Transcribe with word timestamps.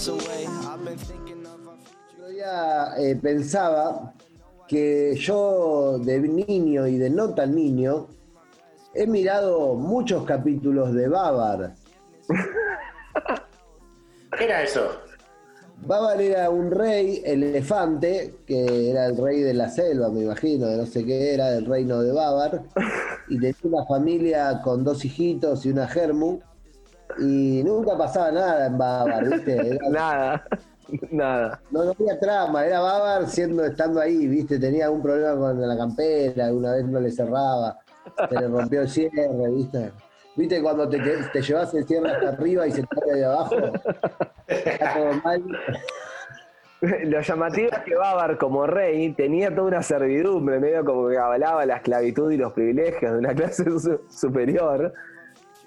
Yo 0.00 0.16
ya 2.34 2.94
eh, 2.96 3.16
pensaba 3.20 4.14
que 4.66 5.14
yo 5.16 5.98
de 5.98 6.20
niño 6.20 6.86
y 6.86 6.96
de 6.96 7.10
no 7.10 7.34
tan 7.34 7.54
niño 7.54 8.08
he 8.94 9.06
mirado 9.06 9.74
muchos 9.74 10.24
capítulos 10.24 10.94
de 10.94 11.06
Babar. 11.06 11.74
¿Qué 14.38 14.44
era 14.44 14.62
eso? 14.62 14.88
Babar 15.84 16.18
era 16.22 16.48
un 16.48 16.70
rey 16.70 17.20
elefante, 17.22 18.36
que 18.46 18.90
era 18.90 19.04
el 19.04 19.18
rey 19.18 19.40
de 19.42 19.52
la 19.52 19.68
selva, 19.68 20.08
me 20.08 20.22
imagino, 20.22 20.66
de 20.66 20.78
no 20.78 20.86
sé 20.86 21.04
qué 21.04 21.34
era, 21.34 21.50
del 21.50 21.66
reino 21.66 22.00
de 22.00 22.12
Babar, 22.12 22.62
y 23.28 23.38
tenía 23.38 23.56
una 23.64 23.84
familia 23.84 24.62
con 24.62 24.82
dos 24.82 25.04
hijitos 25.04 25.66
y 25.66 25.70
una 25.70 25.86
germu, 25.88 26.40
y 27.18 27.62
nunca 27.64 27.96
pasaba 27.96 28.30
nada 28.30 28.66
en 28.66 28.78
Babar, 28.78 29.24
¿viste? 29.28 29.52
Era- 29.76 29.88
Nada, 29.90 30.44
nada. 31.10 31.60
no, 31.70 31.84
no 31.84 31.90
había 31.98 32.18
trama, 32.18 32.66
era 32.66 32.80
Babar 32.80 33.26
siendo, 33.28 33.64
estando 33.64 34.00
ahí, 34.00 34.26
¿viste? 34.26 34.58
Tenía 34.58 34.86
algún 34.86 35.02
problema 35.02 35.34
con 35.36 35.68
la 35.68 35.76
campera, 35.76 36.46
alguna 36.46 36.72
vez 36.74 36.84
no 36.86 37.00
le 37.00 37.10
cerraba, 37.10 37.78
se 38.28 38.34
le 38.40 38.48
rompió 38.48 38.82
el 38.82 38.88
cierre, 38.88 39.50
¿viste? 39.54 39.92
¿Viste 40.36 40.62
cuando 40.62 40.88
te, 40.88 40.98
te 41.32 41.42
llevas 41.42 41.74
el 41.74 41.84
cierre 41.86 42.10
hasta 42.12 42.28
arriba 42.30 42.66
y 42.66 42.72
se 42.72 42.84
cae 42.86 43.14
de 43.18 43.24
abajo? 43.24 43.56
Está 44.46 44.94
todo 44.94 45.12
mal. 45.24 45.42
Lo 47.04 47.20
llamativo 47.20 47.68
es 47.70 47.78
que 47.80 47.94
Bávar, 47.94 48.38
como 48.38 48.66
rey, 48.66 49.12
tenía 49.12 49.54
toda 49.54 49.66
una 49.68 49.82
servidumbre, 49.82 50.58
medio 50.60 50.82
como 50.82 51.08
que 51.08 51.18
avalaba 51.18 51.66
la 51.66 51.76
esclavitud 51.76 52.30
y 52.30 52.38
los 52.38 52.52
privilegios 52.54 53.12
de 53.12 53.18
una 53.18 53.34
clase 53.34 53.64
su- 53.64 54.00
superior. 54.08 54.92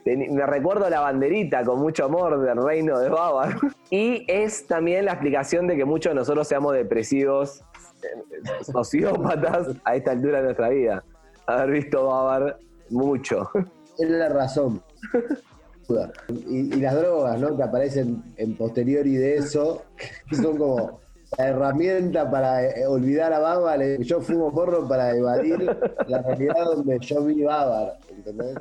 Me 0.05 0.45
recuerdo 0.45 0.89
la 0.89 0.99
banderita 0.99 1.63
con 1.63 1.79
mucho 1.79 2.05
amor 2.05 2.41
del 2.41 2.57
reino 2.61 2.99
de 2.99 3.09
Bávar. 3.09 3.55
Y 3.89 4.25
es 4.27 4.65
también 4.65 5.05
la 5.05 5.11
explicación 5.11 5.67
de 5.67 5.75
que 5.75 5.85
muchos 5.85 6.11
de 6.11 6.15
nosotros 6.15 6.47
seamos 6.47 6.73
depresivos, 6.73 7.61
eh, 8.01 8.63
sociópatas 8.63 9.67
a 9.83 9.95
esta 9.95 10.11
altura 10.11 10.39
de 10.39 10.43
nuestra 10.45 10.69
vida. 10.69 11.03
Haber 11.45 11.71
visto 11.71 12.07
Bávar 12.07 12.57
mucho. 12.89 13.49
Es 13.99 14.09
la 14.09 14.29
razón. 14.29 14.81
Y, 16.47 16.73
y 16.73 16.79
las 16.79 16.95
drogas, 16.95 17.39
¿no? 17.39 17.57
Que 17.57 17.61
aparecen 17.61 18.23
en 18.37 18.55
posteriori 18.55 19.15
de 19.15 19.35
eso, 19.35 19.83
que 20.29 20.35
son 20.37 20.57
como 20.57 21.01
la 21.37 21.47
herramienta 21.47 22.29
para 22.29 22.63
eh, 22.63 22.85
olvidar 22.87 23.33
a 23.33 23.39
Bávar. 23.39 23.79
Yo 23.99 24.21
fumo 24.21 24.51
porro 24.51 24.87
para 24.87 25.15
evadir 25.15 25.65
la 26.07 26.21
realidad 26.21 26.65
donde 26.65 26.99
yo 26.99 27.23
vi 27.23 27.43
Bávar, 27.43 27.97
¿entendés? 28.09 28.57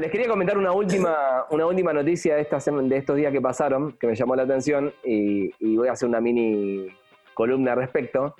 Les 0.00 0.10
quería 0.10 0.28
comentar 0.28 0.58
una 0.58 0.72
última, 0.72 1.44
una 1.50 1.66
última 1.66 1.92
noticia 1.92 2.34
de, 2.36 2.42
esta 2.42 2.58
sema- 2.58 2.82
de 2.82 2.96
estos 2.96 3.16
días 3.16 3.32
que 3.32 3.40
pasaron, 3.40 3.92
que 3.92 4.06
me 4.08 4.14
llamó 4.14 4.34
la 4.34 4.42
atención 4.42 4.92
y, 5.04 5.50
voy 5.76 5.88
a 5.88 5.92
hacer 5.92 6.08
una 6.08 6.20
mini 6.20 6.88
columna 7.34 7.72
al 7.72 7.78
respecto, 7.78 8.34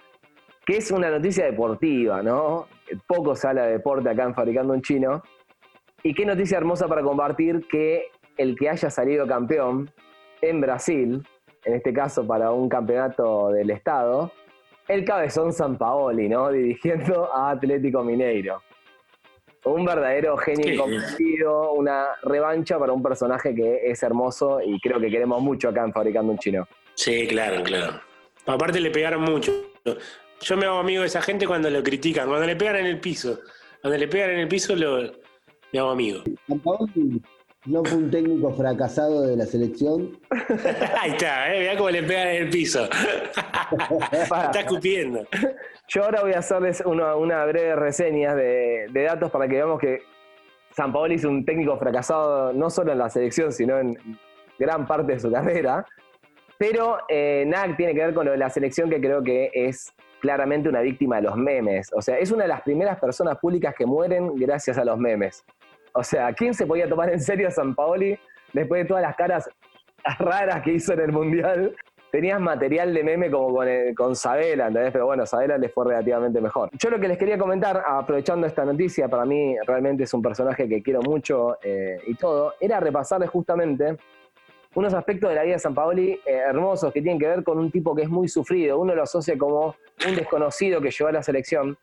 que 0.66 0.78
es 0.78 0.90
una 0.90 1.10
noticia 1.10 1.44
deportiva, 1.44 2.22
¿no? 2.22 2.66
Poco 3.06 3.36
se 3.36 3.46
habla 3.48 3.66
de 3.66 3.72
deporte 3.72 4.08
acá 4.08 4.24
en 4.24 4.34
Fabricando 4.34 4.72
un 4.72 4.82
Chino. 4.82 5.22
Y 6.02 6.14
qué 6.14 6.26
noticia 6.26 6.58
hermosa 6.58 6.88
para 6.88 7.02
compartir 7.02 7.66
que 7.70 8.06
el 8.36 8.56
que 8.56 8.68
haya 8.68 8.90
salido 8.90 9.26
campeón 9.26 9.90
en 10.42 10.60
Brasil, 10.60 11.22
en 11.64 11.74
este 11.74 11.92
caso 11.92 12.26
para 12.26 12.50
un 12.50 12.68
campeonato 12.68 13.50
del 13.50 13.70
Estado, 13.70 14.32
el 14.88 15.04
cabezón 15.04 15.52
San 15.52 15.78
Paoli, 15.78 16.28
¿no? 16.28 16.50
Dirigiendo 16.50 17.32
a 17.34 17.50
Atlético 17.50 18.02
Mineiro. 18.02 18.60
Un 19.64 19.84
verdadero 19.84 20.36
genio 20.36 20.64
Sí. 20.66 20.74
incomprendido, 20.74 21.72
una 21.72 22.08
revancha 22.22 22.78
para 22.78 22.92
un 22.92 23.02
personaje 23.02 23.54
que 23.54 23.90
es 23.90 24.02
hermoso 24.02 24.60
y 24.64 24.78
creo 24.80 25.00
que 25.00 25.10
queremos 25.10 25.42
mucho 25.42 25.70
acá 25.70 25.84
en 25.84 25.92
Fabricando 25.92 26.32
un 26.32 26.38
Chino. 26.38 26.68
Sí, 26.94 27.26
claro, 27.26 27.62
claro. 27.62 28.00
Aparte 28.46 28.78
le 28.80 28.90
pegaron 28.90 29.22
mucho. 29.22 29.52
Yo 30.40 30.56
me 30.56 30.66
hago 30.66 30.78
amigo 30.78 31.00
de 31.00 31.06
esa 31.08 31.22
gente 31.22 31.46
cuando 31.46 31.70
lo 31.70 31.82
critican, 31.82 32.28
cuando 32.28 32.46
le 32.46 32.56
pegan 32.56 32.76
en 32.76 32.86
el 32.86 33.00
piso. 33.00 33.40
Cuando 33.80 33.98
le 33.98 34.06
pegan 34.08 34.30
en 34.30 34.40
el 34.40 34.48
piso 34.48 34.76
lo, 34.76 35.12
me 35.72 35.78
hago 35.78 35.90
amigo. 35.90 36.22
No 37.66 37.82
fue 37.82 37.96
un 37.96 38.10
técnico 38.10 38.52
fracasado 38.52 39.22
de 39.22 39.36
la 39.36 39.46
selección. 39.46 40.18
Ahí 41.00 41.12
está, 41.12 41.54
¿eh? 41.54 41.60
mirá 41.60 41.76
cómo 41.76 41.90
le 41.90 42.02
pegan 42.02 42.28
en 42.28 42.42
el 42.44 42.50
piso. 42.50 42.84
está 44.12 44.60
escupiendo. 44.60 45.26
Yo 45.88 46.04
ahora 46.04 46.20
voy 46.22 46.32
a 46.34 46.40
hacerles 46.40 46.82
una, 46.84 47.16
una 47.16 47.44
breve 47.46 47.74
reseña 47.74 48.34
de, 48.34 48.86
de 48.90 49.02
datos 49.02 49.30
para 49.30 49.48
que 49.48 49.54
veamos 49.54 49.80
que 49.80 50.02
San 50.76 50.92
Paoli 50.92 51.14
es 51.14 51.24
un 51.24 51.44
técnico 51.44 51.78
fracasado 51.78 52.52
no 52.52 52.68
solo 52.68 52.92
en 52.92 52.98
la 52.98 53.08
selección, 53.08 53.50
sino 53.50 53.78
en 53.78 53.96
gran 54.58 54.86
parte 54.86 55.12
de 55.14 55.20
su 55.20 55.32
carrera. 55.32 55.86
Pero 56.58 56.98
eh, 57.08 57.44
nada 57.46 57.74
tiene 57.76 57.94
que 57.94 58.00
ver 58.00 58.14
con 58.14 58.26
lo 58.26 58.32
de 58.32 58.38
la 58.38 58.50
selección, 58.50 58.90
que 58.90 59.00
creo 59.00 59.22
que 59.22 59.50
es 59.54 59.92
claramente 60.20 60.68
una 60.68 60.80
víctima 60.80 61.16
de 61.16 61.22
los 61.22 61.36
memes. 61.36 61.90
O 61.94 62.02
sea, 62.02 62.18
es 62.18 62.30
una 62.30 62.42
de 62.42 62.48
las 62.48 62.62
primeras 62.62 62.98
personas 62.98 63.38
públicas 63.38 63.74
que 63.76 63.86
mueren 63.86 64.34
gracias 64.36 64.78
a 64.78 64.84
los 64.84 64.98
memes. 64.98 65.44
O 65.94 66.02
sea, 66.02 66.32
¿quién 66.32 66.52
se 66.54 66.66
podía 66.66 66.88
tomar 66.88 67.10
en 67.10 67.20
serio 67.20 67.48
a 67.48 67.50
San 67.50 67.74
Paoli 67.74 68.18
después 68.52 68.82
de 68.82 68.88
todas 68.88 69.02
las 69.02 69.16
caras 69.16 69.48
raras 70.18 70.62
que 70.62 70.72
hizo 70.72 70.92
en 70.92 71.00
el 71.00 71.12
Mundial? 71.12 71.74
Tenías 72.10 72.40
material 72.40 72.94
de 72.94 73.02
meme 73.02 73.30
como 73.30 73.52
con, 73.54 73.68
el- 73.68 73.94
con 73.94 74.14
Sabela, 74.14 74.68
¿entendés? 74.68 74.92
Pero 74.92 75.06
bueno, 75.06 75.24
Sabela 75.26 75.56
le 75.58 75.68
fue 75.68 75.86
relativamente 75.86 76.40
mejor. 76.40 76.70
Yo 76.78 76.90
lo 76.90 77.00
que 77.00 77.08
les 77.08 77.18
quería 77.18 77.38
comentar, 77.38 77.82
aprovechando 77.86 78.46
esta 78.46 78.64
noticia, 78.64 79.08
para 79.08 79.24
mí 79.24 79.56
realmente 79.66 80.04
es 80.04 80.14
un 80.14 80.22
personaje 80.22 80.68
que 80.68 80.82
quiero 80.82 81.00
mucho 81.02 81.58
eh, 81.62 81.98
y 82.06 82.14
todo, 82.14 82.54
era 82.60 82.78
repasarles 82.80 83.30
justamente 83.30 83.96
unos 84.76 84.92
aspectos 84.94 85.30
de 85.30 85.36
la 85.36 85.42
vida 85.44 85.54
de 85.54 85.58
San 85.60 85.74
Paoli 85.74 86.12
eh, 86.26 86.42
hermosos 86.48 86.92
que 86.92 87.00
tienen 87.00 87.18
que 87.20 87.28
ver 87.28 87.44
con 87.44 87.58
un 87.58 87.70
tipo 87.70 87.94
que 87.94 88.02
es 88.02 88.08
muy 88.08 88.26
sufrido. 88.28 88.78
Uno 88.80 88.94
lo 88.94 89.02
asocia 89.04 89.38
como 89.38 89.76
un 90.08 90.14
desconocido 90.16 90.80
que 90.80 90.90
llevó 90.90 91.08
a 91.08 91.12
la 91.12 91.22
selección. 91.22 91.76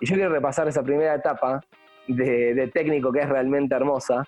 Y 0.00 0.06
yo 0.06 0.14
quiero 0.14 0.30
repasar 0.30 0.66
esa 0.68 0.82
primera 0.82 1.14
etapa 1.14 1.62
de, 2.08 2.54
de 2.54 2.68
técnico 2.68 3.12
que 3.12 3.20
es 3.20 3.28
realmente 3.28 3.74
hermosa, 3.74 4.24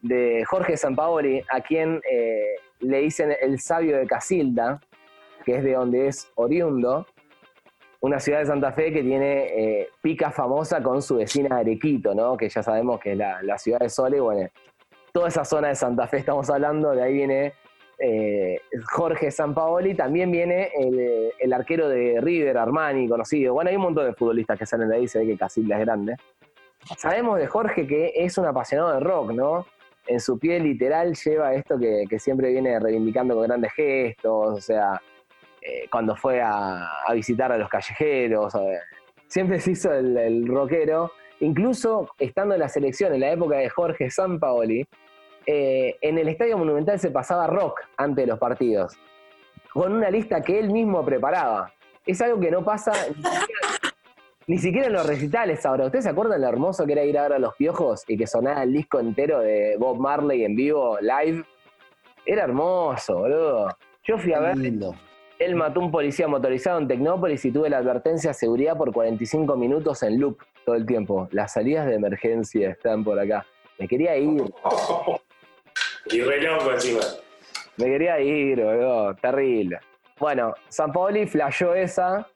de 0.00 0.44
Jorge 0.44 0.76
Sampaoli, 0.76 1.42
a 1.50 1.60
quien 1.60 2.00
eh, 2.10 2.56
le 2.80 2.98
dicen 2.98 3.34
el 3.40 3.58
sabio 3.60 3.96
de 3.98 4.06
Casilda, 4.06 4.80
que 5.44 5.56
es 5.56 5.64
de 5.64 5.74
donde 5.74 6.08
es 6.08 6.30
oriundo, 6.36 7.06
una 8.00 8.20
ciudad 8.20 8.40
de 8.40 8.46
Santa 8.46 8.72
Fe 8.72 8.92
que 8.92 9.02
tiene 9.02 9.80
eh, 9.80 9.88
pica 10.00 10.30
famosa 10.30 10.82
con 10.82 11.02
su 11.02 11.16
vecina 11.16 11.56
Arequito, 11.56 12.14
¿no? 12.14 12.36
que 12.36 12.48
ya 12.48 12.62
sabemos 12.62 13.00
que 13.00 13.12
es 13.12 13.18
la, 13.18 13.58
ciudad 13.58 13.80
de 13.80 13.88
Sole, 13.88 14.20
bueno, 14.20 14.48
toda 15.12 15.28
esa 15.28 15.44
zona 15.44 15.68
de 15.68 15.74
Santa 15.74 16.06
Fe 16.06 16.18
estamos 16.18 16.48
hablando, 16.48 16.92
de 16.92 17.02
ahí 17.02 17.14
viene 17.14 17.54
eh, 17.98 18.60
Jorge 18.92 19.32
Sampaoli, 19.32 19.94
también 19.94 20.30
viene 20.30 20.70
el, 20.78 21.32
el 21.40 21.52
arquero 21.52 21.88
de 21.88 22.20
River, 22.20 22.56
Armani, 22.56 23.08
conocido, 23.08 23.54
bueno, 23.54 23.70
hay 23.70 23.76
un 23.76 23.82
montón 23.82 24.06
de 24.06 24.14
futbolistas 24.14 24.56
que 24.56 24.66
salen 24.66 24.88
de 24.88 24.96
ahí, 24.96 25.08
se 25.08 25.18
ve 25.18 25.26
que 25.26 25.36
Casilda 25.36 25.76
es 25.76 25.84
grande. 25.84 26.14
Sabemos 26.96 27.38
de 27.38 27.46
Jorge 27.46 27.86
que 27.86 28.12
es 28.14 28.38
un 28.38 28.46
apasionado 28.46 28.92
de 28.92 29.00
rock, 29.00 29.32
¿no? 29.32 29.66
en 30.08 30.20
su 30.20 30.38
piel 30.38 30.64
literal 30.64 31.14
lleva 31.14 31.54
esto 31.54 31.78
que, 31.78 32.06
siempre 32.18 32.50
viene 32.50 32.80
reivindicando 32.80 33.34
con 33.34 33.44
grandes 33.44 33.72
gestos, 33.74 34.58
o 34.58 34.60
sea, 34.60 35.00
eh, 35.60 35.86
cuando 35.90 36.16
fue 36.16 36.40
a, 36.40 37.02
a 37.06 37.12
visitar 37.12 37.52
a 37.52 37.58
los 37.58 37.68
callejeros, 37.68 38.54
eh, 38.54 38.78
siempre 39.26 39.60
se 39.60 39.72
hizo 39.72 39.92
el, 39.92 40.16
el 40.16 40.48
rockero, 40.48 41.12
incluso 41.40 42.08
estando 42.18 42.54
en 42.54 42.60
la 42.60 42.68
selección 42.68 43.12
en 43.14 43.20
la 43.20 43.32
época 43.32 43.58
de 43.58 43.68
Jorge 43.68 44.10
Sampaoli, 44.10 44.86
eh, 45.46 45.96
en 46.00 46.18
el 46.18 46.28
Estadio 46.28 46.58
Monumental 46.58 46.98
se 46.98 47.10
pasaba 47.10 47.46
rock 47.46 47.80
antes 47.96 48.24
de 48.24 48.26
los 48.26 48.38
partidos, 48.38 48.98
con 49.72 49.92
una 49.92 50.10
lista 50.10 50.40
que 50.40 50.58
él 50.58 50.70
mismo 50.70 51.04
preparaba. 51.04 51.72
Es 52.06 52.22
algo 52.22 52.40
que 52.40 52.50
no 52.50 52.64
pasa 52.64 52.92
ni 54.48 54.58
siquiera, 54.58 54.86
en 54.88 54.94
los 54.94 55.06
recitales 55.06 55.64
ahora. 55.64 55.84
¿Ustedes 55.84 56.04
se 56.04 56.10
acuerdan 56.10 56.40
lo 56.40 56.48
hermoso 56.48 56.84
que 56.86 56.92
era 56.92 57.04
ir 57.04 57.16
a 57.18 57.22
ver 57.22 57.34
a 57.34 57.38
los 57.38 57.54
piojos 57.54 58.02
y 58.08 58.16
que 58.16 58.26
sonaba 58.26 58.62
el 58.64 58.72
disco 58.72 58.98
entero 58.98 59.38
de 59.40 59.76
Bob 59.78 59.98
Marley 59.98 60.44
en 60.44 60.56
vivo, 60.56 60.98
live? 61.00 61.44
Era 62.26 62.44
hermoso, 62.44 63.18
boludo. 63.18 63.68
Yo 64.04 64.18
fui 64.18 64.32
a 64.32 64.40
ver, 64.40 64.56
Lindo. 64.56 64.94
él 65.38 65.54
mató 65.54 65.80
a 65.80 65.84
un 65.84 65.90
policía 65.90 66.26
motorizado 66.28 66.78
en 66.78 66.88
Tecnópolis 66.88 67.44
y 67.44 67.52
tuve 67.52 67.68
la 67.70 67.78
advertencia 67.78 68.30
de 68.30 68.34
seguridad 68.34 68.76
por 68.76 68.92
45 68.92 69.54
minutos 69.56 70.02
en 70.02 70.18
loop 70.18 70.38
todo 70.64 70.74
el 70.76 70.84
tiempo. 70.86 71.28
Las 71.30 71.52
salidas 71.52 71.86
de 71.86 71.94
emergencia 71.94 72.70
están 72.70 73.04
por 73.04 73.18
acá. 73.20 73.44
Me 73.78 73.86
quería 73.86 74.16
ir, 74.16 74.42
Y 76.10 76.22
re 76.22 76.40
loco 76.40 76.72
encima. 76.72 77.00
me 77.76 77.84
quería 77.84 78.18
ir, 78.20 78.62
boludo. 78.62 79.14
Terrible. 79.16 79.78
Bueno, 80.18 80.54
San 80.68 80.90
Paoli 80.90 81.26
flasheó 81.26 81.74
esa. 81.74 82.26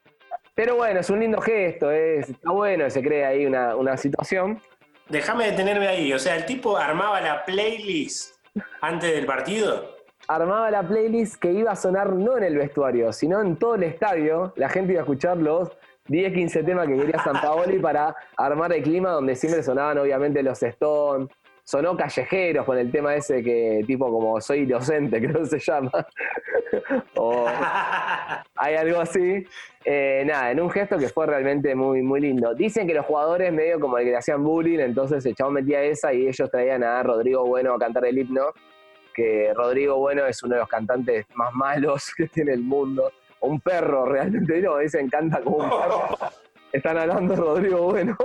Pero 0.55 0.77
bueno, 0.77 1.01
es 1.01 1.09
un 1.09 1.21
lindo 1.21 1.41
gesto, 1.41 1.91
es, 1.91 2.29
está 2.29 2.51
bueno, 2.51 2.89
se 2.91 3.03
crea 3.03 3.29
ahí 3.29 3.47
una, 3.47 3.75
una 3.75 3.97
situación. 3.97 4.61
Déjame 5.09 5.51
detenerme 5.51 5.89
ahí. 5.89 6.13
O 6.13 6.19
sea, 6.19 6.37
el 6.37 6.45
tipo 6.45 6.77
armaba 6.77 7.21
la 7.21 7.45
playlist 7.45 8.37
antes 8.81 9.15
del 9.15 9.27
partido. 9.27 9.97
Armaba 10.29 10.71
la 10.71 10.87
playlist 10.87 11.37
que 11.37 11.53
iba 11.53 11.73
a 11.73 11.77
sonar 11.77 12.13
no 12.13 12.37
en 12.37 12.45
el 12.45 12.57
vestuario, 12.57 13.13
sino 13.13 13.41
en 13.41 13.57
todo 13.57 13.75
el 13.75 13.83
estadio. 13.85 14.53
La 14.57 14.69
gente 14.69 14.93
iba 14.93 15.01
a 15.01 15.05
escuchar 15.05 15.39
los 15.39 15.71
10, 16.09 16.33
15 16.33 16.63
temas 16.65 16.87
que 16.87 16.97
quería 16.97 17.23
San 17.23 17.41
Paoli 17.41 17.79
para 17.79 18.15
armar 18.37 18.73
el 18.73 18.83
clima 18.83 19.11
donde 19.11 19.35
siempre 19.37 19.63
sonaban 19.63 19.99
obviamente 19.99 20.43
los 20.43 20.63
Stones. 20.63 21.29
Sonó 21.65 21.97
Callejeros 21.97 22.67
con 22.67 22.77
el 22.77 22.91
tema 22.91 23.15
ese 23.15 23.43
que 23.43 23.83
tipo 23.87 24.11
como 24.11 24.41
soy 24.41 24.61
inocente, 24.61 25.21
creo 25.23 25.41
que 25.41 25.47
se 25.47 25.59
llama. 25.59 25.93
o 27.17 27.47
hay 28.57 28.75
algo 28.75 29.01
así. 29.01 29.47
Eh, 29.85 30.23
nada, 30.27 30.51
en 30.51 30.61
un 30.61 30.71
gesto 30.71 30.99
que 30.99 31.09
fue 31.09 31.27
realmente 31.27 31.75
muy, 31.75 32.03
muy 32.03 32.21
lindo. 32.21 32.55
Dicen 32.55 32.87
que 32.87 32.95
los 32.95 33.07
jugadores 33.07 33.53
medio 33.53 33.79
como 33.81 33.99
el 33.99 34.05
que 34.05 34.11
le 34.11 34.17
hacían 34.17 34.43
bullying, 34.43 34.81
entonces 34.81 35.25
el 35.25 35.35
chabón 35.35 35.55
metía 35.55 35.83
esa 35.83 36.13
y 36.13 36.27
ellos 36.27 36.51
traían 36.51 36.83
a 36.83 37.03
Rodrigo 37.03 37.45
Bueno 37.45 37.75
a 37.75 37.79
cantar 37.79 38.07
el 38.07 38.19
himno, 38.19 38.53
que 39.15 39.53
Rodrigo 39.55 39.99
Bueno 39.99 40.27
es 40.27 40.43
uno 40.43 40.55
de 40.55 40.61
los 40.61 40.69
cantantes 40.69 41.27
más 41.35 41.53
malos 41.55 42.13
que 42.17 42.27
tiene 42.27 42.53
el 42.55 42.63
mundo. 42.63 43.13
Un 43.41 43.61
perro 43.61 44.05
realmente, 44.05 44.61
no, 44.61 44.79
dicen 44.79 45.09
canta 45.09 45.41
como 45.41 45.59
un 45.59 45.71
perro. 45.71 46.17
Están 46.73 46.99
hablando 46.99 47.35
de 47.35 47.41
Rodrigo 47.41 47.91
Bueno. 47.91 48.17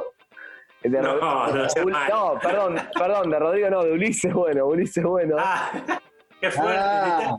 De 0.83 0.89
No, 1.01 1.17
no 1.17 1.53
no, 1.53 2.39
perdón, 2.39 2.75
perdón, 2.97 3.31
de 3.31 3.39
Rodrigo 3.39 3.69
no, 3.69 3.83
de 3.83 3.91
Ulises 3.93 4.33
Bueno, 4.33 4.67
Ulises 4.67 5.03
Bueno. 5.03 5.35
Ah, 5.39 5.71
qué 6.41 6.51
fuerte. 6.51 6.77
Ah. 6.79 7.37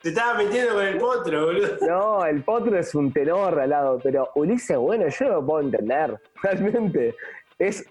Te, 0.00 0.08
estaba 0.08 0.34
metiendo 0.34 0.74
con 0.74 0.84
el 0.84 0.98
potro, 0.98 1.46
boludo. 1.46 1.68
No, 1.88 2.26
el 2.26 2.42
potro 2.42 2.76
es 2.76 2.94
un 2.94 3.12
tenor 3.12 3.60
al 3.60 3.70
lado, 3.70 3.98
pero 4.02 4.30
Ulises, 4.34 4.76
bueno, 4.76 5.08
yo 5.08 5.26
no 5.26 5.34
lo 5.34 5.46
puedo 5.46 5.60
entender. 5.60 6.20
Realmente 6.42 7.14
es 7.58 7.88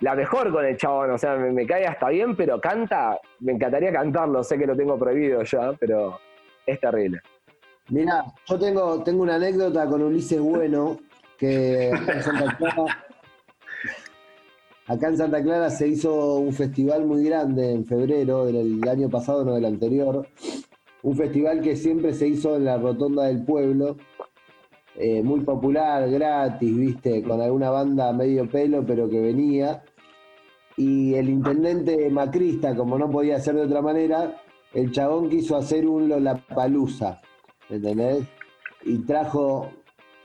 la 0.00 0.14
mejor 0.14 0.52
con 0.52 0.64
el 0.64 0.76
chabón, 0.76 1.12
o 1.12 1.18
sea, 1.18 1.36
me, 1.36 1.50
me 1.50 1.66
cae 1.66 1.86
hasta 1.86 2.08
bien, 2.10 2.36
pero 2.36 2.60
canta, 2.60 3.18
me 3.40 3.52
encantaría 3.52 3.92
cantarlo, 3.92 4.42
sé 4.42 4.58
que 4.58 4.66
lo 4.66 4.76
tengo 4.76 4.98
prohibido 4.98 5.42
ya, 5.44 5.72
pero 5.78 6.18
es 6.66 6.78
terrible. 6.80 7.20
Mira, 7.88 8.24
yo 8.46 8.58
tengo, 8.58 9.02
tengo 9.02 9.22
una 9.22 9.36
anécdota 9.36 9.86
con 9.86 10.02
Ulises 10.02 10.40
Bueno, 10.40 10.98
que 11.38 11.90
Santa 12.22 12.56
Clara, 12.56 13.03
acá 14.86 15.08
en 15.08 15.16
Santa 15.16 15.42
Clara 15.42 15.70
se 15.70 15.88
hizo 15.88 16.36
un 16.36 16.52
festival 16.52 17.06
muy 17.06 17.24
grande 17.24 17.72
en 17.72 17.84
febrero 17.84 18.46
del 18.46 18.86
año 18.88 19.08
pasado, 19.08 19.44
no 19.44 19.54
del 19.54 19.64
anterior. 19.64 20.26
Un 21.02 21.16
festival 21.16 21.60
que 21.60 21.76
siempre 21.76 22.14
se 22.14 22.28
hizo 22.28 22.56
en 22.56 22.64
la 22.64 22.78
rotonda 22.78 23.24
del 23.24 23.44
pueblo, 23.44 23.96
eh, 24.96 25.22
muy 25.22 25.40
popular, 25.40 26.08
gratis, 26.08 26.76
viste, 26.76 27.22
con 27.22 27.40
alguna 27.40 27.70
banda 27.70 28.12
medio 28.12 28.48
pelo, 28.48 28.84
pero 28.86 29.08
que 29.08 29.20
venía. 29.20 29.82
Y 30.76 31.14
el 31.14 31.28
intendente 31.28 32.10
macrista, 32.10 32.74
como 32.74 32.98
no 32.98 33.10
podía 33.10 33.38
ser 33.40 33.56
de 33.56 33.62
otra 33.62 33.82
manera, 33.82 34.40
el 34.72 34.90
chabón 34.92 35.28
quiso 35.28 35.56
hacer 35.56 35.86
un 35.86 36.08
Lollapalooza. 36.08 37.20
¿entendés? 37.68 38.24
Y 38.84 38.98
trajo 38.98 39.70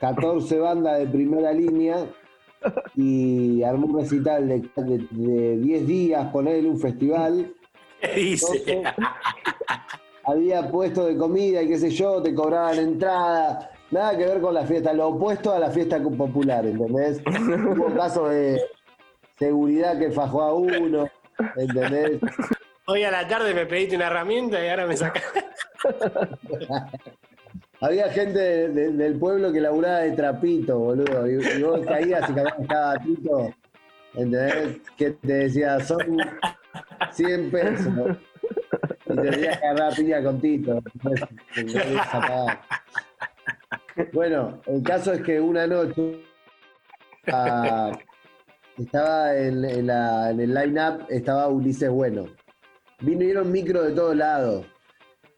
14 0.00 0.58
bandas 0.58 0.98
de 0.98 1.06
primera 1.06 1.52
línea 1.52 2.06
y 2.94 3.62
armó 3.62 3.86
un 3.86 4.00
recital 4.00 4.48
de, 4.48 4.60
de- 4.76 5.06
de 5.10 5.56
10 5.58 5.86
días, 5.86 6.26
ponerle 6.32 6.68
un 6.68 6.78
festival. 6.80 7.52
¿Qué 8.00 8.08
dice? 8.14 8.46
Entonces, 8.66 8.94
había 10.24 10.70
puesto 10.70 11.06
de 11.06 11.16
comida 11.16 11.62
y 11.62 11.68
qué 11.68 11.78
sé 11.78 11.90
yo, 11.90 12.22
te 12.22 12.34
cobraban 12.34 12.78
entrada. 12.78 13.70
Nada 13.90 14.16
que 14.16 14.24
ver 14.26 14.40
con 14.40 14.54
la 14.54 14.64
fiesta, 14.64 14.92
lo 14.92 15.08
opuesto 15.08 15.52
a 15.52 15.58
la 15.58 15.70
fiesta 15.70 16.00
popular, 16.02 16.64
¿entendés? 16.66 17.20
Hubo 17.26 17.86
casos 17.96 18.30
de 18.30 18.60
seguridad 19.38 19.98
que 19.98 20.10
fajó 20.12 20.42
a 20.42 20.54
uno, 20.54 21.08
¿entendés? 21.56 22.20
Hoy 22.86 23.02
a 23.04 23.10
la 23.10 23.26
tarde 23.26 23.52
me 23.54 23.66
pediste 23.66 23.96
una 23.96 24.06
herramienta 24.06 24.64
y 24.64 24.68
ahora 24.68 24.86
me 24.86 24.96
sacas. 24.96 25.24
Había 27.80 28.10
gente 28.10 28.38
de- 28.38 28.68
de- 28.68 28.92
del 28.92 29.18
pueblo 29.18 29.52
que 29.52 29.60
laburaba 29.60 30.00
de 30.00 30.12
trapito, 30.12 30.78
boludo. 30.78 31.26
Y, 31.26 31.62
vos 31.62 31.80
caías 31.86 32.28
y 32.28 32.34
que 32.34 32.42
estaba 32.62 32.94
Tito, 32.98 33.54
¿entendés? 34.14 34.80
Que 34.96 35.10
te 35.12 35.32
decía, 35.32 35.80
son 35.80 36.00
100 37.12 37.50
pesos. 37.50 38.16
Y 39.06 39.16
te 39.16 39.30
que 39.30 39.48
agarrar 39.48 39.94
piña 39.96 40.22
con 40.22 40.40
Tito. 40.40 40.82
Bueno, 44.12 44.60
el 44.66 44.82
caso 44.82 45.12
es 45.12 45.22
que 45.22 45.40
una 45.40 45.66
noche 45.66 46.22
ah, 47.32 47.92
estaba 48.78 49.36
en, 49.36 49.64
en 49.64 49.90
en 49.90 50.40
el 50.40 50.54
line-up, 50.54 51.06
estaba 51.08 51.48
Ulises 51.48 51.90
Bueno. 51.90 52.26
Vinieron 53.00 53.50
micro 53.50 53.82
de 53.82 53.92
todos 53.92 54.14
lados. 54.14 54.66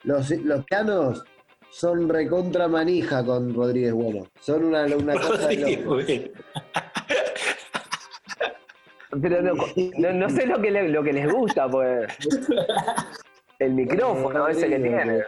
Los, 0.02 0.30
los 0.30 0.64
pianos 0.64 1.24
son 1.72 2.08
recontra 2.08 2.68
manija 2.68 3.24
con 3.24 3.54
Rodríguez 3.54 3.92
Bueno. 3.94 4.26
Son 4.40 4.62
una, 4.64 4.84
una 4.84 5.14
cosa 5.14 5.48
de. 5.48 6.32
Pero 9.20 9.42
no, 9.42 9.52
no- 9.98 10.12
no 10.12 10.28
sé 10.30 10.46
lo 10.46 10.60
que, 10.60 10.70
le- 10.70 10.88
lo 10.88 11.02
que 11.02 11.12
les 11.12 11.30
gusta, 11.30 11.68
pues. 11.68 12.06
El 13.58 13.74
micrófono 13.74 14.48
ese 14.48 14.68
que 14.68 14.78
tiene. 14.78 15.22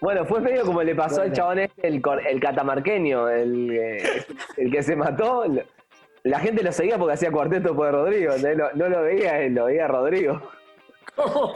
Bueno, 0.00 0.24
fue 0.24 0.40
medio 0.40 0.64
como 0.64 0.82
le 0.82 0.94
pasó 0.94 1.22
al 1.22 1.32
chabón 1.32 1.58
este, 1.60 1.86
el, 1.86 2.02
el 2.28 2.40
catamarqueño, 2.40 3.28
el, 3.28 3.70
eh, 3.72 4.24
el 4.56 4.72
que 4.72 4.82
se 4.82 4.96
mató. 4.96 5.44
La 6.24 6.40
gente 6.40 6.62
lo 6.62 6.72
seguía 6.72 6.98
porque 6.98 7.14
hacía 7.14 7.30
cuarteto 7.30 7.76
por 7.76 7.92
Rodrigo, 7.92 8.32
no 8.74 8.88
lo 8.88 9.02
veía 9.02 9.40
él, 9.42 9.54
lo 9.54 9.66
veía 9.66 9.86
Rodrigo. 9.86 10.40
¿Cómo, 11.14 11.52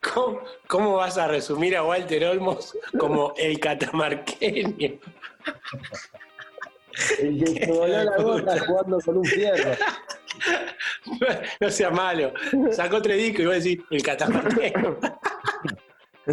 cómo, 0.00 0.40
cómo 0.66 0.94
vas 0.96 1.18
a 1.18 1.28
resumir 1.28 1.76
a 1.76 1.82
Walter 1.84 2.24
Olmos 2.26 2.76
como 2.98 3.32
el 3.36 3.58
catamarqueño? 3.60 4.98
El 7.20 7.38
que 7.44 7.46
se 7.64 7.72
voló 7.72 8.04
la 8.04 8.16
gota 8.16 8.58
jugando 8.66 8.98
con 9.00 9.16
un 9.18 9.24
fierro. 9.24 9.70
No 11.60 11.70
sea 11.70 11.90
malo. 11.90 12.32
Sacó 12.72 13.00
tres 13.00 13.16
discos 13.18 13.40
y 13.40 13.46
vos 13.46 13.54
decís, 13.64 13.80
el 13.90 14.02
catamarqueño. 14.02 14.98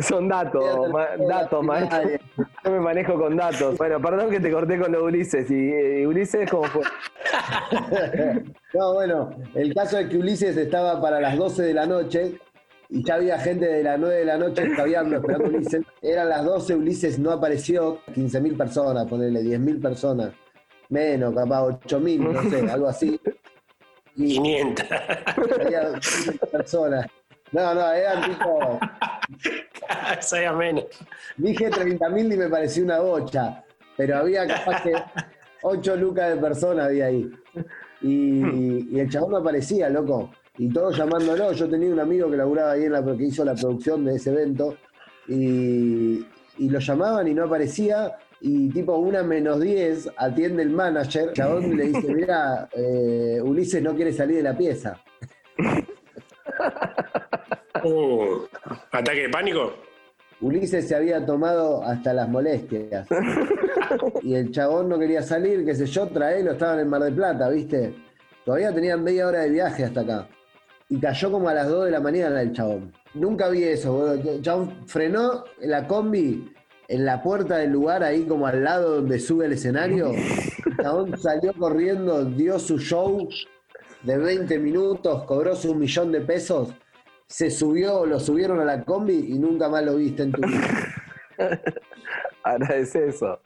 Son 0.02 0.28
datos, 0.28 0.90
ma- 0.90 1.16
datos, 1.18 1.64
maestro. 1.64 2.02
Yo 2.64 2.72
me 2.72 2.80
manejo 2.82 3.18
con 3.18 3.36
datos. 3.38 3.78
Bueno, 3.78 4.00
perdón 4.02 4.30
que 4.30 4.40
te 4.40 4.52
corté 4.52 4.78
con 4.78 4.92
lo 4.92 5.00
de 5.00 5.04
Ulises. 5.06 5.50
¿Y 5.50 5.72
eh, 5.72 6.06
Ulises 6.06 6.50
cómo 6.50 6.66
fue? 6.66 6.84
No, 8.74 8.94
bueno, 8.94 9.32
el 9.56 9.74
caso 9.74 9.98
es 9.98 10.08
que 10.10 10.18
Ulises 10.18 10.56
estaba 10.58 11.02
para 11.02 11.20
las 11.22 11.38
12 11.38 11.64
de 11.64 11.74
la 11.74 11.86
noche 11.88 12.34
y 12.90 13.04
ya 13.04 13.16
había 13.16 13.38
gente 13.40 13.66
de 13.66 13.84
las 13.84 14.00
9 14.00 14.16
de 14.16 14.26
la 14.26 14.38
noche 14.38 14.64
escabeando 14.66 15.18
esperando 15.18 15.46
a 15.46 15.50
Ulises. 15.50 15.82
Eran 16.02 16.30
las 16.30 16.46
12, 16.46 16.76
Ulises 16.76 17.20
no 17.20 17.32
apareció, 17.32 18.00
15.000 18.08 18.58
personas, 18.58 19.08
ponerle 19.08 19.42
10.000 19.42 19.82
personas, 19.82 20.34
menos, 20.90 21.36
capaz 21.36 21.64
8.000, 21.64 22.20
no 22.20 22.50
sé, 22.50 22.60
algo 22.72 22.88
así. 22.88 23.20
Y 24.16 24.36
500. 24.36 24.86
había 25.60 25.92
15.000 25.94 26.50
personas. 26.50 27.06
No, 27.52 27.74
no, 27.74 27.92
eran 27.92 28.30
tipo, 28.30 28.80
Sea 30.22 30.54
menos. 30.54 30.86
dije 31.38 31.70
30.000 31.70 32.34
y 32.34 32.38
me 32.38 32.50
pareció 32.50 32.84
una 32.84 33.00
bocha, 33.00 33.64
pero 33.96 34.18
había 34.18 34.46
capaz 34.48 34.84
que 34.84 34.94
8 35.62 35.96
lucas 35.98 36.36
de 36.36 36.42
personas 36.42 36.88
había 36.88 37.06
ahí. 37.08 37.30
Y, 38.02 38.96
y 38.96 39.00
el 39.00 39.10
chabón 39.10 39.32
no 39.32 39.38
aparecía, 39.38 39.90
loco. 39.90 40.30
Y 40.58 40.70
todos 40.70 40.98
llamándolo. 40.98 41.52
Yo 41.54 41.70
tenía 41.70 41.90
un 41.90 42.00
amigo 42.00 42.30
que 42.30 42.38
laburaba 42.38 42.72
ahí 42.72 42.86
en 42.86 42.94
la 42.94 43.04
que 43.04 43.24
hizo 43.24 43.46
la 43.46 43.56
producción 43.56 44.06
de 44.06 44.16
ese 44.16 44.32
evento 44.32 44.76
y, 45.28 46.26
y 46.58 46.70
lo 46.70 46.80
llamaban 46.80 47.28
y 47.28 47.34
no 47.34 47.46
aparecía. 47.46 48.18
Y 48.40 48.70
tipo 48.70 48.96
una 48.98 49.24
menos 49.24 49.60
10 49.60 50.12
atiende 50.16 50.62
el 50.62 50.70
manager, 50.70 51.34
chabón 51.34 51.76
le 51.76 51.88
dice, 51.88 52.14
mira, 52.14 52.70
eh, 52.72 53.42
Ulises 53.44 53.82
no 53.82 53.96
quiere 53.96 54.14
salir 54.14 54.38
de 54.38 54.44
la 54.44 54.58
pieza. 54.58 55.02
Uh, 57.84 58.48
¿Ataque 58.92 59.22
de 59.22 59.30
pánico? 59.30 59.72
Ulises 60.42 60.88
se 60.88 60.96
había 60.96 61.24
tomado 61.24 61.84
hasta 61.84 62.12
las 62.12 62.28
molestias. 62.28 63.08
Y 64.24 64.34
el 64.34 64.52
chabón 64.52 64.90
no 64.90 64.98
quería 65.00 65.22
salir, 65.22 65.64
qué 65.64 65.76
sé 65.76 65.86
yo, 65.86 66.08
traerlo, 66.08 66.54
estaba 66.54 66.82
en 66.82 66.90
Mar 66.90 67.04
del 67.04 67.14
Plata, 67.14 67.50
¿viste? 67.50 67.94
Todavía 68.44 68.74
tenían 68.74 69.04
media 69.04 69.28
hora 69.28 69.42
de 69.42 69.50
viaje 69.52 69.84
hasta 69.84 70.02
acá. 70.02 70.28
Y 70.90 71.00
cayó 71.00 71.32
como 71.32 71.50
a 71.50 71.54
las 71.54 71.68
2 71.68 71.86
de 71.86 71.92
la 71.92 72.00
mañana 72.00 72.42
el 72.42 72.54
chabón. 72.54 72.94
Nunca 73.14 73.50
vi 73.50 73.64
eso, 73.64 73.94
boludo. 73.94 74.32
El 74.32 74.42
chabón 74.42 74.88
frenó 74.88 75.44
la 75.60 75.88
combi 75.88 76.54
en 76.88 77.06
la 77.06 77.22
puerta 77.22 77.58
del 77.58 77.72
lugar, 77.72 78.04
ahí 78.04 78.24
como 78.26 78.48
al 78.48 78.64
lado 78.64 78.96
donde 78.96 79.20
sube 79.20 79.46
el 79.46 79.54
escenario. 79.54 80.12
El 80.12 80.78
chabón 80.82 81.18
salió 81.18 81.54
corriendo, 81.54 82.24
dio 82.26 82.58
su 82.60 82.80
show 82.80 83.28
de 84.04 84.18
20 84.18 84.60
minutos, 84.60 85.24
cobró 85.26 85.56
su 85.56 85.76
millón 85.76 86.12
de 86.12 86.22
pesos, 86.22 86.74
se 87.28 87.52
subió, 87.52 88.06
lo 88.06 88.20
subieron 88.20 88.60
a 88.60 88.66
la 88.66 88.84
combi 88.84 89.34
y 89.34 89.38
nunca 89.38 89.68
más 89.68 89.84
lo 89.84 89.98
viste 89.98 90.24
en 90.24 90.32
tu 90.32 90.42
vida. 90.42 90.68
Agradece 92.44 93.10
eso. 93.10 93.42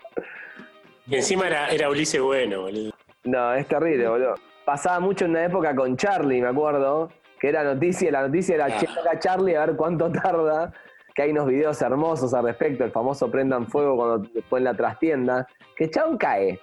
Y 1.08 1.16
encima 1.16 1.48
era, 1.48 1.70
era 1.70 1.90
Ulises 1.90 2.22
bueno, 2.22 2.62
boludo. 2.62 2.92
No, 3.24 3.54
es 3.56 3.68
terrible, 3.68 4.08
boludo. 4.08 4.36
Pasaba 4.66 5.00
mucho 5.00 5.26
en 5.26 5.32
una 5.32 5.46
época 5.46 5.76
con 5.76 5.98
Charlie, 5.98 6.42
me 6.42 6.50
acuerdo, 6.50 7.10
que 7.42 7.50
era 7.50 7.64
noticia, 7.64 8.12
la 8.12 8.28
noticia 8.28 8.54
era 8.54 8.68
Ah. 8.68 9.20
Charlie 9.20 9.56
a 9.56 9.66
ver 9.66 9.76
cuánto 9.76 10.12
tarda, 10.12 10.72
que 11.16 11.24
hay 11.24 11.32
unos 11.32 11.48
videos 11.48 11.82
hermosos 11.82 12.36
al 12.36 12.46
respecto, 12.46 12.84
el 12.86 12.92
famoso 12.92 13.32
prendan 13.32 13.68
fuego 13.68 13.98
cuando 13.98 14.30
después 14.32 14.60
en 14.62 14.66
la 14.66 14.76
trastienda, 14.76 15.48
que 15.76 15.86
el 15.86 15.90
chabón 15.92 16.18
cae. 16.20 16.60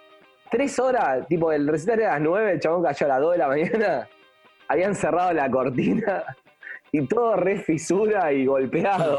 Tres 0.51 0.79
horas, 0.79 1.27
tipo, 1.27 1.51
el 1.51 1.67
recital 1.67 1.99
era 1.99 2.11
a 2.11 2.13
las 2.15 2.23
nueve, 2.23 2.53
el 2.53 2.61
chabón 2.61 2.85
cayó 2.85 3.07
a 3.07 3.09
las 3.09 3.21
dos 3.21 3.33
de 3.33 3.39
la 3.39 3.49
mañana, 3.49 4.09
habían 4.69 4.95
cerrado 4.95 5.33
la 5.33 5.51
cortina 5.51 6.23
y 6.93 7.05
todo 7.07 7.35
re 7.35 7.59
fisura 7.59 8.33
y 8.33 8.47
golpeado. 8.47 9.19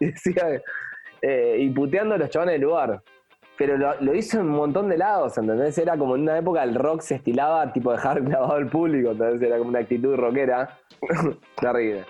y 0.00 0.06
decía, 0.12 0.62
eh, 1.20 1.56
y 1.60 1.70
puteando 1.70 2.14
a 2.14 2.18
los 2.18 2.30
chabones 2.30 2.54
del 2.54 2.62
lugar. 2.62 3.02
Pero 3.58 3.76
lo, 3.76 4.14
hizo 4.14 4.38
en 4.38 4.46
un 4.46 4.56
montón 4.56 4.88
de 4.88 4.96
lados, 4.96 5.36
¿entendés? 5.36 5.76
Era 5.78 5.98
como 5.98 6.14
en 6.14 6.22
una 6.22 6.38
época 6.38 6.62
el 6.62 6.76
rock 6.76 7.00
se 7.00 7.16
estilaba 7.16 7.72
tipo 7.72 7.90
dejar 7.90 8.22
clavado 8.24 8.54
al 8.54 8.68
público, 8.68 9.10
entonces 9.10 9.42
era 9.42 9.58
como 9.58 9.70
una 9.70 9.80
actitud 9.80 10.14
rockera. 10.14 10.78
Terrible. 11.60 12.04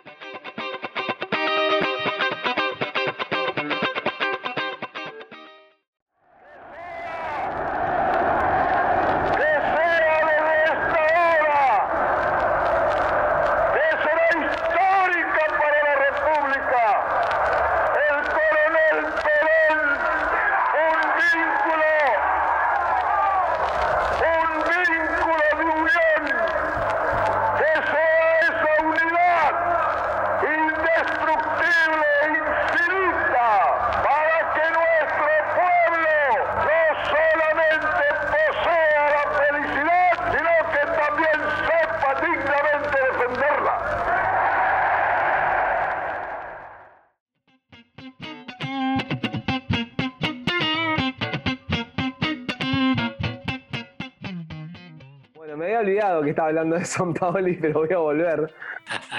Estaba 56.31 56.49
hablando 56.49 56.77
de 56.77 56.85
San 56.85 57.15
Paoli, 57.15 57.57
pero 57.61 57.81
voy 57.81 57.93
a 57.93 57.99
volver. 57.99 58.53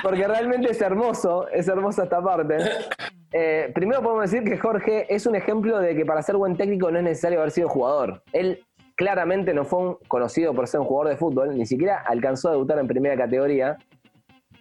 Porque 0.01 0.28
realmente 0.28 0.72
es 0.72 0.82
hermoso, 0.82 1.48
es 1.50 1.68
hermosa 1.68 2.04
esta 2.04 2.22
parte. 2.22 2.58
Eh, 3.32 3.72
primero 3.75 4.01
podemos 4.01 4.30
decir 4.30 4.44
que 4.44 4.58
Jorge 4.58 5.06
es 5.13 5.25
un 5.25 5.36
ejemplo 5.36 5.80
de 5.80 5.96
que 5.96 6.06
para 6.06 6.22
ser 6.22 6.36
buen 6.36 6.58
técnico 6.58 6.89
no 6.89 6.98
es 6.98 7.04
necesario 7.04 7.39
haber 7.39 7.51
sido 7.51 7.70
jugador. 7.70 8.24
Él 8.34 8.66
claramente 8.96 9.54
no 9.54 9.66
fue 9.66 9.80
un 9.80 9.98
conocido 10.08 10.54
por 10.54 10.68
ser 10.68 10.82
un 10.82 10.88
jugador 10.88 11.12
de 11.12 11.18
fútbol, 11.18 11.58
ni 11.58 11.66
siquiera 11.66 12.04
alcanzó 12.06 12.50
a 12.50 12.51
debutar 12.54 12.80
en 12.80 12.88
primera 12.88 13.16
categoría. 13.16 13.78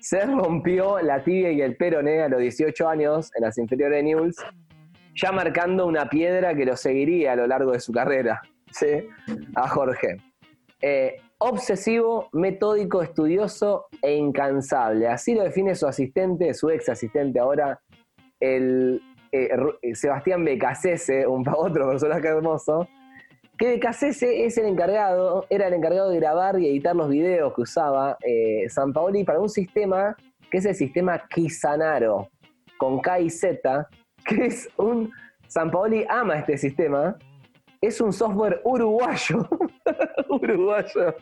Se 0.01 0.25
rompió 0.27 1.01
la 1.01 1.25
tibia 1.25 1.51
y 1.51 1.61
el 1.61 1.77
peroné 1.77 2.23
a 2.23 2.29
los 2.29 2.41
18 2.41 2.89
años 2.89 3.31
en 3.35 3.45
las 3.45 3.59
inferiores 3.59 3.97
de 3.97 4.03
Newell's, 4.05 4.37
ya 5.15 5.33
marcando 5.33 5.87
una 5.87 6.09
piedra 6.09 6.55
que 6.55 6.65
lo 6.65 6.77
seguiría 6.77 7.33
a 7.33 7.37
lo 7.37 7.47
largo 7.47 7.73
de 7.73 7.81
su 7.81 7.93
carrera. 7.93 8.41
¿sí? 8.71 9.09
A 9.55 9.69
Jorge. 9.69 10.17
Eh, 10.81 11.18
obsesivo, 11.39 12.29
metódico, 12.33 13.03
estudioso 13.03 13.87
e 14.03 14.15
incansable. 14.17 15.07
Así 15.09 15.35
lo 15.35 15.45
define 15.45 15.75
su 15.75 15.87
asistente, 15.87 16.53
su 16.55 16.71
ex 16.71 16.89
asistente 16.89 17.39
ahora, 17.39 17.81
el 18.41 19.01
eh, 19.33 19.49
eh, 19.83 19.95
Sebastián 19.95 20.45
Becasese, 20.45 21.27
un 21.27 21.45
otro 21.57 21.89
personaje 21.91 22.29
hermoso, 22.29 22.89
que 23.57 23.71
Becasese 23.71 24.45
es 24.45 24.57
el 24.59 24.67
encargado, 24.67 25.47
era 25.51 25.69
el 25.69 25.75
encargado 25.75 26.11
de 26.11 26.21
grabar 26.21 26.59
y 26.61 26.69
editar 26.69 26.95
los 26.95 27.09
videos 27.09 27.55
que 27.55 27.63
usaba 27.63 28.17
eh, 28.25 28.69
San 28.69 28.93
Paoli 28.93 29.25
para 29.25 29.41
un 29.41 29.49
sistema 29.49 30.17
que 30.51 30.59
es 30.59 30.65
el 30.65 30.75
sistema 30.75 31.23
Kisanaro, 31.29 32.29
con 32.79 33.01
K 33.01 33.21
y 33.21 33.31
Z, 33.31 33.89
que 34.25 34.47
es 34.47 34.69
un... 34.77 35.11
San 35.47 35.71
Paoli 35.71 36.05
ama 36.11 36.39
este 36.39 36.59
sistema, 36.59 37.17
es 37.81 38.01
un 38.01 38.13
software 38.13 38.61
uruguayo, 38.65 39.49
uruguayo, 40.29 41.15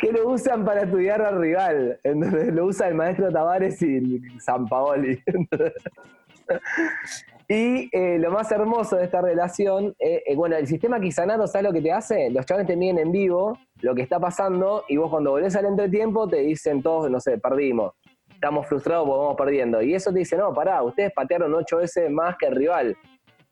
que 0.00 0.12
lo 0.12 0.30
usan 0.30 0.64
para 0.64 0.82
estudiar 0.82 1.22
al 1.22 1.40
rival. 1.40 1.98
Entonces 2.02 2.52
lo 2.52 2.66
usa 2.66 2.88
el 2.88 2.94
maestro 2.94 3.30
Tavares 3.30 3.80
y 3.82 4.20
San 4.40 4.66
Paoli. 4.66 5.22
y 7.48 7.88
eh, 7.92 8.18
lo 8.18 8.30
más 8.30 8.50
hermoso 8.52 8.96
de 8.96 9.04
esta 9.04 9.20
relación, 9.20 9.94
eh, 9.98 10.22
eh, 10.26 10.36
bueno, 10.36 10.56
el 10.56 10.66
sistema 10.66 11.00
Kisanaro, 11.00 11.46
¿sabes 11.46 11.66
lo 11.66 11.72
que 11.72 11.82
te 11.82 11.92
hace? 11.92 12.30
Los 12.30 12.46
chavales 12.46 12.66
te 12.66 12.76
miden 12.76 12.98
en 12.98 13.12
vivo 13.12 13.58
lo 13.80 13.94
que 13.94 14.02
está 14.02 14.18
pasando 14.18 14.84
y 14.88 14.96
vos 14.96 15.10
cuando 15.10 15.32
volvés 15.32 15.54
al 15.56 15.66
entretiempo 15.66 16.28
te 16.28 16.38
dicen 16.38 16.82
todos, 16.82 17.10
no 17.10 17.20
sé, 17.20 17.38
perdimos. 17.38 17.92
Estamos 18.30 18.66
frustrados 18.66 19.06
porque 19.06 19.20
vamos 19.20 19.36
perdiendo. 19.36 19.82
Y 19.82 19.94
eso 19.94 20.12
te 20.12 20.18
dice, 20.18 20.36
no, 20.36 20.52
pará, 20.52 20.82
ustedes 20.82 21.12
patearon 21.12 21.54
ocho 21.54 21.78
veces 21.78 22.10
más 22.10 22.36
que 22.36 22.46
el 22.46 22.54
rival 22.54 22.96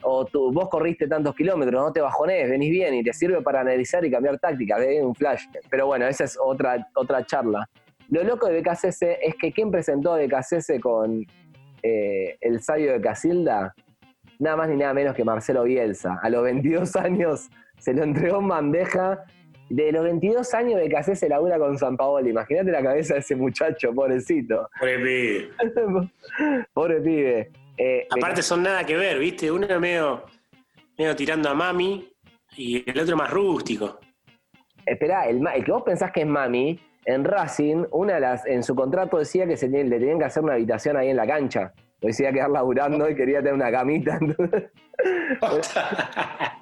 o 0.03 0.25
tú, 0.25 0.53
vos 0.53 0.69
corriste 0.69 1.07
tantos 1.07 1.35
kilómetros, 1.35 1.83
no 1.83 1.93
te 1.93 2.01
bajonés, 2.01 2.49
venís 2.51 2.71
bien 2.71 2.95
y 2.95 3.03
te 3.03 3.13
sirve 3.13 3.43
para 3.43 3.61
analizar 3.61 4.05
y 4.05 4.11
cambiar 4.11 4.39
táctica, 4.39 4.79
¿ves? 4.79 5.03
un 5.03 5.15
flash. 5.15 5.45
Pero 5.71 5.87
bueno, 5.87 6.07
esa 6.07 6.25
es 6.25 6.39
otra, 6.41 6.89
otra 6.95 7.25
charla. 7.25 7.69
Lo 8.09 8.23
loco 8.25 8.47
de 8.47 8.61
BKCS 8.61 9.03
es 9.23 9.35
que 9.41 9.53
quien 9.53 9.71
presentó 9.71 10.13
a 10.13 10.19
BKCS 10.19 10.81
con 10.81 11.25
eh, 11.83 12.37
el 12.41 12.61
sabio 12.61 12.93
de 12.93 13.01
Casilda, 13.01 13.75
nada 14.39 14.57
más 14.57 14.69
ni 14.69 14.77
nada 14.77 14.93
menos 14.93 15.15
que 15.15 15.25
Marcelo 15.25 15.65
Bielsa. 15.65 16.19
A 16.23 16.29
los 16.29 16.43
22 16.43 16.95
años 16.97 17.49
se 17.79 17.95
lo 17.95 18.03
entregó 18.03 18.41
en 18.41 18.49
bandeja. 18.49 19.25
De 19.71 19.91
los 19.91 20.05
22 20.05 20.53
años 20.53 20.79
de 20.79 20.89
BKCS 20.89 21.29
labura 21.31 21.59
con 21.59 21.79
San 21.79 21.97
Paolo. 21.97 22.29
Imagínate 22.29 22.71
la 22.71 22.83
cabeza 22.83 23.15
de 23.15 23.21
ese 23.21 23.35
muchacho, 23.35 23.95
pobrecito. 23.95 24.69
Pobre 24.79 24.99
pibe. 24.99 25.51
Pobre 26.75 27.01
pibe. 27.01 27.51
Eh, 27.85 28.07
Aparte 28.11 28.43
son 28.43 28.63
nada 28.63 28.85
que 28.85 28.97
ver, 28.97 29.19
¿viste? 29.19 29.51
Uno 29.51 29.67
medio, 29.81 30.23
medio 30.97 31.17
tirando 31.17 31.49
a 31.49 31.55
mami 31.55 32.09
y 32.57 32.89
el 32.89 33.01
otro 33.01 33.17
más 33.17 33.29
rústico. 33.31 33.99
Esperá, 34.87 35.27
el, 35.29 35.43
que 35.65 35.73
vos 35.73 35.83
pensás 35.83 36.13
que 36.13 36.21
es 36.21 36.27
mami, 36.27 36.79
en 37.07 37.25
Racing, 37.25 37.87
una 37.91 38.15
de 38.15 38.21
las, 38.21 38.47
en 38.47 38.63
su 38.63 38.77
contrato 38.77 39.19
decía 39.19 39.47
que 39.47 39.57
se 39.57 39.69
le 39.69 39.85
tenían 39.99 40.19
que 40.21 40.27
hacer 40.27 40.45
una 40.45 40.53
habitación 40.55 40.97
ahí 40.97 41.09
en 41.09 41.17
la 41.17 41.27
cancha. 41.27 41.73
Lo 42.01 42.07
decía 42.09 42.33
quedar 42.33 42.51
laburando 42.51 43.09
y 43.09 43.17
quería 43.17 43.39
tener 43.39 43.55
una 43.55 43.71
camita. 43.73 44.17
entonces- 44.21 44.71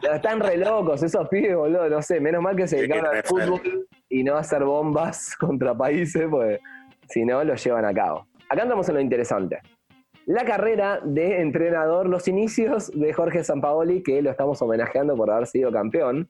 Pero 0.00 0.14
están 0.14 0.40
re 0.40 0.56
locos 0.56 1.02
esos 1.02 1.28
pibes, 1.28 1.54
boludo. 1.56 1.88
No 1.90 2.00
sé, 2.00 2.18
menos 2.20 2.42
mal 2.42 2.56
que 2.56 2.66
se 2.66 2.76
dedicaron 2.76 3.14
al 3.14 3.22
fútbol 3.24 3.86
y 4.08 4.22
no 4.24 4.36
a 4.36 4.40
hacer 4.40 4.64
bombas 4.64 5.36
contra 5.40 5.74
países, 5.74 6.26
pues 6.30 6.58
si 7.08 7.24
no, 7.26 7.44
lo 7.44 7.54
llevan 7.54 7.84
a 7.84 7.92
cabo. 7.92 8.26
Acá 8.48 8.62
entramos 8.62 8.88
en 8.88 8.94
lo 8.94 9.00
interesante. 9.02 9.58
La 10.26 10.44
carrera 10.44 11.00
de 11.02 11.40
entrenador, 11.40 12.08
los 12.08 12.28
inicios 12.28 12.90
de 12.92 13.12
Jorge 13.12 13.42
Sampaoli, 13.42 14.02
que 14.02 14.22
lo 14.22 14.30
estamos 14.30 14.60
homenajeando 14.62 15.16
por 15.16 15.30
haber 15.30 15.46
sido 15.46 15.72
campeón 15.72 16.28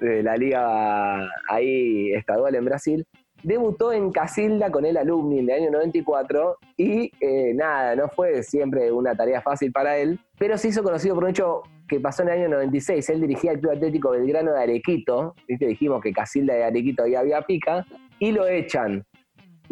de 0.00 0.22
la 0.22 0.36
liga 0.36 1.28
ahí 1.48 2.12
estadual 2.12 2.54
en 2.54 2.64
Brasil. 2.64 3.06
debutó 3.42 3.92
en 3.92 4.12
Casilda 4.12 4.70
con 4.70 4.84
el 4.84 4.96
Alumni 4.96 5.40
en 5.40 5.50
el 5.50 5.62
año 5.62 5.70
94 5.72 6.58
y 6.76 7.10
eh, 7.20 7.52
nada, 7.54 7.96
no 7.96 8.08
fue 8.08 8.42
siempre 8.44 8.92
una 8.92 9.16
tarea 9.16 9.40
fácil 9.42 9.72
para 9.72 9.96
él, 9.98 10.20
pero 10.38 10.56
se 10.56 10.68
hizo 10.68 10.84
conocido 10.84 11.16
por 11.16 11.24
un 11.24 11.30
hecho 11.30 11.62
que 11.88 11.98
pasó 11.98 12.22
en 12.22 12.28
el 12.28 12.38
año 12.38 12.48
96. 12.50 13.08
Él 13.10 13.20
dirigía 13.20 13.52
el 13.52 13.60
Club 13.60 13.72
Atlético 13.72 14.10
Belgrano 14.12 14.52
de 14.52 14.62
Arequito, 14.62 15.34
¿viste? 15.48 15.66
dijimos 15.66 16.00
que 16.00 16.12
Casilda 16.12 16.54
de 16.54 16.64
Arequito 16.64 17.02
ahí 17.02 17.16
había 17.16 17.42
pica, 17.42 17.84
y 18.18 18.30
lo 18.30 18.46
echan. 18.46 19.04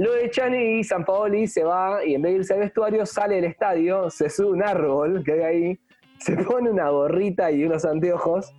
Lo 0.01 0.15
echan 0.17 0.55
y 0.55 0.83
San 0.83 1.05
Paoli 1.05 1.47
se 1.47 1.63
va 1.63 2.03
y 2.03 2.15
en 2.15 2.23
vez 2.23 2.33
de 2.33 2.39
irse 2.39 2.55
al 2.55 2.61
vestuario 2.61 3.05
sale 3.05 3.35
del 3.35 3.45
estadio, 3.45 4.09
se 4.09 4.31
sube 4.31 4.53
un 4.53 4.63
árbol 4.63 5.23
que 5.23 5.33
hay 5.33 5.41
ahí, 5.43 5.79
se 6.19 6.37
pone 6.39 6.71
una 6.71 6.89
gorrita 6.89 7.51
y 7.51 7.65
unos 7.65 7.85
anteojos 7.85 8.51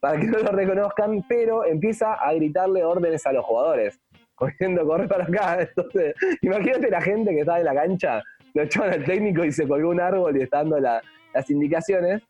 para 0.00 0.20
que 0.20 0.26
no 0.26 0.38
lo 0.40 0.50
reconozcan, 0.52 1.24
pero 1.26 1.64
empieza 1.64 2.12
a 2.14 2.34
gritarle 2.34 2.84
órdenes 2.84 3.24
a 3.26 3.32
los 3.32 3.44
jugadores, 3.46 3.98
corriendo, 4.34 4.86
corre 4.86 5.08
para 5.08 5.24
acá. 5.24 5.58
Entonces, 5.68 6.14
imagínate 6.42 6.90
la 6.90 7.00
gente 7.00 7.30
que 7.30 7.40
estaba 7.40 7.60
en 7.60 7.64
la 7.64 7.74
cancha, 7.74 8.22
lo 8.52 8.62
echaron 8.62 8.92
al 8.92 9.04
técnico 9.04 9.42
y 9.44 9.52
se 9.52 9.66
colgó 9.66 9.88
un 9.88 10.00
árbol 10.00 10.36
y 10.36 10.42
está 10.42 10.58
dando 10.58 10.80
la- 10.80 11.00
las 11.32 11.48
indicaciones. 11.48 12.20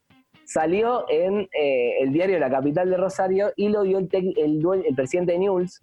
Salió 0.44 1.06
en 1.08 1.48
eh, 1.58 1.96
el 2.02 2.12
diario 2.12 2.38
La 2.38 2.50
Capital 2.50 2.88
de 2.90 2.96
Rosario 2.96 3.52
y 3.56 3.68
lo 3.68 3.82
dio 3.82 3.98
el, 3.98 4.08
el, 4.36 4.60
due- 4.62 4.84
el 4.88 4.94
presidente 4.94 5.32
de 5.32 5.38
Newell's, 5.40 5.80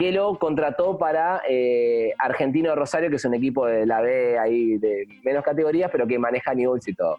que 0.00 0.12
lo 0.12 0.38
contrató 0.38 0.96
para 0.96 1.42
eh, 1.46 2.14
Argentino 2.18 2.70
de 2.70 2.76
Rosario, 2.76 3.10
que 3.10 3.16
es 3.16 3.24
un 3.26 3.34
equipo 3.34 3.66
de 3.66 3.84
la 3.84 4.00
B 4.00 4.38
ahí 4.38 4.78
de 4.78 5.06
menos 5.22 5.44
categorías, 5.44 5.90
pero 5.92 6.06
que 6.06 6.18
maneja 6.18 6.54
Newell's 6.54 6.88
y 6.88 6.94
todo. 6.94 7.18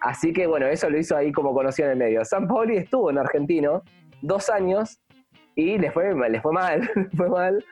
Así 0.00 0.32
que 0.32 0.46
bueno, 0.46 0.66
eso 0.66 0.88
lo 0.88 0.96
hizo 0.96 1.14
ahí 1.14 1.30
como 1.30 1.52
conocido 1.52 1.88
en 1.88 1.92
el 1.92 1.98
medio. 1.98 2.24
San 2.24 2.48
Paoli 2.48 2.78
estuvo 2.78 3.10
en 3.10 3.18
Argentino 3.18 3.82
dos 4.22 4.48
años 4.48 4.98
y 5.54 5.76
le 5.76 5.90
fue, 5.90 6.14
le 6.14 6.40
fue 6.40 6.52
mal, 6.52 6.90
fue 7.18 7.28
mal. 7.28 7.62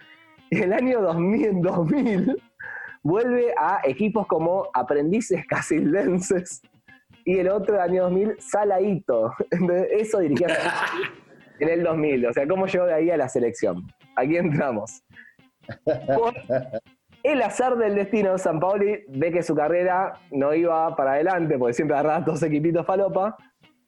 Y 0.50 0.60
el 0.60 0.74
año 0.74 1.00
2000, 1.00 1.62
2000 1.62 2.42
vuelve 3.02 3.54
a 3.56 3.80
equipos 3.84 4.26
como 4.26 4.68
Aprendices 4.74 5.46
Casildenses 5.46 6.60
y 7.24 7.38
el 7.38 7.48
otro 7.48 7.80
año 7.80 8.02
2000 8.02 8.36
Salaito. 8.40 9.32
Eso 9.90 10.18
dirigía 10.18 10.48
en 11.60 11.68
el 11.70 11.82
2000. 11.82 12.26
O 12.26 12.32
sea, 12.34 12.46
¿cómo 12.46 12.66
llegó 12.66 12.84
de 12.84 12.92
ahí 12.92 13.10
a 13.10 13.16
la 13.16 13.30
selección? 13.30 13.86
Aquí 14.18 14.36
entramos. 14.36 15.04
El 17.22 17.40
azar 17.40 17.76
del 17.76 17.94
destino, 17.94 18.36
San 18.36 18.58
Paoli 18.58 19.04
ve 19.08 19.30
que 19.30 19.44
su 19.44 19.54
carrera 19.54 20.12
no 20.32 20.52
iba 20.54 20.94
para 20.96 21.12
adelante, 21.12 21.56
porque 21.56 21.74
siempre 21.74 21.96
agarraba 21.96 22.24
dos 22.24 22.42
equipitos 22.42 22.84
falopa. 22.84 23.36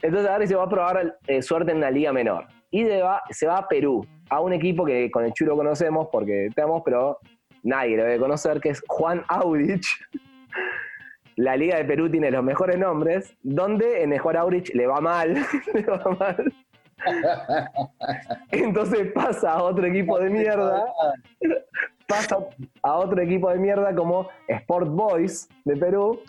Entonces 0.02 0.30
ahora 0.30 0.46
se 0.46 0.54
va 0.54 0.64
a 0.64 0.68
probar 0.68 1.18
eh, 1.26 1.42
suerte 1.42 1.72
en 1.72 1.78
una 1.78 1.90
liga 1.90 2.12
menor. 2.12 2.46
Y 2.70 2.84
se 2.84 3.46
va 3.46 3.56
a 3.56 3.68
Perú, 3.68 4.06
a 4.28 4.40
un 4.40 4.52
equipo 4.52 4.84
que 4.84 5.10
con 5.10 5.24
el 5.24 5.32
chulo 5.32 5.56
conocemos, 5.56 6.08
porque 6.12 6.48
tenemos, 6.54 6.82
pero 6.84 7.18
nadie 7.64 7.96
lo 7.96 8.04
debe 8.04 8.20
conocer, 8.20 8.60
que 8.60 8.68
es 8.70 8.82
Juan 8.86 9.24
Aurich. 9.26 9.86
La 11.34 11.56
Liga 11.56 11.76
de 11.76 11.84
Perú 11.84 12.08
tiene 12.08 12.30
los 12.30 12.44
mejores 12.44 12.78
nombres, 12.78 13.34
donde 13.42 14.02
en 14.04 14.16
Juan 14.16 14.36
Aurich 14.36 14.72
le 14.74 14.86
va 14.86 15.00
mal, 15.00 15.34
le 15.74 15.82
va 15.82 16.16
mal. 16.18 16.52
Entonces 18.50 19.12
pasa 19.12 19.52
a 19.52 19.62
otro 19.62 19.86
equipo 19.86 20.18
de 20.18 20.30
mierda, 20.30 20.84
pasa 22.06 22.38
a 22.82 22.96
otro 22.96 23.20
equipo 23.22 23.50
de 23.50 23.58
mierda 23.58 23.94
como 23.94 24.28
Sport 24.48 24.88
Boys 24.88 25.48
de 25.64 25.76
Perú, 25.76 26.20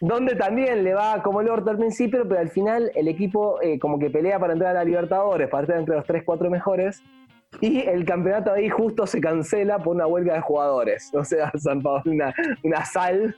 donde 0.00 0.34
también 0.34 0.82
le 0.82 0.94
va 0.94 1.22
como 1.22 1.40
el 1.40 1.48
orto 1.48 1.70
al 1.70 1.78
principio, 1.78 2.26
pero 2.28 2.40
al 2.40 2.50
final 2.50 2.90
el 2.94 3.08
equipo 3.08 3.60
eh, 3.62 3.78
como 3.78 3.98
que 3.98 4.10
pelea 4.10 4.38
para 4.38 4.54
entrar 4.54 4.70
a 4.70 4.80
la 4.80 4.84
Libertadores, 4.84 5.48
para 5.48 5.64
estar 5.64 5.78
entre 5.78 5.96
los 5.96 6.06
3-4 6.06 6.50
mejores, 6.50 7.02
y 7.60 7.80
el 7.80 8.04
campeonato 8.04 8.52
ahí 8.52 8.68
justo 8.68 9.06
se 9.06 9.20
cancela 9.20 9.78
por 9.78 9.96
una 9.96 10.06
huelga 10.06 10.34
de 10.34 10.40
jugadores. 10.40 11.10
O 11.14 11.24
sea, 11.24 11.50
San 11.58 11.82
Pablo, 11.82 12.12
una, 12.12 12.34
una 12.62 12.84
sal. 12.84 13.36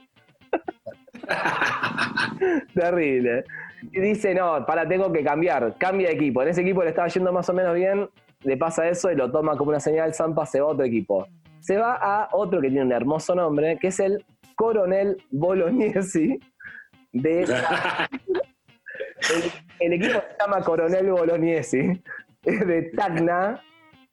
Terrible. 2.73 3.43
Y 3.91 3.99
dice, 3.99 4.33
no, 4.33 4.65
para, 4.65 4.87
tengo 4.87 5.11
que 5.11 5.23
cambiar, 5.23 5.75
cambia 5.77 6.07
de 6.09 6.15
equipo. 6.15 6.41
En 6.41 6.49
ese 6.49 6.61
equipo 6.61 6.83
le 6.83 6.89
estaba 6.89 7.07
yendo 7.07 7.31
más 7.31 7.49
o 7.49 7.53
menos 7.53 7.75
bien, 7.75 8.09
le 8.43 8.57
pasa 8.57 8.87
eso 8.87 9.11
y 9.11 9.15
lo 9.15 9.31
toma 9.31 9.57
como 9.57 9.69
una 9.69 9.79
señal, 9.79 10.13
Zampa 10.13 10.45
se 10.45 10.59
va 10.61 10.67
a 10.67 10.71
otro 10.71 10.85
equipo. 10.85 11.27
Se 11.59 11.77
va 11.77 11.93
a 11.93 12.29
otro 12.31 12.61
que 12.61 12.69
tiene 12.69 12.85
un 12.85 12.91
hermoso 12.91 13.35
nombre, 13.35 13.77
que 13.79 13.87
es 13.87 13.99
el 13.99 14.23
Coronel 14.55 15.17
Bolognesi, 15.31 16.39
de 17.11 17.43
el, 17.43 17.49
el 19.79 19.93
equipo 19.93 20.13
se 20.13 20.37
llama 20.39 20.61
Coronel 20.61 21.11
Bolognesi, 21.11 22.01
es 22.43 22.67
de 22.67 22.83
Tacna, 22.95 23.61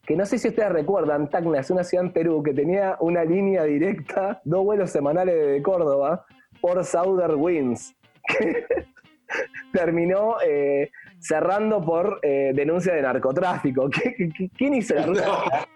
que 0.07 0.17
no 0.17 0.25
sé 0.27 0.39
si 0.39 0.49
ustedes 0.49 0.71
recuerdan, 0.71 1.29
Tacna 1.29 1.61
es 1.61 1.71
una 1.71 1.85
ciudad 1.85 2.07
en 2.07 2.13
Perú 2.13 2.43
que 2.43 2.53
tenía 2.53 2.97
una 3.01 3.25
línea 3.25 3.65
directa, 3.65 4.41
dos 4.45 4.65
vuelos 4.65 4.91
semanales 4.91 5.35
de 5.35 5.63
Córdoba, 5.63 6.25
por 6.61 6.85
Southern 6.85 7.37
Winds, 7.37 7.97
terminó 9.73 10.37
eh, 10.45 10.91
cerrando 11.19 11.85
por 11.85 12.19
eh, 12.23 12.53
denuncia 12.55 12.95
de 12.95 13.03
narcotráfico. 13.03 13.89
¿Qué- 13.91 14.15
qué- 14.37 14.51
¿Quién 14.57 14.75
hizo 14.75 14.95
la 14.95 15.07
ruta? 15.07 15.69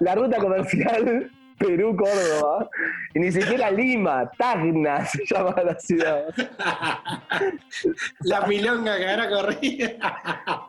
La 0.00 0.14
ruta 0.14 0.38
comercial 0.38 1.30
Perú-Córdoba, 1.58 2.70
y 3.14 3.18
ni 3.18 3.32
siquiera 3.32 3.68
Lima, 3.70 4.30
Tacna 4.38 5.04
se 5.04 5.24
llama 5.26 5.54
la 5.64 5.74
ciudad. 5.80 6.22
La 8.20 8.46
milonga 8.46 8.96
que 8.96 9.08
ahora 9.10 9.28
corría. 9.28 9.96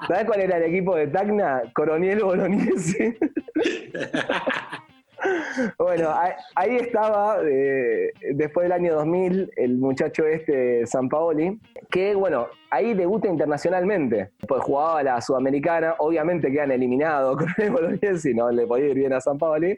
¿Sabes 0.07 0.25
cuál 0.25 0.41
era 0.41 0.57
el 0.57 0.63
equipo 0.63 0.95
de 0.95 1.05
Tacna? 1.07 1.61
Coronel 1.73 2.23
Bolognesi. 2.23 3.15
bueno, 5.77 6.13
ahí, 6.55 6.75
estaba, 6.77 7.39
eh, 7.43 8.11
después 8.33 8.65
del 8.65 8.71
año 8.71 8.95
2000, 8.95 9.51
el 9.55 9.77
muchacho 9.77 10.25
este, 10.25 10.85
San 10.85 11.09
Paoli, 11.09 11.59
que, 11.89 12.15
bueno, 12.15 12.47
ahí 12.69 12.93
debuta 12.93 13.27
internacionalmente. 13.27 14.31
Pues 14.47 14.61
jugaba 14.63 15.03
la 15.03 15.21
Sudamericana, 15.21 15.95
obviamente 15.99 16.51
quedan 16.51 16.71
eliminados 16.71 17.37
Coronel 17.57 17.71
Bolognesi, 17.71 18.33
no 18.33 18.51
le 18.51 18.65
podía 18.65 18.87
ir 18.87 18.95
bien 18.95 19.13
a 19.13 19.21
San 19.21 19.37
Paoli. 19.37 19.77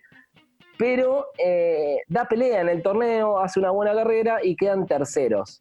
Pero 0.77 1.27
eh, 1.37 1.97
da 2.07 2.25
pelea 2.25 2.61
en 2.61 2.69
el 2.69 2.81
torneo, 2.81 3.39
hace 3.39 3.59
una 3.59 3.69
buena 3.69 3.93
carrera 3.93 4.39
y 4.41 4.55
quedan 4.55 4.87
terceros. 4.87 5.59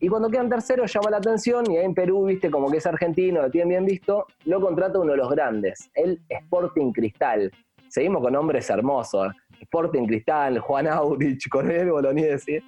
Y 0.00 0.08
cuando 0.08 0.30
quedan 0.30 0.48
terceros 0.48 0.92
llama 0.92 1.10
la 1.10 1.16
atención 1.16 1.68
y 1.70 1.76
ahí 1.76 1.84
en 1.84 1.94
Perú, 1.94 2.24
viste, 2.24 2.50
como 2.50 2.70
que 2.70 2.76
es 2.76 2.86
argentino, 2.86 3.42
lo 3.42 3.50
tienen 3.50 3.68
bien 3.68 3.84
visto, 3.84 4.26
lo 4.44 4.60
contrata 4.60 5.00
uno 5.00 5.12
de 5.12 5.18
los 5.18 5.28
grandes, 5.28 5.90
el 5.94 6.20
Sporting 6.28 6.92
Cristal. 6.92 7.50
Seguimos 7.88 8.22
con 8.22 8.32
nombres 8.32 8.68
hermosos. 8.70 9.32
Sporting 9.60 10.06
Cristal, 10.06 10.58
Juan 10.60 10.86
Aurich, 10.88 11.48
Coronel 11.48 11.90
Bolognesi. 11.90 12.58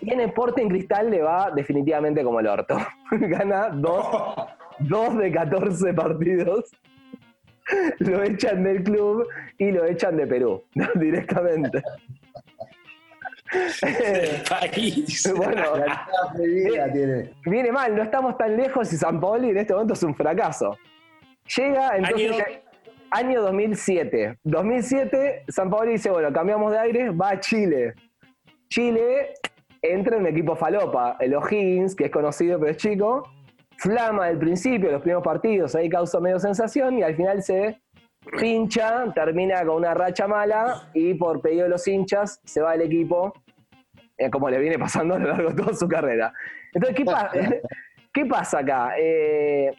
Y 0.00 0.12
en 0.12 0.20
Sporting 0.20 0.68
Cristal 0.68 1.10
le 1.10 1.22
va 1.22 1.50
definitivamente 1.54 2.24
como 2.24 2.40
el 2.40 2.46
orto. 2.48 2.76
Gana 3.12 3.68
dos, 3.70 4.06
dos 4.80 5.16
de 5.18 5.30
14 5.30 5.94
partidos. 5.94 6.70
Lo 8.00 8.22
echan 8.24 8.64
del 8.64 8.82
club 8.82 9.26
y 9.56 9.70
lo 9.70 9.84
echan 9.84 10.16
de 10.16 10.26
Perú, 10.26 10.64
directamente. 10.96 11.80
El 13.82 14.42
país. 14.48 15.32
bueno, 15.36 15.62
tiene. 16.92 17.30
viene 17.44 17.70
mal, 17.70 17.94
no 17.94 18.02
estamos 18.02 18.36
tan 18.38 18.56
lejos 18.56 18.92
y 18.92 18.96
San 18.96 19.20
Paoli 19.20 19.50
en 19.50 19.58
este 19.58 19.74
momento 19.74 19.94
es 19.94 20.02
un 20.02 20.14
fracaso. 20.14 20.76
Llega 21.56 21.96
entonces 21.96 22.30
Año- 22.32 22.61
año, 23.12 23.42
2007. 23.42 24.38
2007, 24.44 25.44
San 25.48 25.70
Paoli 25.70 25.92
dice, 25.92 26.10
bueno, 26.10 26.32
cambiamos 26.32 26.72
de 26.72 26.78
aire, 26.78 27.10
va 27.10 27.30
a 27.30 27.40
Chile. 27.40 27.94
Chile 28.68 29.34
entra 29.82 30.16
en 30.16 30.22
un 30.22 30.28
equipo 30.28 30.56
falopa, 30.56 31.16
el 31.20 31.34
O'Higgins, 31.34 31.94
que 31.94 32.04
es 32.06 32.10
conocido 32.10 32.58
pero 32.58 32.70
es 32.70 32.76
chico, 32.76 33.28
flama 33.76 34.28
del 34.28 34.38
principio, 34.38 34.90
los 34.90 35.02
primeros 35.02 35.24
partidos, 35.24 35.74
ahí 35.74 35.88
causa 35.88 36.20
medio 36.20 36.38
sensación 36.38 36.98
y 36.98 37.02
al 37.02 37.16
final 37.16 37.42
se 37.42 37.80
pincha, 38.40 39.12
termina 39.12 39.64
con 39.66 39.76
una 39.76 39.92
racha 39.94 40.28
mala 40.28 40.88
y 40.94 41.14
por 41.14 41.40
pedido 41.40 41.64
de 41.64 41.70
los 41.70 41.86
hinchas 41.88 42.40
se 42.44 42.60
va 42.60 42.72
del 42.72 42.82
equipo, 42.82 43.32
eh, 44.16 44.30
como 44.30 44.48
le 44.48 44.58
viene 44.60 44.78
pasando 44.78 45.16
a 45.16 45.18
lo 45.18 45.26
largo 45.28 45.50
de 45.50 45.56
toda 45.56 45.74
su 45.74 45.88
carrera. 45.88 46.32
Entonces, 46.72 46.96
¿qué, 46.96 47.04
pa- 47.04 47.30
¿qué 48.12 48.24
pasa 48.26 48.60
acá? 48.60 48.94
Eh, 48.96 49.72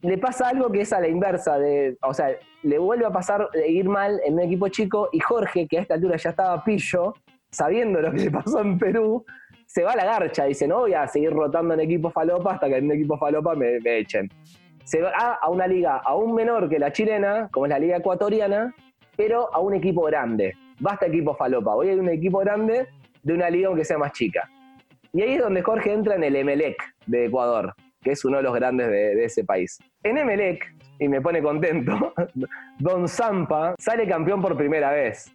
le 0.00 0.18
pasa 0.18 0.48
algo 0.48 0.70
que 0.72 0.80
es 0.80 0.92
a 0.92 1.00
la 1.00 1.08
inversa, 1.08 1.58
de, 1.58 1.96
o 2.02 2.12
sea, 2.12 2.30
le 2.62 2.78
vuelve 2.78 3.06
a 3.06 3.10
pasar 3.10 3.48
de 3.52 3.68
ir 3.68 3.88
mal 3.88 4.20
en 4.24 4.34
un 4.34 4.40
equipo 4.40 4.68
chico 4.68 5.08
y 5.12 5.20
Jorge, 5.20 5.66
que 5.68 5.78
a 5.78 5.82
esta 5.82 5.94
altura 5.94 6.16
ya 6.16 6.30
estaba 6.30 6.62
pillo, 6.64 7.14
sabiendo 7.50 8.00
lo 8.00 8.10
que 8.12 8.18
le 8.18 8.30
pasó 8.30 8.60
en 8.60 8.78
Perú, 8.78 9.24
se 9.66 9.82
va 9.82 9.92
a 9.92 9.96
la 9.96 10.04
garcha, 10.04 10.44
dice, 10.44 10.66
no 10.66 10.78
voy 10.78 10.94
a 10.94 11.06
seguir 11.06 11.30
rotando 11.30 11.74
en 11.74 11.80
equipo 11.80 12.10
falopa 12.10 12.54
hasta 12.54 12.68
que 12.68 12.76
en 12.76 12.86
un 12.86 12.92
equipo 12.92 13.18
falopa 13.18 13.54
me, 13.54 13.78
echen. 13.84 14.30
Se 14.84 15.02
va 15.02 15.34
a 15.34 15.50
una 15.50 15.66
liga 15.66 15.98
aún 15.98 16.34
menor 16.34 16.68
que 16.70 16.78
la 16.78 16.90
chilena, 16.90 17.48
como 17.52 17.66
es 17.66 17.70
la 17.70 17.78
liga 17.78 17.98
ecuatoriana, 17.98 18.74
pero 19.14 19.54
a 19.54 19.60
un 19.60 19.74
equipo 19.74 20.02
grande. 20.04 20.54
Basta 20.80 21.06
equipo 21.06 21.34
falopa, 21.34 21.74
voy 21.74 21.88
a 21.88 21.92
ir 21.92 21.98
a 21.98 22.02
un 22.02 22.08
equipo 22.08 22.38
grande 22.38 22.88
de 23.22 23.32
una 23.34 23.50
liga 23.50 23.68
aunque 23.68 23.84
sea 23.84 23.98
más 23.98 24.12
chica. 24.12 24.48
Y 25.12 25.20
ahí 25.20 25.34
es 25.34 25.40
donde 25.40 25.62
Jorge 25.62 25.92
entra 25.92 26.14
en 26.14 26.24
el 26.24 26.36
Emelec 26.36 26.76
de 27.06 27.26
Ecuador, 27.26 27.74
que 28.02 28.12
es 28.12 28.24
uno 28.24 28.38
de 28.38 28.44
los 28.44 28.54
grandes 28.54 28.88
de, 28.88 29.14
de 29.16 29.24
ese 29.24 29.44
país. 29.44 29.78
En 30.02 30.16
Emelec, 30.16 30.64
y 30.98 31.08
me 31.08 31.20
pone 31.20 31.42
contento, 31.42 32.12
Don 32.78 33.08
Zampa 33.08 33.74
sale 33.78 34.06
campeón 34.08 34.40
por 34.40 34.56
primera 34.56 34.90
vez. 34.90 35.32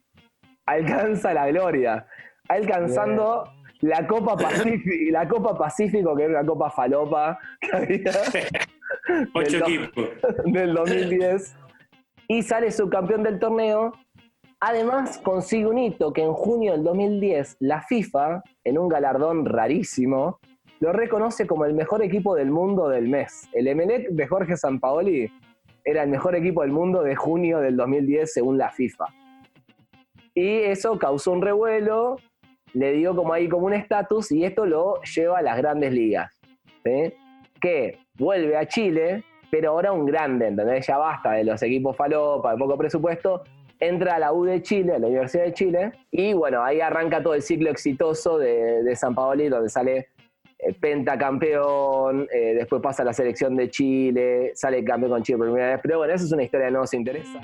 Alcanza 0.66 1.34
la 1.34 1.48
gloria. 1.48 2.06
Alcanzando 2.48 3.46
la 3.82 4.06
Copa 4.08 4.36
Pacífico, 4.38 5.12
la 5.12 5.28
Copa 5.28 5.58
Pacífico, 5.58 6.16
que 6.16 6.24
era 6.24 6.40
una 6.40 6.46
Copa 6.46 6.70
falopa 6.70 7.38
que 7.62 7.76
había 7.76 8.12
Ocho 9.34 9.60
del 9.60 9.62
equipos. 9.64 10.10
del 10.46 10.74
2010. 10.74 11.56
Y 12.30 12.42
sale 12.44 12.72
subcampeón 12.72 13.24
del 13.24 13.40
torneo. 13.40 13.92
Además, 14.62 15.18
consigue 15.18 15.68
un 15.68 15.78
hito 15.78 16.14
que 16.14 16.24
en 16.24 16.32
junio 16.32 16.72
del 16.72 16.84
2010 16.84 17.58
la 17.60 17.82
FIFA, 17.82 18.44
en 18.64 18.78
un 18.78 18.88
galardón 18.88 19.46
rarísimo, 19.46 20.40
lo 20.80 20.94
reconoce 20.94 21.46
como 21.48 21.66
el 21.66 21.74
mejor 21.74 22.02
equipo 22.02 22.36
del 22.36 22.50
mundo 22.52 22.88
del 22.88 23.10
mes. 23.10 23.50
El 23.52 23.68
Emelec 23.68 24.10
de 24.10 24.28
Jorge 24.28 24.56
Sampaoli 24.56 25.30
era 25.84 26.04
el 26.04 26.10
mejor 26.10 26.36
equipo 26.36 26.62
del 26.62 26.72
mundo 26.72 27.04
de 27.04 27.16
junio 27.16 27.60
del 27.60 27.76
2010 27.76 28.32
según 28.32 28.58
la 28.58 28.72
FIFA. 28.72 29.06
Y 30.36 30.60
eso 30.60 30.98
causó 30.98 31.32
un 31.32 31.42
revuelo, 31.42 32.18
le 32.74 32.94
dio 32.94 33.16
como 33.16 33.34
ahí 33.34 33.48
como 33.48 33.68
un 33.68 33.74
estatus 33.74 34.32
y 34.32 34.46
esto 34.46 34.66
lo 34.66 35.02
lleva 35.04 35.40
a 35.40 35.42
las 35.42 35.58
grandes 35.58 35.94
ligas. 35.94 36.40
Que 37.62 38.00
vuelve 38.18 38.58
a 38.58 38.68
Chile, 38.68 39.24
pero 39.52 39.72
ahora 39.72 39.92
un 39.92 40.06
grande, 40.06 40.48
¿entendés? 40.48 40.88
Ya 40.88 40.98
basta 40.98 41.34
de 41.34 41.44
los 41.44 41.62
equipos 41.62 41.96
falopa, 41.96 42.52
de 42.52 42.58
poco 42.58 42.78
presupuesto. 42.78 43.44
Entra 43.80 44.16
a 44.16 44.20
la 44.20 44.34
U 44.34 44.46
de 44.46 44.62
Chile, 44.62 44.94
a 44.94 45.00
la 45.00 45.08
Universidad 45.08 45.44
de 45.44 45.54
Chile, 45.54 45.92
y 46.10 46.34
bueno, 46.34 46.64
ahí 46.64 46.80
arranca 46.80 47.22
todo 47.22 47.34
el 47.34 47.42
ciclo 47.42 47.70
exitoso 47.70 48.38
de, 48.38 48.82
de 48.82 48.96
San 48.96 49.14
Paoli, 49.14 49.50
donde 49.50 49.70
sale 49.70 50.08
pentacampeón, 50.80 52.28
eh, 52.34 52.54
después 52.56 52.82
pasa 52.82 53.04
a 53.04 53.06
la 53.06 53.14
selección 53.14 53.56
de 53.56 53.70
Chile, 53.70 54.52
sale 54.56 54.84
campeón 54.84 55.12
con 55.12 55.24
Chile 55.24 55.38
por 55.38 55.48
primera 55.48 55.72
vez. 55.72 55.80
Pero 55.82 55.98
bueno, 56.00 56.14
esa 56.14 56.26
es 56.26 56.32
una 56.32 56.44
historia 56.44 56.68
que 56.68 56.74
no 56.74 56.80
nos 56.80 56.94
interesa. 56.94 57.42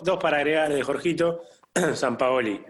Dos, 0.00 0.04
dos 0.04 0.18
para 0.18 0.38
agregar 0.38 0.72
de 0.72 0.82
Jorgito, 0.82 1.42
San 1.94 2.16
Paoli. 2.16 2.60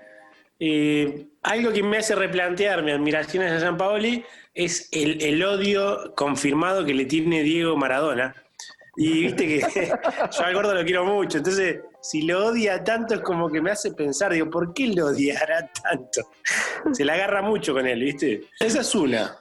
Eh, 0.59 1.27
algo 1.43 1.73
que 1.73 1.83
me 1.83 1.99
hace 1.99 2.15
replantear 2.15 2.83
mis 2.83 2.95
admiraciones 2.95 3.53
a 3.53 3.61
San 3.61 3.79
Paoli 3.79 4.25
es 4.55 4.89
el, 4.93 5.23
el 5.23 5.43
odio 5.43 6.15
confirmado 6.15 6.85
que 6.85 6.93
le 6.93 7.07
tiene 7.07 7.43
Diego 7.43 7.77
Maradona. 7.77 8.35
Y 8.97 9.23
viste 9.23 9.47
que 9.47 9.61
yo 10.37 10.45
al 10.45 10.55
gordo 10.55 10.75
lo 10.75 10.85
quiero 10.85 11.05
mucho, 11.05 11.39
entonces 11.39 11.81
si 12.03 12.23
lo 12.23 12.47
odia 12.47 12.83
tanto 12.85 13.15
es 13.15 13.21
como 13.21 13.49
que 13.49 13.63
me 13.63 13.71
hace 13.71 13.93
pensar, 13.93 14.33
digo, 14.33 14.51
¿por 14.51 14.75
qué 14.75 14.89
lo 14.89 15.07
odiará 15.07 15.71
tanto? 15.83 16.23
Se 16.93 17.05
la 17.05 17.15
agarra 17.15 17.41
mucho 17.41 17.73
con 17.73 17.87
él, 17.87 18.01
¿viste? 18.01 18.43
Esa 18.59 18.81
es 18.81 18.95
una. 18.95 19.37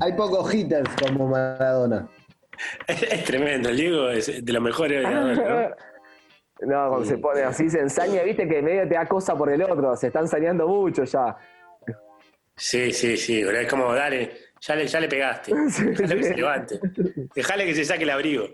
Hay 0.00 0.14
pocos 0.14 0.54
hitters 0.54 0.90
como 1.02 1.28
Maradona. 1.28 2.08
Es, 2.86 3.02
es 3.10 3.24
tremendo, 3.24 3.68
el 3.68 3.76
Diego 3.76 4.08
es 4.08 4.44
de 4.44 4.52
los 4.52 4.62
mejores 4.62 5.04
odiadores, 5.04 5.38
¿no? 5.38 5.87
No, 6.60 6.88
cuando 6.88 7.04
se 7.04 7.18
pone 7.18 7.42
así, 7.42 7.70
se 7.70 7.80
ensaña, 7.80 8.22
viste 8.22 8.48
que 8.48 8.60
medio 8.60 8.88
te 8.88 8.94
da 8.94 9.06
cosa 9.06 9.36
por 9.36 9.50
el 9.50 9.62
otro, 9.62 9.94
se 9.96 10.08
está 10.08 10.20
ensañando 10.20 10.66
mucho 10.66 11.04
ya. 11.04 11.36
Sí, 12.56 12.92
sí, 12.92 13.16
sí, 13.16 13.42
pero 13.44 13.58
es 13.60 13.68
como, 13.68 13.94
dale, 13.94 14.32
ya 14.60 14.74
le, 14.74 14.86
ya 14.86 14.98
le 14.98 15.08
pegaste. 15.08 15.54
Dejale 15.54 16.16
que 16.16 16.24
se 16.24 16.34
levante. 16.36 16.80
Dejale 17.34 17.64
que 17.66 17.74
se 17.74 17.84
saque 17.84 18.02
el 18.02 18.10
abrigo. 18.10 18.46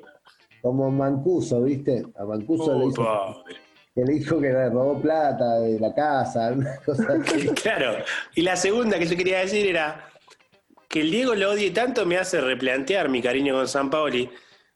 Como 0.60 0.90
Mancuso, 0.90 1.62
¿viste? 1.62 2.04
A 2.16 2.24
Mancuso 2.24 2.78
le, 2.78 2.84
Uy, 2.84 2.90
hizo, 2.92 3.02
pobre. 3.02 3.56
que 3.94 4.04
le 4.04 4.12
dijo 4.12 4.40
que 4.40 4.48
le 4.48 4.68
robó 4.68 5.00
plata 5.00 5.60
de 5.60 5.80
la 5.80 5.94
casa, 5.94 6.52
una 6.56 6.76
cosa 6.84 7.06
así. 7.18 7.48
Claro. 7.62 8.04
Y 8.34 8.42
la 8.42 8.56
segunda 8.56 8.98
que 8.98 9.06
yo 9.06 9.16
quería 9.16 9.38
decir 9.38 9.66
era 9.66 10.10
que 10.88 11.00
el 11.00 11.10
Diego 11.10 11.34
lo 11.34 11.52
odie 11.52 11.70
tanto 11.70 12.04
me 12.04 12.18
hace 12.18 12.40
replantear 12.42 13.08
mi 13.08 13.22
cariño 13.22 13.54
con 13.54 13.66
San 13.66 13.88
Paoli, 13.88 14.30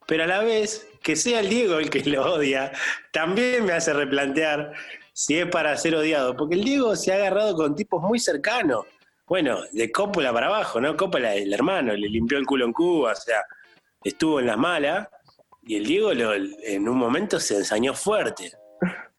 pero 0.07 0.23
a 0.23 0.27
la 0.27 0.39
vez 0.39 0.88
que 1.01 1.15
sea 1.15 1.39
el 1.39 1.49
Diego 1.49 1.79
el 1.79 1.89
que 1.89 2.03
lo 2.09 2.33
odia, 2.33 2.71
también 3.11 3.65
me 3.65 3.73
hace 3.73 3.93
replantear 3.93 4.73
si 5.13 5.37
es 5.39 5.45
para 5.47 5.75
ser 5.77 5.95
odiado, 5.95 6.35
porque 6.37 6.55
el 6.55 6.63
Diego 6.63 6.95
se 6.95 7.11
ha 7.11 7.15
agarrado 7.15 7.55
con 7.55 7.75
tipos 7.75 8.01
muy 8.01 8.19
cercanos. 8.19 8.85
Bueno, 9.27 9.59
de 9.71 9.91
Coppola 9.91 10.33
para 10.33 10.47
abajo, 10.47 10.79
¿no? 10.81 10.95
Coppola, 10.97 11.35
el 11.35 11.53
hermano, 11.53 11.93
le 11.93 12.07
limpió 12.09 12.37
el 12.37 12.45
culo 12.45 12.65
en 12.65 12.73
Cuba, 12.73 13.11
o 13.11 13.15
sea, 13.15 13.43
estuvo 14.03 14.39
en 14.39 14.47
las 14.47 14.57
malas, 14.57 15.07
y 15.63 15.75
el 15.75 15.85
Diego 15.85 16.13
lo- 16.13 16.33
en 16.33 16.87
un 16.89 16.97
momento 16.97 17.39
se 17.39 17.57
ensañó 17.57 17.93
fuerte. 17.93 18.51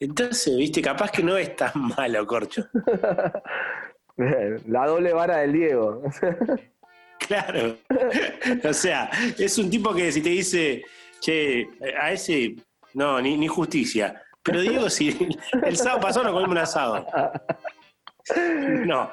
Entonces, 0.00 0.56
viste, 0.56 0.80
capaz 0.80 1.10
que 1.12 1.22
no 1.22 1.36
es 1.36 1.54
tan 1.54 1.72
malo, 1.96 2.26
Corcho. 2.26 2.66
La 4.66 4.86
doble 4.86 5.12
vara 5.12 5.38
del 5.38 5.52
Diego. 5.52 6.02
Claro. 7.26 7.76
O 8.68 8.72
sea, 8.72 9.10
es 9.38 9.56
un 9.58 9.70
tipo 9.70 9.94
que 9.94 10.10
si 10.10 10.20
te 10.22 10.30
dice, 10.30 10.82
che, 11.20 11.68
a 12.00 12.12
ese, 12.12 12.56
no, 12.94 13.20
ni, 13.20 13.36
ni 13.36 13.46
justicia. 13.48 14.22
Pero 14.42 14.60
Diego, 14.62 14.88
si 14.88 15.16
el 15.64 15.76
sábado 15.76 16.00
pasado 16.00 16.26
no 16.26 16.32
comimos 16.32 16.52
un 16.52 16.58
asado. 16.58 17.06
No, 18.86 19.10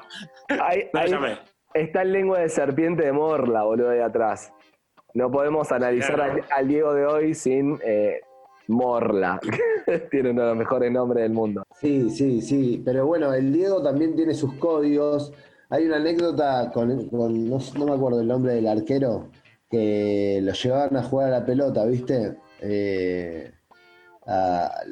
Ahí- 0.60 0.84
no 0.92 1.00
lo 1.00 1.00
ahí 1.00 1.10
llamé. 1.10 1.38
está 1.74 2.02
el 2.02 2.12
lengua 2.12 2.38
de 2.40 2.48
serpiente 2.48 3.04
de 3.04 3.12
Morla, 3.12 3.62
boludo, 3.64 3.90
de 3.90 4.02
atrás. 4.02 4.52
No 5.14 5.30
podemos 5.30 5.72
analizar 5.72 6.14
Claro. 6.14 6.32
al, 6.34 6.44
al 6.50 6.68
Diego 6.68 6.94
de 6.94 7.06
hoy 7.06 7.34
sin 7.34 7.78
eh, 7.84 8.20
Morla. 8.68 9.40
Tiene 10.10 10.30
uno 10.30 10.42
de 10.42 10.48
los 10.48 10.56
mejores 10.56 10.92
nombres 10.92 11.22
del 11.22 11.32
mundo. 11.32 11.64
Sí, 11.80 12.10
sí, 12.10 12.40
sí. 12.42 12.82
Pero 12.84 13.06
bueno, 13.06 13.32
el 13.34 13.52
Diego 13.52 13.82
también 13.82 14.14
tiene 14.14 14.34
sus 14.34 14.54
códigos. 14.54 15.32
Hay 15.70 15.86
una 15.86 15.96
anécdota 15.96 16.70
con, 16.72 17.08
con- 17.08 17.48
no, 17.50 17.58
no 17.76 17.84
me 17.86 17.92
acuerdo 17.94 18.20
el 18.20 18.28
nombre 18.28 18.52
del 18.54 18.66
arquero, 18.68 19.28
que 19.70 20.40
lo 20.42 20.52
llevaban 20.52 20.96
a 20.96 21.02
jugar 21.02 21.28
a 21.28 21.40
la 21.40 21.46
pelota, 21.46 21.84
¿viste? 21.84 22.38
Eh, 22.60 23.52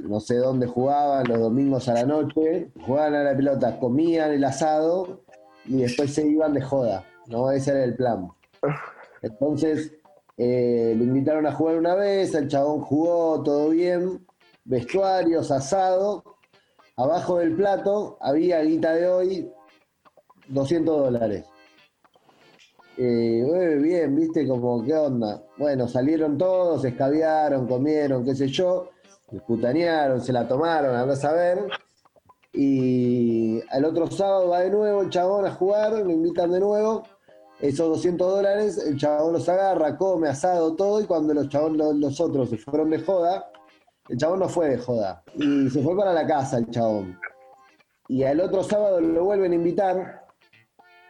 no 0.03 0.21
sé 0.21 0.37
dónde 0.37 0.67
jugaban, 0.67 1.29
los 1.29 1.39
domingos 1.39 1.89
a 1.89 1.95
la 1.95 2.05
noche, 2.05 2.71
jugaban 2.85 3.15
a 3.15 3.23
la 3.25 3.37
pelota, 3.37 3.79
comían 3.79 4.33
el 4.33 4.45
asado 4.45 5.25
y 5.67 5.77
después 5.79 6.15
se 6.15 6.27
iban 6.27 6.55
de 6.55 6.63
joda, 6.63 7.05
¿no? 7.27 7.51
Ese 7.51 7.73
era 7.73 7.85
el 7.85 7.97
plan. 7.97 8.29
Entonces, 9.23 9.93
eh, 10.39 10.95
lo 10.97 11.05
invitaron 11.05 11.47
a 11.47 11.53
jugar 11.53 11.77
una 11.77 11.95
vez, 11.95 12.35
el 12.35 12.49
chabón 12.49 12.81
jugó, 12.81 13.43
todo 13.43 13.71
bien, 13.71 14.27
vestuarios, 14.65 15.51
asado, 15.51 16.23
abajo 16.97 17.39
del 17.39 17.55
plato 17.55 18.19
había 18.21 18.63
guita 18.63 18.95
de 18.95 19.09
hoy, 19.09 19.53
200 20.49 20.99
dólares. 20.99 21.45
Eh, 22.99 23.79
bien, 23.83 24.17
viste, 24.17 24.47
como, 24.49 24.83
¿qué 24.83 24.95
onda? 24.95 25.43
Bueno, 25.59 25.87
salieron 25.87 26.39
todos, 26.39 26.85
escabiaron, 26.85 27.67
comieron, 27.67 28.25
qué 28.25 28.35
sé 28.35 28.49
yo, 28.49 28.89
putanearon, 29.47 30.21
se 30.21 30.33
la 30.33 30.49
tomaron, 30.49 30.95
andás 30.95 31.25
a 31.25 31.33
ver. 31.33 31.67
Y 32.53 33.61
al 33.71 33.85
otro 33.85 34.07
sábado 34.11 34.49
va 34.49 34.61
de 34.61 34.71
nuevo 34.71 35.03
el 35.03 35.11
chabón 35.11 35.45
a 35.45 35.51
jugar, 35.51 35.93
lo 35.93 36.11
invitan 36.11 36.51
de 36.51 36.61
nuevo. 36.61 37.03
esos 37.61 37.89
200 37.89 38.31
dólares, 38.31 38.79
el 38.79 38.97
chabón 38.97 39.35
los 39.35 39.49
agarra, 39.49 39.97
come 39.97 40.29
asado, 40.29 40.75
todo, 40.75 41.01
y 41.01 41.05
cuando 41.05 41.35
los 41.35 41.49
chabón, 41.51 41.77
los 41.77 42.21
otros 42.21 42.49
se 42.49 42.57
fueron 42.57 42.91
de 42.91 43.01
joda, 43.01 43.51
el 44.09 44.17
chabón 44.17 44.41
no 44.41 44.49
fue 44.49 44.71
de 44.71 44.79
joda. 44.79 45.23
Y 45.35 45.69
se 45.69 45.83
fue 45.83 45.95
para 45.97 46.15
la 46.15 46.27
casa 46.27 46.59
el 46.59 46.71
chabón. 46.71 47.19
Y 48.09 48.23
al 48.23 48.41
otro 48.41 48.63
sábado 48.63 49.01
lo 49.01 49.25
vuelven 49.25 49.53
a 49.53 49.57
invitar, 49.57 50.26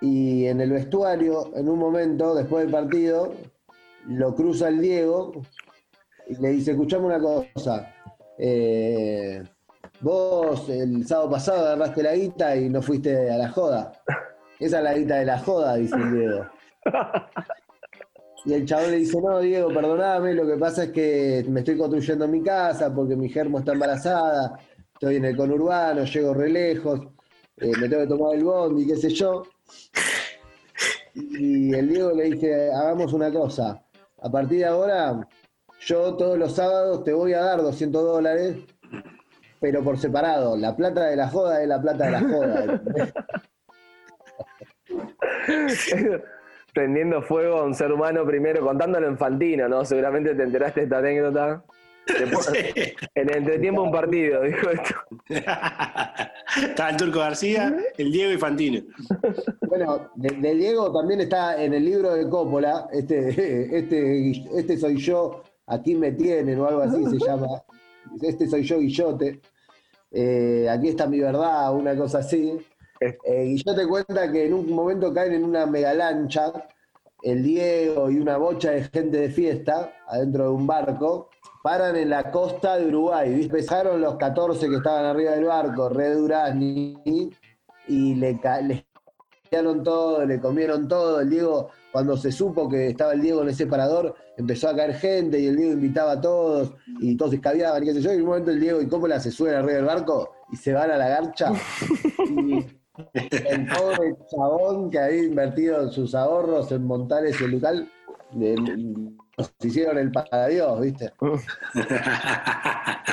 y 0.00 0.46
en 0.46 0.61
el 0.61 0.70
vestuario, 0.70 1.50
en 1.56 1.68
un 1.68 1.78
momento, 1.78 2.35
después 2.35 2.64
del 2.64 2.72
partido, 2.72 3.35
lo 4.09 4.35
cruza 4.35 4.68
el 4.68 4.80
Diego 4.80 5.32
y 6.28 6.37
le 6.37 6.50
dice, 6.50 6.72
escuchame 6.72 7.06
una 7.06 7.20
cosa, 7.20 7.94
eh, 8.38 9.42
vos 10.00 10.68
el 10.68 11.06
sábado 11.06 11.30
pasado 11.30 11.66
agarraste 11.66 12.02
la 12.02 12.14
guita 12.14 12.56
y 12.56 12.68
no 12.68 12.82
fuiste 12.82 13.30
a 13.30 13.38
la 13.38 13.48
joda. 13.50 13.92
Esa 14.59 14.78
es 14.78 14.85
la 14.85 14.94
guita 14.94 15.16
de 15.16 15.24
la 15.24 15.38
joda, 15.38 15.76
dice 15.76 15.96
el 15.96 16.12
Diego. 16.12 16.46
Y 18.44 18.52
el 18.54 18.64
chabón 18.64 18.92
le 18.92 18.98
dice, 18.98 19.20
no, 19.20 19.40
Diego, 19.40 19.74
perdoname, 19.74 20.32
lo 20.32 20.46
que 20.46 20.56
pasa 20.56 20.85
es 20.85 20.92
que 20.92 21.44
me 21.48 21.61
estoy 21.61 21.76
construyendo 21.76 22.28
mi 22.28 22.42
casa 22.44 22.94
porque 22.94 23.16
mi 23.16 23.28
germo 23.28 23.59
está 23.59 23.72
embarazada, 23.72 24.56
estoy 24.92 25.16
en 25.16 25.24
el 25.24 25.37
conurbano, 25.37 26.04
llego 26.04 26.32
re 26.32 26.48
lejos, 26.48 27.00
eh, 27.56 27.72
me 27.80 27.88
tengo 27.88 28.02
que 28.02 28.09
tomar 28.09 28.37
el 28.37 28.44
bondi, 28.44 28.87
qué 28.87 28.94
sé 28.94 29.11
yo. 29.11 29.42
Y 31.14 31.74
el 31.74 31.88
Diego 31.88 32.12
le 32.12 32.24
dice, 32.24 32.70
hagamos 32.72 33.12
una 33.12 33.33
cosa, 33.33 33.83
a 34.22 34.31
partir 34.31 34.59
de 34.59 34.66
ahora, 34.66 35.26
yo 35.81 36.14
todos 36.14 36.38
los 36.38 36.55
sábados 36.55 37.05
te 37.05 37.12
voy 37.12 37.33
a 37.33 37.40
dar 37.40 37.62
200 37.62 38.02
dólares, 38.02 38.57
pero 39.61 39.83
por 39.83 39.98
separado, 39.98 40.57
la 40.57 40.76
plata 40.76 41.07
de 41.07 41.16
la 41.16 41.29
joda 41.29 41.62
es 41.62 41.68
la 41.68 41.81
plata 41.81 42.05
de 42.05 42.11
la 42.11 42.20
joda. 42.20 42.83
Prendiendo 46.74 47.22
fuego 47.22 47.61
a 47.61 47.64
un 47.64 47.74
ser 47.74 47.90
humano 47.92 48.26
primero, 48.26 48.61
contándolo 48.61 49.07
en 49.07 49.16
Fantino, 49.16 49.68
¿no? 49.68 49.85
Seguramente 49.85 50.35
te 50.35 50.42
enteraste 50.42 50.81
de 50.81 50.85
esta 50.85 50.98
anécdota. 50.98 51.64
Después, 52.07 52.49
En 53.14 53.31
el 53.31 53.37
entretiempo 53.38 53.83
un 53.83 53.90
partido, 53.90 54.42
dijo 54.42 54.71
esto. 54.71 54.95
Estaba 56.69 56.90
el 56.90 56.97
Turco 56.97 57.19
García, 57.19 57.77
el 57.99 58.12
Diego 58.12 58.33
y 58.33 58.38
Fantino. 58.38 58.83
Bueno, 59.69 60.11
de, 60.14 60.31
de 60.31 60.55
Diego 60.55 60.92
también 60.92 61.21
está 61.21 61.62
en 61.62 61.75
el 61.75 61.85
libro 61.85 62.14
de 62.14 62.29
Coppola, 62.29 62.88
este, 62.92 63.77
este, 63.77 64.31
este 64.57 64.79
soy 64.79 64.97
yo, 64.99 65.42
aquí 65.66 65.95
me 65.95 66.12
tienen 66.12 66.59
o 66.61 66.66
algo 66.66 66.83
así 66.83 67.05
se 67.05 67.19
llama. 67.19 67.62
Este 68.23 68.47
soy 68.49 68.62
yo, 68.62 68.79
Guillote. 68.79 69.40
Eh, 70.12 70.69
aquí 70.71 70.88
está 70.88 71.07
mi 71.07 71.21
verdad, 71.21 71.75
una 71.75 71.97
cosa 71.97 72.19
así. 72.19 72.57
Eh, 73.01 73.45
Guillote 73.45 73.87
cuenta 73.87 74.31
que 74.31 74.47
en 74.47 74.55
un 74.55 74.71
momento 74.71 75.12
caen 75.12 75.35
en 75.35 75.45
una 75.45 75.66
mega 75.66 75.92
lancha, 75.92 76.53
el 77.23 77.42
Diego 77.42 78.11
y 78.11 78.19
una 78.19 78.37
bocha 78.37 78.71
de 78.71 78.85
gente 78.85 79.19
de 79.19 79.31
fiesta 79.31 79.92
adentro 80.07 80.45
de 80.45 80.51
un 80.51 80.66
barco, 80.66 81.31
paran 81.66 81.96
en 81.96 82.11
la 82.11 82.31
costa 82.31 82.76
de 82.76 82.87
Uruguay. 82.87 83.29
¿viste? 83.29 83.57
Empezaron 83.57 84.00
los 84.00 84.14
14 84.14 84.68
que 84.68 84.76
estaban 84.76 85.05
arriba 85.05 85.33
del 85.33 85.46
barco, 85.46 85.88
Red 85.88 86.16
Durazni, 86.16 86.96
y 87.88 88.14
le, 88.14 88.38
le 88.62 88.87
todo, 89.83 90.24
le 90.24 90.38
comieron 90.38 90.87
todo. 90.87 91.20
El 91.20 91.29
Diego, 91.29 91.70
cuando 91.90 92.16
se 92.16 92.31
supo 92.31 92.68
que 92.68 92.90
estaba 92.90 93.14
el 93.14 93.20
Diego 93.20 93.42
en 93.42 93.48
ese 93.48 93.66
parador, 93.66 94.14
empezó 94.37 94.68
a 94.68 94.76
caer 94.76 94.94
gente 94.94 95.40
y 95.40 95.46
el 95.46 95.57
Diego 95.57 95.72
invitaba 95.72 96.12
a 96.12 96.20
todos 96.20 96.72
y 97.00 97.16
todos 97.16 97.33
escabiaban 97.33 97.83
y 97.83 97.87
qué 97.87 97.94
sé 97.94 98.00
yo. 98.00 98.12
Y 98.12 98.14
en 98.14 98.22
un 98.22 98.29
momento 98.29 98.52
el 98.52 98.61
Diego 98.61 98.81
y 98.81 98.87
Coppola 98.87 99.18
se 99.18 99.33
suben 99.33 99.55
arriba 99.55 99.74
del 99.74 99.87
barco 99.87 100.35
y 100.52 100.57
se 100.57 100.72
van 100.72 100.92
a 100.92 100.96
la 100.96 101.09
garcha. 101.09 101.52
Y 102.29 102.64
el 103.24 103.66
pobre 103.66 104.16
chabón 104.31 104.88
que 104.88 104.98
había 104.98 105.24
invertido 105.24 105.90
sus 105.90 106.14
ahorros 106.14 106.70
en 106.70 106.85
montar 106.85 107.26
ese 107.26 107.46
local, 107.48 107.90
nos 108.33 109.53
hicieron 109.62 109.99
el 109.99 110.11
para 110.12 110.49
Dios, 110.49 110.81
¿viste? 110.81 111.12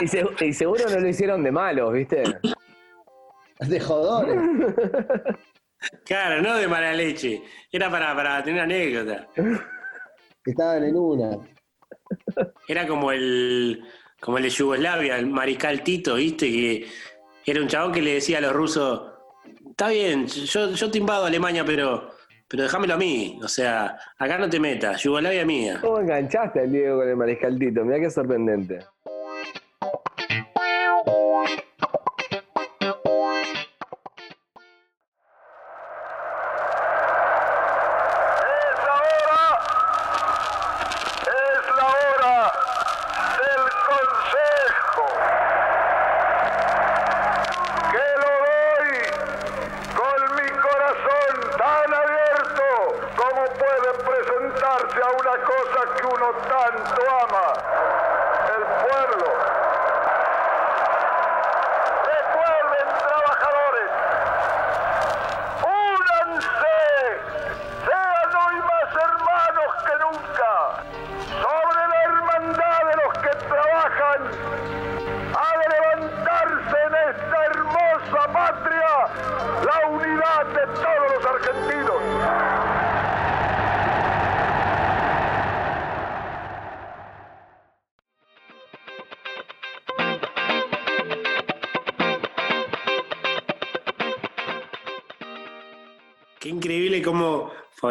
Y, 0.02 0.08
se- 0.08 0.26
y 0.46 0.54
seguro 0.54 0.90
no 0.90 1.00
lo 1.00 1.08
hicieron 1.08 1.44
de 1.44 1.52
malos, 1.52 1.94
¿viste? 1.94 2.24
De 3.60 3.80
jodones. 3.80 4.38
Claro, 6.06 6.42
no 6.42 6.56
de 6.58 6.68
mala 6.68 6.94
leche. 6.94 7.42
Era 7.72 7.90
para, 7.92 8.16
para 8.16 8.44
tener 8.44 8.62
anécdota. 8.62 9.28
Estaban 10.46 10.84
en 10.84 10.96
una. 10.96 11.38
Era 12.68 12.88
como 12.88 13.12
el, 13.12 13.84
como 14.20 14.38
el 14.38 14.44
de 14.44 14.50
Yugoslavia, 14.50 15.18
el 15.18 15.28
mariscal 15.28 15.84
Tito, 15.84 16.16
¿viste? 16.16 16.50
Que 16.50 16.88
era 17.46 17.62
un 17.62 17.68
chabón 17.68 17.92
que 17.92 18.02
le 18.02 18.16
decía 18.16 18.38
a 18.40 18.42
los 18.42 18.54
rusos, 18.54 19.12
está 19.70 19.90
bien, 19.90 20.28
yo, 20.28 20.72
yo 20.72 20.92
te 20.92 20.98
invado 20.98 21.26
a 21.26 21.28
Alemania, 21.28 21.64
pero, 21.66 22.13
pero 22.54 22.66
déjamelo 22.66 22.94
a 22.94 22.98
mí. 22.98 23.40
O 23.42 23.48
sea, 23.48 23.98
acá 24.16 24.38
no 24.38 24.48
te 24.48 24.60
metas, 24.60 25.02
Yugoslavia 25.02 25.44
mía. 25.44 25.80
¿Cómo 25.82 25.98
enganchaste 25.98 26.60
al 26.60 26.72
Diego 26.72 27.00
con 27.00 27.10
el 27.10 27.16
mariscaltito? 27.16 27.84
Mirá 27.84 28.00
qué 28.00 28.12
sorprendente. 28.12 28.78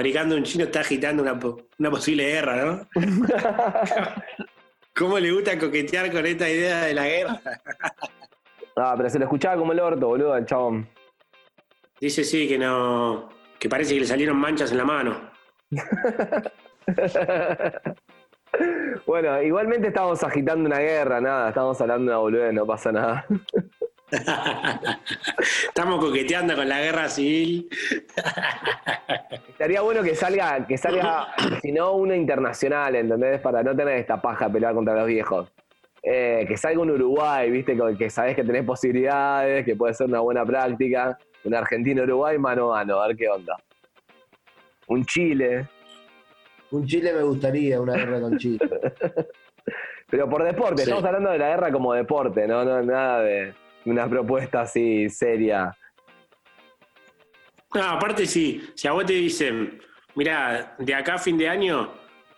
Fabricando 0.02 0.34
un 0.34 0.42
chino 0.42 0.64
está 0.64 0.80
agitando 0.80 1.22
una, 1.22 1.38
po- 1.38 1.68
una 1.78 1.88
posible 1.88 2.24
guerra, 2.24 2.56
¿no? 2.56 2.88
¿Cómo 4.96 5.16
le 5.20 5.30
gusta 5.30 5.56
coquetear 5.56 6.10
con 6.10 6.26
esta 6.26 6.50
idea 6.50 6.82
de 6.86 6.94
la 6.94 7.06
guerra? 7.06 7.40
Ah, 8.74 8.94
pero 8.96 9.08
se 9.08 9.20
lo 9.20 9.26
escuchaba 9.26 9.56
como 9.56 9.70
el 9.72 9.78
orto, 9.78 10.08
boludo, 10.08 10.32
al 10.32 10.44
chabón. 10.44 10.88
Dice 12.00 12.24
sí 12.24 12.48
que 12.48 12.58
no. 12.58 13.28
que 13.60 13.68
parece 13.68 13.94
que 13.94 14.00
le 14.00 14.06
salieron 14.06 14.36
manchas 14.38 14.72
en 14.72 14.78
la 14.78 14.84
mano. 14.84 15.30
Bueno, 19.06 19.42
igualmente 19.42 19.88
estamos 19.88 20.22
agitando 20.22 20.66
una 20.66 20.78
guerra, 20.78 21.22
nada, 21.22 21.48
estamos 21.48 21.80
hablando 21.80 22.02
de 22.04 22.08
una 22.10 22.18
boludez, 22.18 22.52
no 22.52 22.66
pasa 22.66 22.92
nada. 22.92 23.24
Estamos 25.68 26.04
coqueteando 26.04 26.54
con 26.54 26.68
la 26.68 26.80
guerra 26.82 27.08
civil. 27.08 27.66
Estaría 29.62 29.80
bueno 29.80 30.02
que 30.02 30.16
salga, 30.16 30.66
que 30.66 30.76
salga, 30.76 31.28
si 31.62 31.70
no, 31.70 31.92
uno 31.92 32.16
internacional, 32.16 32.96
¿entendés? 32.96 33.40
Para 33.40 33.62
no 33.62 33.76
tener 33.76 33.96
esta 33.96 34.20
paja 34.20 34.50
pelear 34.50 34.74
contra 34.74 34.96
los 34.96 35.06
viejos. 35.06 35.52
Eh, 36.02 36.44
que 36.48 36.56
salga 36.56 36.80
un 36.80 36.90
Uruguay, 36.90 37.48
¿viste? 37.48 37.76
Que, 37.76 37.96
que 37.96 38.10
sabés 38.10 38.34
que 38.34 38.42
tenés 38.42 38.64
posibilidades, 38.64 39.64
que 39.64 39.76
puede 39.76 39.94
ser 39.94 40.08
una 40.08 40.18
buena 40.18 40.44
práctica. 40.44 41.16
Un 41.44 41.54
Argentina-Uruguay 41.54 42.38
mano 42.38 42.74
a 42.74 42.78
mano, 42.78 43.00
a 43.00 43.06
ver 43.06 43.16
qué 43.16 43.28
onda. 43.28 43.56
Un 44.88 45.04
Chile, 45.04 45.68
Un 46.72 46.84
Chile 46.84 47.12
me 47.12 47.22
gustaría, 47.22 47.80
una 47.80 47.94
guerra 47.94 48.20
con 48.20 48.36
Chile. 48.38 48.58
pero 50.10 50.28
por 50.28 50.42
deporte, 50.42 50.82
Sí. 50.82 50.90
estamos 50.90 51.04
hablando 51.04 51.30
de 51.30 51.38
la 51.38 51.50
guerra 51.50 51.70
como 51.70 51.94
deporte, 51.94 52.48
no, 52.48 52.64
no 52.64 52.82
nada 52.82 53.20
de 53.20 53.54
una 53.84 54.08
propuesta 54.08 54.62
así 54.62 55.08
seria. 55.08 55.72
Aparte 57.74 58.26
sí, 58.26 58.62
si 58.74 58.88
a 58.88 58.92
vos 58.92 59.06
te 59.06 59.14
dicen, 59.14 59.80
mirá, 60.14 60.74
de 60.78 60.94
acá 60.94 61.14
a 61.14 61.18
fin 61.18 61.38
de 61.38 61.48
año 61.48 61.92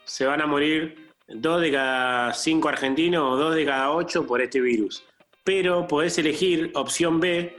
se 0.04 0.26
van 0.26 0.40
a 0.40 0.46
morir 0.46 1.12
dos 1.28 1.60
de 1.60 1.72
cada 1.72 2.32
cinco 2.32 2.68
argentinos 2.68 3.32
o 3.32 3.36
dos 3.36 3.54
de 3.54 3.64
cada 3.64 3.90
ocho 3.92 4.26
por 4.26 4.40
este 4.40 4.60
virus. 4.60 5.04
Pero 5.42 5.86
podés 5.86 6.16
elegir 6.18 6.70
opción 6.74 7.20
B, 7.20 7.56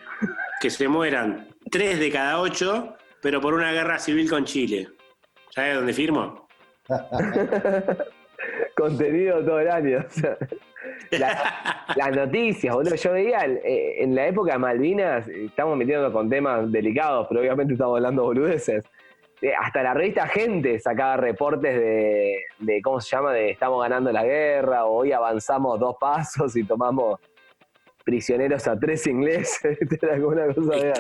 que 0.62 0.70
se 0.70 0.88
mueran 0.88 1.50
tres 1.72 2.00
de 2.00 2.12
cada 2.12 2.40
ocho, 2.40 2.96
pero 3.22 3.42
por 3.42 3.54
una 3.54 3.72
guerra 3.72 4.00
civil 4.00 4.30
con 4.30 4.46
Chile. 4.46 4.90
¿Sabes 5.50 5.76
dónde 5.76 5.94
firmo? 5.94 6.48
Contenido 8.90 9.44
todo 9.44 9.60
el 9.60 9.70
año. 9.70 10.00
o 10.08 10.10
sea, 10.10 10.38
la- 11.12 11.86
las 11.96 12.16
noticias, 12.16 12.74
boludo. 12.76 12.96
Yo 12.96 13.12
veía 13.14 13.46
eh, 13.46 14.04
en 14.04 14.16
la 14.16 14.28
época 14.28 14.54
de 14.54 14.60
Malvinas, 14.60 15.28
estamos 15.28 15.78
metiendo 15.78 16.12
con 16.12 16.30
temas 16.30 16.72
delicados, 16.72 17.26
pero 17.28 17.42
obviamente 17.42 17.74
estamos 17.74 17.98
hablando 17.98 18.24
boludeces. 18.24 18.86
Eh, 19.42 19.52
hasta 19.60 19.84
la 19.84 19.94
revista 19.94 20.28
Gente 20.28 20.80
sacaba 20.80 21.18
reportes 21.18 21.76
de, 21.76 22.36
de, 22.60 22.82
¿cómo 22.82 23.02
se 23.02 23.16
llama? 23.16 23.34
De 23.34 23.50
estamos 23.52 23.82
ganando 23.82 24.12
la 24.12 24.24
guerra, 24.24 24.86
o 24.86 24.98
hoy 25.00 25.12
avanzamos 25.12 25.80
dos 25.80 25.96
pasos 26.00 26.56
y 26.56 26.64
tomamos 26.64 27.20
prisioneros 28.04 28.68
a 28.68 28.80
tres 28.80 29.06
ingleses. 29.08 29.78
Era 30.02 30.14
alguna 30.14 30.54
cosa 30.54 30.76
de... 30.76 30.94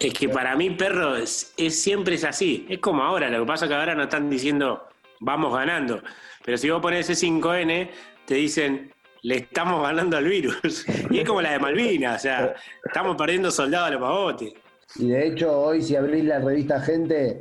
Es 0.00 0.14
que 0.14 0.28
para 0.28 0.56
mí, 0.56 0.70
perro, 0.70 1.16
es, 1.16 1.54
es- 1.56 1.82
siempre 1.82 2.14
es 2.14 2.24
así. 2.24 2.66
Es 2.68 2.78
como 2.78 3.02
ahora, 3.02 3.28
lo 3.30 3.40
que 3.40 3.46
pasa 3.46 3.64
es 3.66 3.70
que 3.70 3.76
ahora 3.76 3.94
no 3.94 4.04
están 4.04 4.28
diciendo 4.30 4.86
vamos 5.20 5.54
ganando. 5.54 6.02
Pero 6.44 6.56
si 6.58 6.70
vos 6.70 6.80
pones 6.80 7.08
ese 7.08 7.26
5N, 7.26 7.88
te 8.26 8.34
dicen 8.34 8.92
le 9.22 9.36
estamos 9.36 9.82
ganando 9.82 10.16
al 10.16 10.24
virus. 10.24 10.84
Y 11.10 11.18
es 11.18 11.28
como 11.28 11.42
la 11.42 11.52
de 11.52 11.58
Malvinas, 11.58 12.16
o 12.16 12.22
sea, 12.22 12.54
estamos 12.84 13.16
perdiendo 13.16 13.50
soldados 13.50 13.88
a 13.88 13.90
los 13.92 14.00
pavotes. 14.00 14.52
Y 14.96 15.08
de 15.08 15.26
hecho, 15.28 15.60
hoy 15.60 15.82
si 15.82 15.94
abrís 15.94 16.24
la 16.24 16.38
revista 16.40 16.80
Gente, 16.80 17.40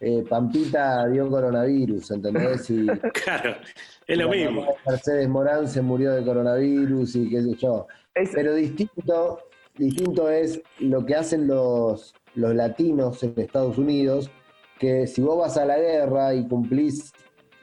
eh, 0.00 0.24
Pampita 0.28 1.06
dio 1.08 1.28
coronavirus, 1.30 2.10
¿entendés? 2.10 2.68
Y 2.70 2.86
Claro, 3.24 3.56
es 4.06 4.18
lo 4.18 4.28
mismo. 4.28 4.66
Mercedes 4.86 5.28
Morán 5.28 5.68
se 5.68 5.82
murió 5.82 6.12
de 6.12 6.24
coronavirus 6.24 7.14
y 7.16 7.30
qué 7.30 7.42
sé 7.42 7.54
yo. 7.54 7.86
Es- 8.14 8.30
Pero 8.34 8.54
distinto, 8.54 9.38
distinto 9.76 10.28
es 10.30 10.60
lo 10.80 11.06
que 11.06 11.14
hacen 11.14 11.46
los, 11.46 12.12
los 12.34 12.54
latinos 12.54 13.22
en 13.22 13.34
Estados 13.36 13.78
Unidos, 13.78 14.30
que 14.78 15.06
si 15.06 15.20
vos 15.22 15.38
vas 15.38 15.56
a 15.56 15.64
la 15.64 15.78
guerra 15.78 16.34
y 16.34 16.46
cumplís 16.48 17.12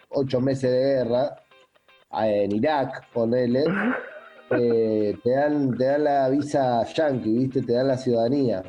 ocho 0.10 0.42
meses 0.42 0.72
de 0.72 0.80
guerra, 0.80 1.36
en 2.12 2.52
Irak, 2.52 3.12
ponele, 3.14 3.66
eh, 4.50 5.18
te, 5.24 5.30
dan, 5.32 5.78
te 5.78 5.86
dan 5.86 6.04
la 6.04 6.30
visa 6.30 6.86
yankee, 6.86 7.38
¿viste? 7.38 7.62
Te 7.62 7.74
dan 7.74 7.88
la 7.88 7.98
ciudadanía. 7.98 8.64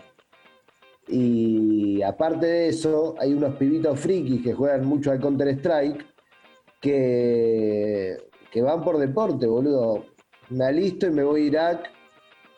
Y 1.06 2.02
aparte 2.02 2.46
de 2.46 2.68
eso, 2.68 3.14
hay 3.18 3.32
unos 3.32 3.54
pibitos 3.56 3.98
frikis 3.98 4.42
que 4.42 4.52
juegan 4.52 4.84
mucho 4.84 5.10
al 5.10 5.20
Counter-Strike 5.20 6.04
que, 6.80 8.16
que 8.50 8.62
van 8.62 8.82
por 8.82 8.98
deporte, 8.98 9.46
boludo. 9.46 10.04
Me 10.50 10.66
alisto 10.66 11.06
y 11.06 11.10
me 11.10 11.22
voy 11.22 11.42
a 11.42 11.46
Irak 11.46 11.90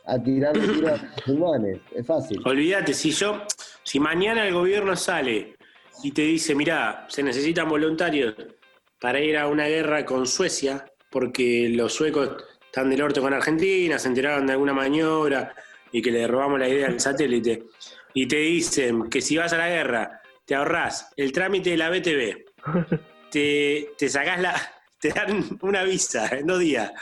a 0.06 0.18
tirar 0.18 0.52
tiros 0.58 1.00
musulmanes. 1.02 1.78
Es 1.94 2.06
fácil. 2.06 2.40
Olvídate, 2.44 2.94
si 2.94 3.10
yo, 3.12 3.42
si 3.84 4.00
mañana 4.00 4.46
el 4.46 4.54
gobierno 4.54 4.96
sale 4.96 5.54
y 6.02 6.10
te 6.10 6.22
dice, 6.22 6.54
mirá, 6.54 7.06
se 7.08 7.22
necesitan 7.22 7.68
voluntarios 7.68 8.34
para 9.00 9.20
ir 9.20 9.36
a 9.36 9.48
una 9.48 9.66
guerra 9.66 10.04
con 10.04 10.26
Suecia, 10.26 10.84
porque 11.10 11.68
los 11.70 11.94
suecos 11.94 12.44
están 12.64 12.90
del 12.90 13.02
orto 13.02 13.20
con 13.20 13.34
Argentina, 13.34 13.98
se 13.98 14.08
enteraron 14.08 14.46
de 14.46 14.52
alguna 14.52 14.72
maniobra 14.72 15.54
y 15.90 16.02
que 16.02 16.10
le 16.10 16.26
robamos 16.26 16.60
la 16.60 16.68
idea 16.68 16.86
al 16.86 17.00
satélite, 17.00 17.64
y 18.14 18.26
te 18.26 18.36
dicen 18.36 19.08
que 19.08 19.20
si 19.20 19.36
vas 19.36 19.52
a 19.52 19.58
la 19.58 19.68
guerra, 19.68 20.20
te 20.44 20.54
ahorrás 20.54 21.10
el 21.16 21.32
trámite 21.32 21.70
de 21.70 21.76
la 21.76 21.90
BTV, 21.90 22.44
te, 23.30 23.90
te 23.96 24.08
sacás 24.08 24.40
la, 24.40 24.54
te 25.00 25.10
dan 25.10 25.58
una 25.62 25.82
visa 25.82 26.28
en 26.28 26.46
dos 26.46 26.60
días. 26.60 26.92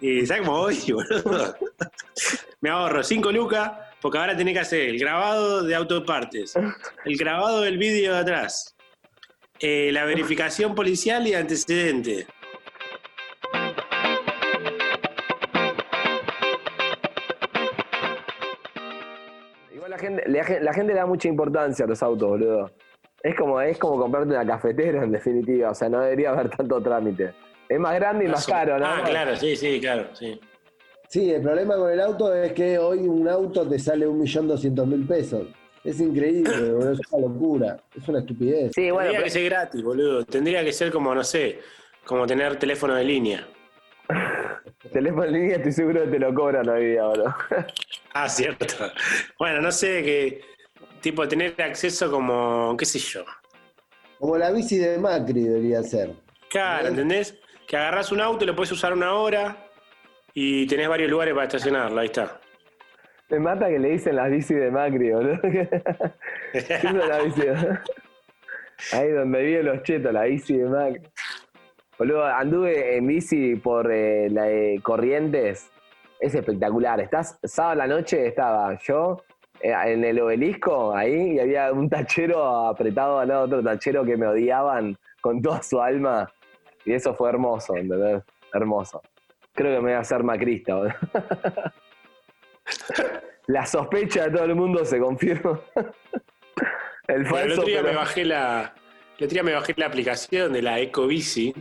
Y 0.00 0.24
¿sabes 0.26 0.46
cómo 0.46 0.58
voy, 0.58 0.78
boludo? 0.92 1.56
Me 2.60 2.70
ahorro 2.70 3.02
5 3.02 3.32
lucas 3.32 3.72
porque 4.00 4.18
ahora 4.18 4.36
tenés 4.36 4.54
que 4.54 4.60
hacer 4.60 4.88
el 4.90 4.98
grabado 4.98 5.64
de 5.64 5.74
autopartes, 5.74 6.54
el 7.04 7.16
grabado 7.16 7.62
del 7.62 7.78
vídeo 7.78 8.12
de 8.14 8.20
atrás, 8.20 8.76
eh, 9.60 9.90
la 9.92 10.04
verificación 10.04 10.74
policial 10.74 11.26
y 11.26 11.34
antecedente. 11.34 12.26
Igual 19.74 19.90
la 19.90 19.98
gente, 19.98 20.22
la, 20.26 20.44
gen- 20.44 20.64
la 20.64 20.72
gente 20.72 20.92
le 20.92 20.98
da 20.98 21.06
mucha 21.06 21.28
importancia 21.28 21.84
a 21.84 21.88
los 21.88 22.02
autos, 22.02 22.28
boludo. 22.28 22.70
Es 23.22 23.34
como, 23.34 23.60
es 23.60 23.78
como 23.78 23.98
comprarte 24.00 24.30
una 24.30 24.46
cafetera, 24.46 25.02
en 25.04 25.12
definitiva. 25.12 25.70
O 25.70 25.74
sea, 25.74 25.88
no 25.88 26.00
debería 26.00 26.30
haber 26.30 26.48
tanto 26.50 26.80
trámite. 26.80 27.34
Es 27.68 27.78
más 27.78 27.94
grande 27.96 28.24
y 28.24 28.28
más 28.28 28.46
caro, 28.46 28.78
¿no? 28.78 28.86
Ah, 28.86 29.02
claro, 29.04 29.36
sí, 29.36 29.56
sí, 29.56 29.80
claro, 29.80 30.06
sí. 30.14 30.40
Sí, 31.08 31.30
el 31.32 31.42
problema 31.42 31.76
con 31.76 31.90
el 31.90 32.00
auto 32.00 32.34
es 32.34 32.52
que 32.52 32.78
hoy 32.78 32.98
un 33.00 33.28
auto 33.28 33.66
te 33.68 33.78
sale 33.78 34.06
un 34.06 34.20
millón 34.20 34.46
doscientos 34.48 34.86
mil 34.86 35.06
pesos. 35.06 35.46
Es 35.84 36.00
increíble, 36.00 36.72
boludo, 36.72 36.92
es 36.92 37.00
una 37.10 37.28
locura. 37.28 37.76
Es 37.96 38.08
una 38.08 38.18
estupidez. 38.20 38.72
Sí, 38.74 38.90
bueno, 38.90 39.10
Tendría 39.10 39.12
pero- 39.18 39.24
que 39.24 39.30
ser 39.30 39.44
gratis, 39.44 39.82
boludo. 39.82 40.24
Tendría 40.24 40.64
que 40.64 40.72
ser 40.72 40.90
como, 40.92 41.14
no 41.14 41.24
sé, 41.24 41.60
como 42.04 42.26
tener 42.26 42.56
teléfono 42.56 42.94
de 42.94 43.04
línea. 43.04 43.46
teléfono 44.92 45.24
en 45.24 45.32
línea 45.32 45.56
estoy 45.56 45.72
seguro 45.72 46.02
que 46.04 46.08
te 46.10 46.18
lo 46.18 46.34
cobran 46.34 46.68
hoy 46.68 46.86
día, 46.92 47.04
boludo. 47.04 47.34
Ah, 48.14 48.28
cierto. 48.28 48.66
Bueno, 49.38 49.60
no 49.60 49.70
sé, 49.70 50.02
que 50.02 50.40
tipo 51.00 51.28
tener 51.28 51.54
acceso 51.62 52.10
como, 52.10 52.74
qué 52.76 52.84
sé 52.84 52.98
yo. 52.98 53.24
Como 54.18 54.36
la 54.36 54.50
bici 54.50 54.76
de 54.78 54.98
Macri 54.98 55.42
debería 55.42 55.82
ser. 55.84 56.14
Claro, 56.50 56.88
¿entendés? 56.88 57.38
Que 57.68 57.76
agarrás 57.76 58.10
un 58.10 58.20
auto, 58.20 58.44
lo 58.44 58.56
puedes 58.56 58.72
usar 58.72 58.92
una 58.94 59.14
hora 59.14 59.68
y 60.34 60.66
tenés 60.66 60.88
varios 60.88 61.10
lugares 61.10 61.32
para 61.34 61.44
estacionarlo, 61.46 62.00
ahí 62.00 62.06
está. 62.06 62.40
Me 63.30 63.38
mata 63.38 63.68
que 63.68 63.78
le 63.78 63.90
dicen 63.90 64.16
las 64.16 64.30
bici 64.30 64.54
de 64.54 64.70
Macri, 64.70 65.10
boludo. 65.12 65.40
¿Qué 65.42 65.68
es 66.52 66.92
la 66.94 67.18
bici 67.22 67.40
de- 67.42 67.78
Ahí 68.92 69.10
donde 69.10 69.42
viven 69.42 69.66
los 69.66 69.82
chetos, 69.82 70.12
la 70.12 70.22
bici 70.24 70.56
de 70.56 70.64
Macri. 70.66 71.02
Boludo, 71.98 72.24
anduve 72.24 72.96
en 72.96 73.06
bici 73.06 73.56
por 73.56 73.90
eh, 73.92 74.28
la 74.30 74.44
de 74.44 74.80
Corrientes. 74.82 75.70
Es 76.20 76.34
espectacular. 76.34 77.00
Estás, 77.00 77.38
sábado 77.42 77.72
a 77.72 77.86
la 77.86 77.86
noche 77.86 78.26
estaba 78.26 78.78
yo 78.78 79.22
eh, 79.60 79.74
en 79.86 80.04
el 80.04 80.20
obelisco 80.20 80.94
ahí 80.94 81.32
y 81.32 81.40
había 81.40 81.70
un 81.72 81.88
tachero 81.90 82.66
apretado 82.68 83.18
al 83.18 83.28
lado 83.28 83.46
de 83.46 83.56
otro 83.56 83.70
tachero 83.70 84.04
que 84.04 84.16
me 84.16 84.26
odiaban 84.26 84.96
con 85.20 85.42
toda 85.42 85.62
su 85.62 85.80
alma. 85.82 86.32
Y 86.84 86.92
eso 86.94 87.14
fue 87.14 87.28
hermoso, 87.28 87.76
¿entendés? 87.76 88.22
Hermoso. 88.54 89.02
Creo 89.52 89.72
que 89.74 89.78
me 89.82 89.90
voy 89.90 89.92
a 89.92 90.00
hacer 90.00 90.22
macrista. 90.22 90.96
La 93.46 93.64
sospecha 93.64 94.24
de 94.24 94.30
todo 94.30 94.44
el 94.44 94.54
mundo 94.54 94.84
se 94.84 94.98
confirma. 94.98 95.60
El 97.08 97.26
otro 97.26 97.64
día 97.64 97.82
me 97.82 97.94
bajé 97.94 98.24
la. 98.26 98.74
El 99.16 99.24
otro 99.24 99.34
día 99.34 99.42
me 99.42 99.54
bajé 99.54 99.74
la 99.78 99.86
aplicación 99.86 100.52
de 100.52 100.60
la 100.60 100.78
Ecobici. 100.78 101.54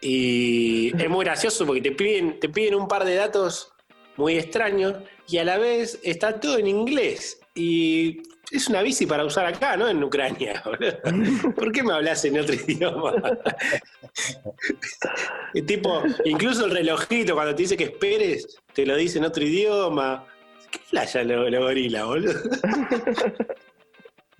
Y 0.00 0.96
es 0.96 1.10
muy 1.10 1.24
gracioso 1.24 1.66
porque 1.66 1.80
te 1.80 1.90
piden, 1.92 2.38
te 2.38 2.48
piden 2.48 2.76
un 2.76 2.86
par 2.86 3.04
de 3.04 3.16
datos 3.16 3.72
muy 4.16 4.38
extraños 4.38 4.94
y 5.28 5.38
a 5.38 5.44
la 5.44 5.58
vez 5.58 5.98
está 6.04 6.38
todo 6.38 6.58
en 6.58 6.68
inglés. 6.68 7.40
Y 7.56 8.22
es 8.52 8.68
una 8.68 8.82
bici 8.82 9.06
para 9.06 9.24
usar 9.24 9.46
acá, 9.46 9.76
no 9.76 9.88
en 9.88 10.02
Ucrania. 10.02 10.62
boludo. 10.64 11.54
¿Por 11.54 11.72
qué 11.72 11.82
me 11.82 11.92
hablas 11.92 12.24
en 12.24 12.38
otro 12.38 12.54
idioma? 12.54 13.14
Y 15.54 15.62
tipo, 15.62 16.02
incluso 16.24 16.66
el 16.66 16.70
relojito 16.70 17.34
cuando 17.34 17.54
te 17.54 17.62
dice 17.62 17.76
que 17.76 17.84
esperes, 17.84 18.58
te 18.74 18.86
lo 18.86 18.96
dice 18.96 19.18
en 19.18 19.24
otro 19.24 19.42
idioma. 19.42 20.26
¿Qué 20.70 20.80
playa 20.90 21.24
lo, 21.24 21.48
lo 21.50 21.60
gorila, 21.60 22.04
boludo? 22.04 22.32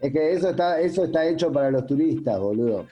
Es 0.01 0.13
que 0.13 0.33
eso 0.33 0.51
está, 0.51 0.81
eso 0.81 1.05
está 1.05 1.27
hecho 1.27 1.53
para 1.53 1.71
los 1.71 1.87
turistas, 1.87 2.39
boludo. 2.39 2.87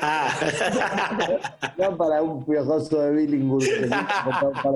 Ah. 0.00 0.28
No 1.78 1.96
para 1.96 2.22
un 2.22 2.44
piojoso 2.44 3.00
de 3.00 3.12
Billingham 3.12 3.58
que 3.58 3.66
quiere 3.66 3.90
comprar 4.40 4.74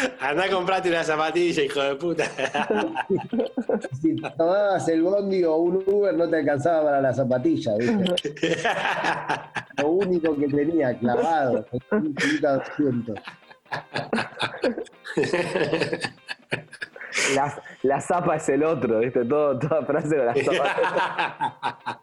de. 0.00 0.12
Andá 0.20 0.44
a 0.44 0.50
comprarte 0.50 0.88
una 0.88 1.02
zapatilla, 1.04 1.62
hijo 1.62 1.80
de 1.80 1.94
puta. 1.96 2.24
Si 4.00 4.14
tomabas 4.16 4.88
el 4.88 5.02
bondi 5.02 5.42
o 5.44 5.56
un 5.56 5.82
Uber 5.86 6.14
no 6.14 6.28
te 6.28 6.36
alcanzaba 6.36 6.84
para 6.84 7.00
la 7.00 7.12
zapatilla, 7.14 7.72
¿viste? 7.78 8.56
Lo 9.82 9.88
único 9.88 10.36
que 10.36 10.48
tenía 10.48 10.96
clavado, 10.98 11.66
un 11.92 12.14
kilito 12.14 12.52
200. 12.54 13.16
La, 17.34 17.62
la 17.82 18.00
zapa 18.00 18.36
es 18.36 18.48
el 18.48 18.62
otro, 18.64 19.00
¿viste? 19.00 19.24
Todo, 19.24 19.58
toda 19.58 19.84
frase 19.84 20.16
con 20.16 20.26
la 20.26 20.34
zapa. 20.34 22.00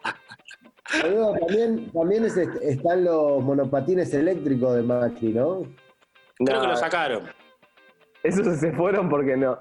También, 1.40 1.92
también 1.92 2.26
es- 2.26 2.38
están 2.38 3.04
los 3.06 3.42
monopatines 3.44 4.14
eléctricos 4.14 4.76
de 4.76 4.82
Macri, 4.84 5.30
¿no? 5.34 5.64
Creo 6.38 6.56
No, 6.58 6.62
que 6.62 6.68
lo 6.68 6.76
sacaron. 6.76 7.24
Esos 8.24 8.58
se 8.58 8.72
fueron 8.72 9.10
porque 9.10 9.36
no. 9.38 9.60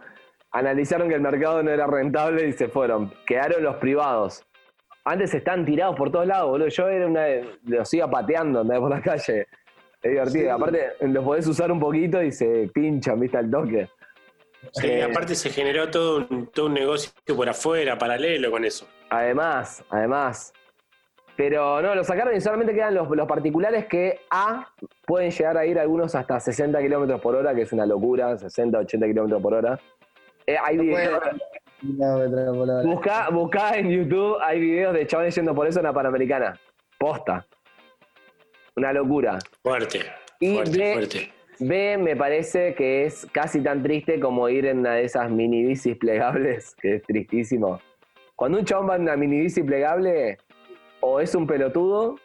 Analizaron 0.52 1.08
que 1.08 1.14
el 1.14 1.20
mercado 1.20 1.62
no 1.62 1.70
era 1.70 1.86
rentable 1.86 2.46
y 2.46 2.52
se 2.52 2.68
fueron. 2.68 3.12
Quedaron 3.26 3.62
los 3.62 3.76
privados. 3.76 4.44
Antes 5.04 5.34
están 5.34 5.64
tirados 5.64 5.96
por 5.96 6.12
todos 6.12 6.26
lados, 6.26 6.50
boludo. 6.50 6.68
Yo 6.68 6.88
era 6.88 7.06
una, 7.06 7.26
los 7.64 7.92
iba 7.92 8.08
pateando 8.08 8.60
andaba 8.60 8.80
por 8.80 8.90
la 8.90 9.02
calle. 9.02 9.46
Es 10.02 10.10
divertido. 10.10 10.44
Sí. 10.44 10.48
Aparte, 10.48 10.92
los 11.00 11.24
podés 11.24 11.46
usar 11.46 11.72
un 11.72 11.80
poquito 11.80 12.22
y 12.22 12.30
se 12.30 12.70
pinchan, 12.72 13.18
viste, 13.18 13.38
al 13.38 13.50
toque. 13.50 13.88
Sí, 14.72 14.86
Eh, 14.86 15.02
aparte 15.02 15.34
se 15.34 15.50
generó 15.50 15.90
todo 15.90 16.26
un, 16.30 16.46
todo 16.48 16.66
un 16.66 16.74
negocio 16.74 17.12
por 17.34 17.48
afuera, 17.48 17.98
paralelo 17.98 18.50
con 18.50 18.64
eso. 18.64 18.86
Además, 19.10 19.82
además, 19.90 20.52
Pero 21.36 21.80
no, 21.80 21.94
lo 21.94 22.04
sacaron 22.04 22.36
y 22.36 22.40
solamente 22.40 22.74
quedan 22.74 22.94
los, 22.94 23.08
los 23.10 23.26
particulares 23.26 23.86
que 23.86 24.20
A 24.30 24.68
pueden 25.06 25.30
llegar 25.30 25.56
a 25.56 25.64
ir 25.64 25.78
algunos 25.78 26.14
hasta 26.14 26.38
60 26.38 26.80
kilómetros 26.80 27.20
por 27.20 27.34
hora, 27.34 27.54
que 27.54 27.62
es 27.62 27.72
una 27.72 27.86
locura, 27.86 28.36
60, 28.36 28.78
80 28.78 29.06
kilómetros 29.06 29.42
por 29.42 29.54
hora. 29.54 29.80
Eh, 30.46 30.56
hay 30.62 30.76
videos, 30.76 31.20
hora. 32.54 32.82
buscá, 32.82 33.30
buscá 33.30 33.78
en 33.78 33.90
YouTube, 33.90 34.36
hay 34.42 34.60
videos 34.60 34.92
de 34.94 35.06
chavales 35.06 35.34
yendo 35.34 35.54
por 35.54 35.66
eso 35.66 35.78
en 35.80 35.84
la 35.84 35.92
Panamericana. 35.92 36.58
Posta. 36.98 37.46
Una 38.76 38.92
locura. 38.92 39.38
Fuerte. 39.62 40.00
Y 40.40 40.54
fuerte, 40.54 40.92
fuerte. 40.92 41.32
B 41.58 41.96
me 41.98 42.16
parece 42.16 42.74
que 42.74 43.04
es 43.04 43.26
casi 43.32 43.60
tan 43.60 43.82
triste 43.82 44.18
como 44.18 44.48
ir 44.48 44.66
en 44.66 44.78
una 44.78 44.94
de 44.94 45.04
esas 45.04 45.30
mini 45.30 45.62
bicis 45.64 45.96
plegables, 45.96 46.74
que 46.74 46.96
es 46.96 47.02
tristísimo. 47.02 47.80
Cuando 48.34 48.58
un 48.58 48.64
chabón 48.64 48.90
va 48.90 48.96
en 48.96 49.02
una 49.02 49.16
mini 49.16 49.40
bici 49.40 49.62
plegable, 49.62 50.38
o 51.02 51.20
es 51.20 51.34
un 51.34 51.46
pelotudo, 51.46 52.16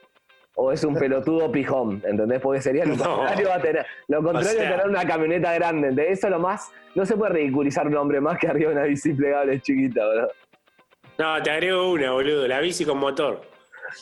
o 0.55 0.71
es 0.71 0.83
un 0.83 0.95
pelotudo 0.99 1.51
pijón, 1.51 2.01
¿entendés? 2.05 2.39
Porque 2.39 2.61
sería 2.61 2.85
lo 2.85 2.95
No. 2.95 3.03
contrario 3.17 3.51
a 3.53 3.59
tener, 3.59 3.85
lo 4.07 4.23
contrario 4.23 4.49
sea- 4.51 4.67
a 4.69 4.71
tener 4.71 4.87
una 4.87 5.05
camioneta 5.05 5.53
grande. 5.53 5.91
De 5.91 6.11
eso 6.11 6.29
lo 6.29 6.39
más, 6.39 6.71
no 6.95 7.05
se 7.05 7.15
puede 7.17 7.33
ridiculizar 7.33 7.85
un 7.87 7.95
hombre 7.97 8.21
más 8.21 8.37
que 8.39 8.47
arriba 8.47 8.69
de 8.71 8.75
una 8.77 8.85
bici 8.85 9.13
plegable 9.13 9.59
chiquita, 9.61 10.01
bro. 10.07 10.27
No, 11.19 11.41
te 11.43 11.51
agrego 11.51 11.91
una, 11.91 12.11
boludo. 12.11 12.47
La 12.47 12.59
bici 12.59 12.85
con 12.85 12.99
motor. 12.99 13.41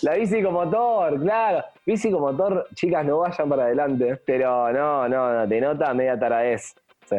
La 0.02 0.16
bici 0.16 0.42
con 0.44 0.54
motor, 0.54 1.20
claro. 1.22 1.64
Bici 1.86 2.12
con 2.12 2.22
motor, 2.22 2.68
chicas, 2.74 3.06
no 3.06 3.20
vayan 3.20 3.48
para 3.50 3.64
adelante. 3.66 4.20
Pero 4.26 4.72
no, 4.74 5.08
no, 5.08 5.34
no, 5.34 5.48
te 5.48 5.62
nota 5.62 5.94
media 5.94 6.20
taradez. 6.20 6.74
Sí. 7.06 7.16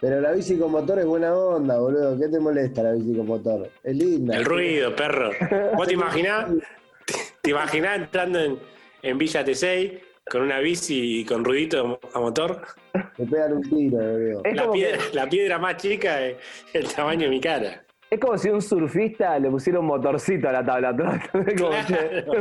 Pero 0.00 0.20
la 0.20 0.32
bici 0.32 0.56
con 0.58 0.70
motor 0.72 0.98
es 0.98 1.04
buena 1.06 1.34
onda, 1.34 1.78
boludo. 1.78 2.18
¿Qué 2.18 2.28
te 2.28 2.40
molesta 2.40 2.82
la 2.82 2.92
bici 2.92 3.14
con 3.16 3.26
motor? 3.26 3.68
Es 3.84 3.94
linda. 3.96 4.36
El 4.36 4.44
ruido, 4.44 4.94
perro. 4.96 5.30
¿Vos 5.76 5.86
te 5.86 5.94
imaginás? 5.94 6.50
¿Te 7.42 7.50
imaginás 7.50 7.98
entrando 7.98 8.38
en, 8.40 8.58
en 9.02 9.18
Villa 9.18 9.44
T6 9.44 10.00
con 10.30 10.42
una 10.42 10.58
bici 10.60 11.20
y 11.20 11.24
con 11.24 11.44
ruidito 11.44 11.98
a 12.14 12.20
motor? 12.20 12.62
Me 13.18 13.26
pegan 13.26 13.52
un 13.54 13.62
tiro, 13.62 13.96
boludo. 13.98 14.40
Es 14.44 14.56
La 14.56 14.62
como 14.62 14.74
que- 14.74 14.78
piedra, 14.80 14.98
la 15.12 15.26
piedra 15.28 15.58
más 15.58 15.76
chica 15.76 16.20
es 16.26 16.36
el 16.72 16.88
tamaño 16.94 17.22
de 17.24 17.28
mi 17.28 17.40
cara. 17.40 17.82
Es 18.08 18.18
como 18.18 18.36
si 18.38 18.48
un 18.50 18.60
surfista 18.60 19.38
le 19.38 19.50
pusiera 19.50 19.78
un 19.78 19.86
motorcito 19.86 20.48
a 20.48 20.52
la 20.52 20.64
tabla 20.64 20.88
atrás. 20.90 21.22
Es 21.46 21.60
como 21.60 21.70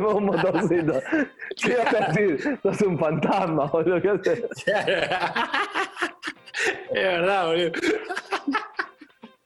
pongo 0.07 0.16
un 0.18 0.26
motorcito. 0.26 0.93
¿Qué 1.62 1.76
vas 1.76 1.93
a 1.93 2.12
decir? 2.12 2.60
Sos 2.64 2.82
un 2.82 2.97
fantasma, 2.97 3.66
boludo. 3.68 4.01
¿Qué 4.01 4.10
haces? 4.10 4.43
Es 6.91 7.03
verdad, 7.03 7.47
boludo. 7.47 7.72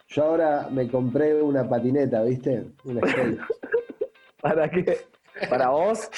Yo 0.08 0.24
ahora 0.24 0.68
me 0.72 0.88
compré 0.88 1.42
una 1.42 1.68
patineta, 1.68 2.22
¿viste? 2.24 2.66
Una 2.84 3.02
skate. 3.10 3.40
¿Para 4.42 4.70
qué? 4.70 4.98
¿Para 5.50 5.70
vos? 5.70 6.10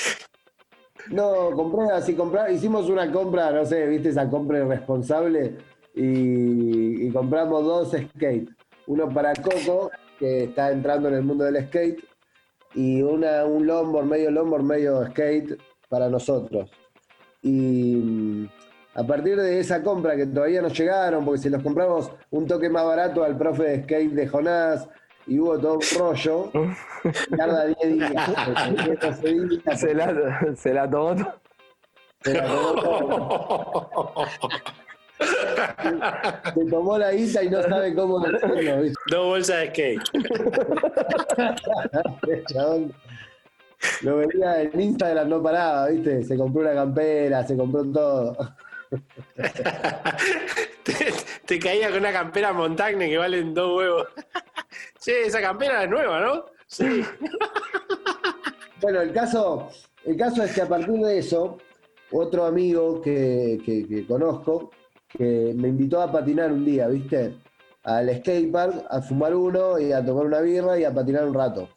No, 1.10 1.51
compré 1.51 1.93
así, 1.93 2.16
compré, 2.16 2.51
hicimos 2.53 2.89
una 2.89 3.12
compra, 3.12 3.51
no 3.51 3.66
sé, 3.66 3.86
¿viste 3.88 4.10
esa 4.10 4.30
compra 4.30 4.60
irresponsable? 4.60 5.56
Y, 5.93 7.08
y 7.08 7.12
compramos 7.12 7.64
dos 7.64 7.91
skate. 7.91 8.49
Uno 8.88 9.08
para 9.10 9.34
Coco, 9.34 9.91
que 10.20 10.45
está 10.45 10.72
entrando 10.72 11.08
en 11.08 11.16
el 11.16 11.24
mundo 11.24 11.45
del 11.45 11.66
skate, 11.68 12.03
y 12.74 13.01
una, 13.01 13.45
un 13.45 13.66
longboard, 13.66 14.06
medio 14.06 14.32
longboard, 14.32 14.64
medio 14.64 15.06
skate 15.08 15.58
para 15.88 16.10
nosotros. 16.10 16.70
Y 17.41 18.49
a 18.96 19.04
partir 19.04 19.36
de 19.39 19.60
esa 19.60 19.84
compra 19.84 20.16
que 20.16 20.26
todavía 20.26 20.62
no 20.62 20.70
llegaron, 20.70 21.26
porque 21.26 21.41
si 21.41 21.50
los 21.50 21.62
compramos 21.62 22.10
un 22.32 22.48
toque 22.48 22.70
más 22.70 22.86
barato 22.86 23.24
al 23.24 23.38
profe 23.38 23.64
de 23.64 23.84
skate 23.84 24.12
de 24.14 24.28
Jonás, 24.28 24.88
y 25.28 25.39
hubo 25.39 25.58
todo 25.60 25.74
un 25.76 25.82
rollo, 26.00 26.52
tarda 27.38 27.66
10 27.66 27.93
días. 27.93 28.14
12 29.02 29.34
días, 29.34 29.80
Se 29.80 29.93
la, 29.96 30.39
se 30.56 30.74
la 30.74 30.89
tomó. 30.89 31.16
to- 31.16 31.34
se 32.24 32.34
la 32.36 32.46
tomó 32.48 32.74
todo. 32.76 34.26
Se 36.54 36.66
tomó 36.70 36.98
la 36.98 37.12
guita 37.12 37.43
y 37.43 37.50
no 37.50 37.64
sabe 37.64 37.96
cómo 37.96 38.20
decirlo, 38.20 38.82
¿viste? 38.82 39.00
Dos 39.10 39.26
bolsas 39.26 39.58
de 39.62 39.68
skate. 39.70 40.02
Lo 44.02 44.18
veía 44.18 44.62
en 44.62 44.80
Instagram, 44.82 45.30
no 45.30 45.41
paraba, 45.43 45.88
¿viste? 45.88 46.24
Se 46.24 46.38
compró 46.38 46.62
una 46.62 46.74
campera, 46.74 47.46
se 47.46 47.56
compró 47.58 47.84
todo. 47.86 48.38
te, 50.84 50.94
te 51.46 51.60
caía 51.60 51.90
con 51.90 52.00
una 52.00 52.12
campera 52.14 52.54
Montagne 52.54 53.10
que 53.10 53.18
valen 53.18 53.54
dos 53.54 53.78
huevos. 53.78 54.08
sí, 55.00 55.12
esa 55.26 55.42
campera 55.42 55.84
es 55.84 55.90
nueva, 55.90 56.22
¿no? 56.22 56.46
Sí. 56.68 57.04
Bueno, 58.82 59.02
el 59.02 59.14
caso, 59.14 59.70
el 60.04 60.18
caso 60.18 60.44
es 60.44 60.54
que 60.54 60.62
a 60.62 60.68
partir 60.68 60.94
de 61.00 61.18
eso, 61.18 61.58
otro 62.12 62.46
amigo 62.46 63.02
que, 63.02 63.60
que- 63.66 63.88
que 63.88 64.06
conozco, 64.06 64.70
que 65.08 65.54
me 65.56 65.70
invitó 65.70 66.02
a 66.02 66.12
patinar 66.12 66.52
un 66.52 66.66
día, 66.66 66.88
¿viste? 66.90 67.36
Al 67.84 68.10
skatepark, 68.18 68.86
a 68.90 69.02
fumar 69.02 69.34
uno 69.34 69.80
y 69.80 69.92
a 69.94 70.06
tomar 70.06 70.26
una 70.26 70.42
birra 70.42 70.78
y 70.78 70.84
a 70.84 70.94
patinar 70.94 71.26
un 71.26 71.34
rato. 71.34 71.70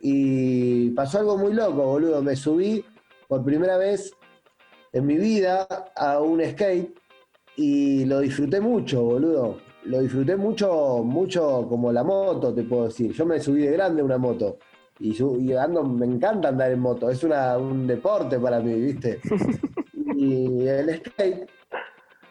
Y 0.00 0.90
pasó 0.90 1.20
algo 1.20 1.38
muy 1.38 1.52
loco, 1.54 1.84
boludo. 1.86 2.20
Me 2.22 2.34
subí 2.36 2.84
por 3.28 3.44
primera 3.44 3.78
vez 3.78 4.12
en 4.92 5.06
mi 5.06 5.16
vida 5.16 5.66
a 5.94 6.20
un 6.20 6.42
skate 6.44 6.90
y 7.56 8.04
lo 8.04 8.20
disfruté 8.20 8.60
mucho, 8.60 9.02
boludo. 9.02 9.58
Lo 9.84 10.00
disfruté 10.00 10.36
mucho, 10.36 11.02
mucho 11.04 11.66
como 11.68 11.92
la 11.92 12.02
moto, 12.02 12.52
te 12.52 12.64
puedo 12.64 12.86
decir. 12.86 13.12
Yo 13.12 13.24
me 13.24 13.38
subí 13.40 13.62
de 13.62 13.72
grande 13.72 14.02
a 14.02 14.04
una 14.04 14.18
moto. 14.18 14.58
Y, 14.98 15.14
su- 15.14 15.38
y 15.38 15.52
ando, 15.52 15.84
me 15.84 16.06
encanta 16.06 16.48
andar 16.48 16.72
en 16.72 16.80
moto, 16.80 17.08
es 17.10 17.22
una- 17.22 17.56
un 17.58 17.86
deporte 17.86 18.38
para 18.38 18.60
mí, 18.60 18.74
¿viste? 18.74 19.20
Y 20.18 20.66
el 20.66 20.96
skate 20.98 21.46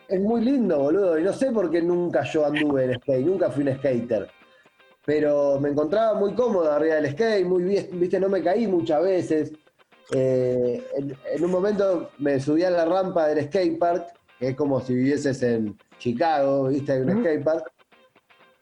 es 0.07 0.19
muy 0.19 0.41
lindo, 0.41 0.79
boludo. 0.79 1.19
Y 1.19 1.23
no 1.23 1.31
sé 1.33 1.51
por 1.51 1.69
qué 1.69 1.81
nunca 1.81 2.23
yo 2.23 2.45
anduve 2.45 2.85
en 2.85 2.95
skate, 2.99 3.25
nunca 3.25 3.49
fui 3.51 3.63
un 3.67 3.75
skater. 3.75 4.27
Pero 5.05 5.59
me 5.59 5.69
encontraba 5.69 6.15
muy 6.19 6.33
cómodo 6.33 6.71
arriba 6.71 6.95
del 6.95 7.11
skate, 7.11 7.45
muy 7.45 7.63
bien, 7.63 7.87
¿viste? 7.93 8.19
No 8.19 8.27
me 8.27 8.41
caí 8.41 8.65
muchas 8.67 9.03
veces. 9.03 9.53
Eh, 10.11 10.85
en, 10.95 11.17
en 11.33 11.43
un 11.43 11.51
momento 11.51 12.11
me 12.19 12.39
subí 12.39 12.63
a 12.63 12.69
la 12.69 12.85
rampa 12.85 13.27
del 13.27 13.45
skatepark, 13.45 14.07
que 14.39 14.49
es 14.49 14.55
como 14.55 14.79
si 14.81 14.93
vivieses 14.93 15.41
en 15.43 15.77
Chicago, 15.97 16.67
¿viste? 16.67 16.93
Hay 16.93 17.01
un 17.01 17.21
skatepark. 17.21 17.71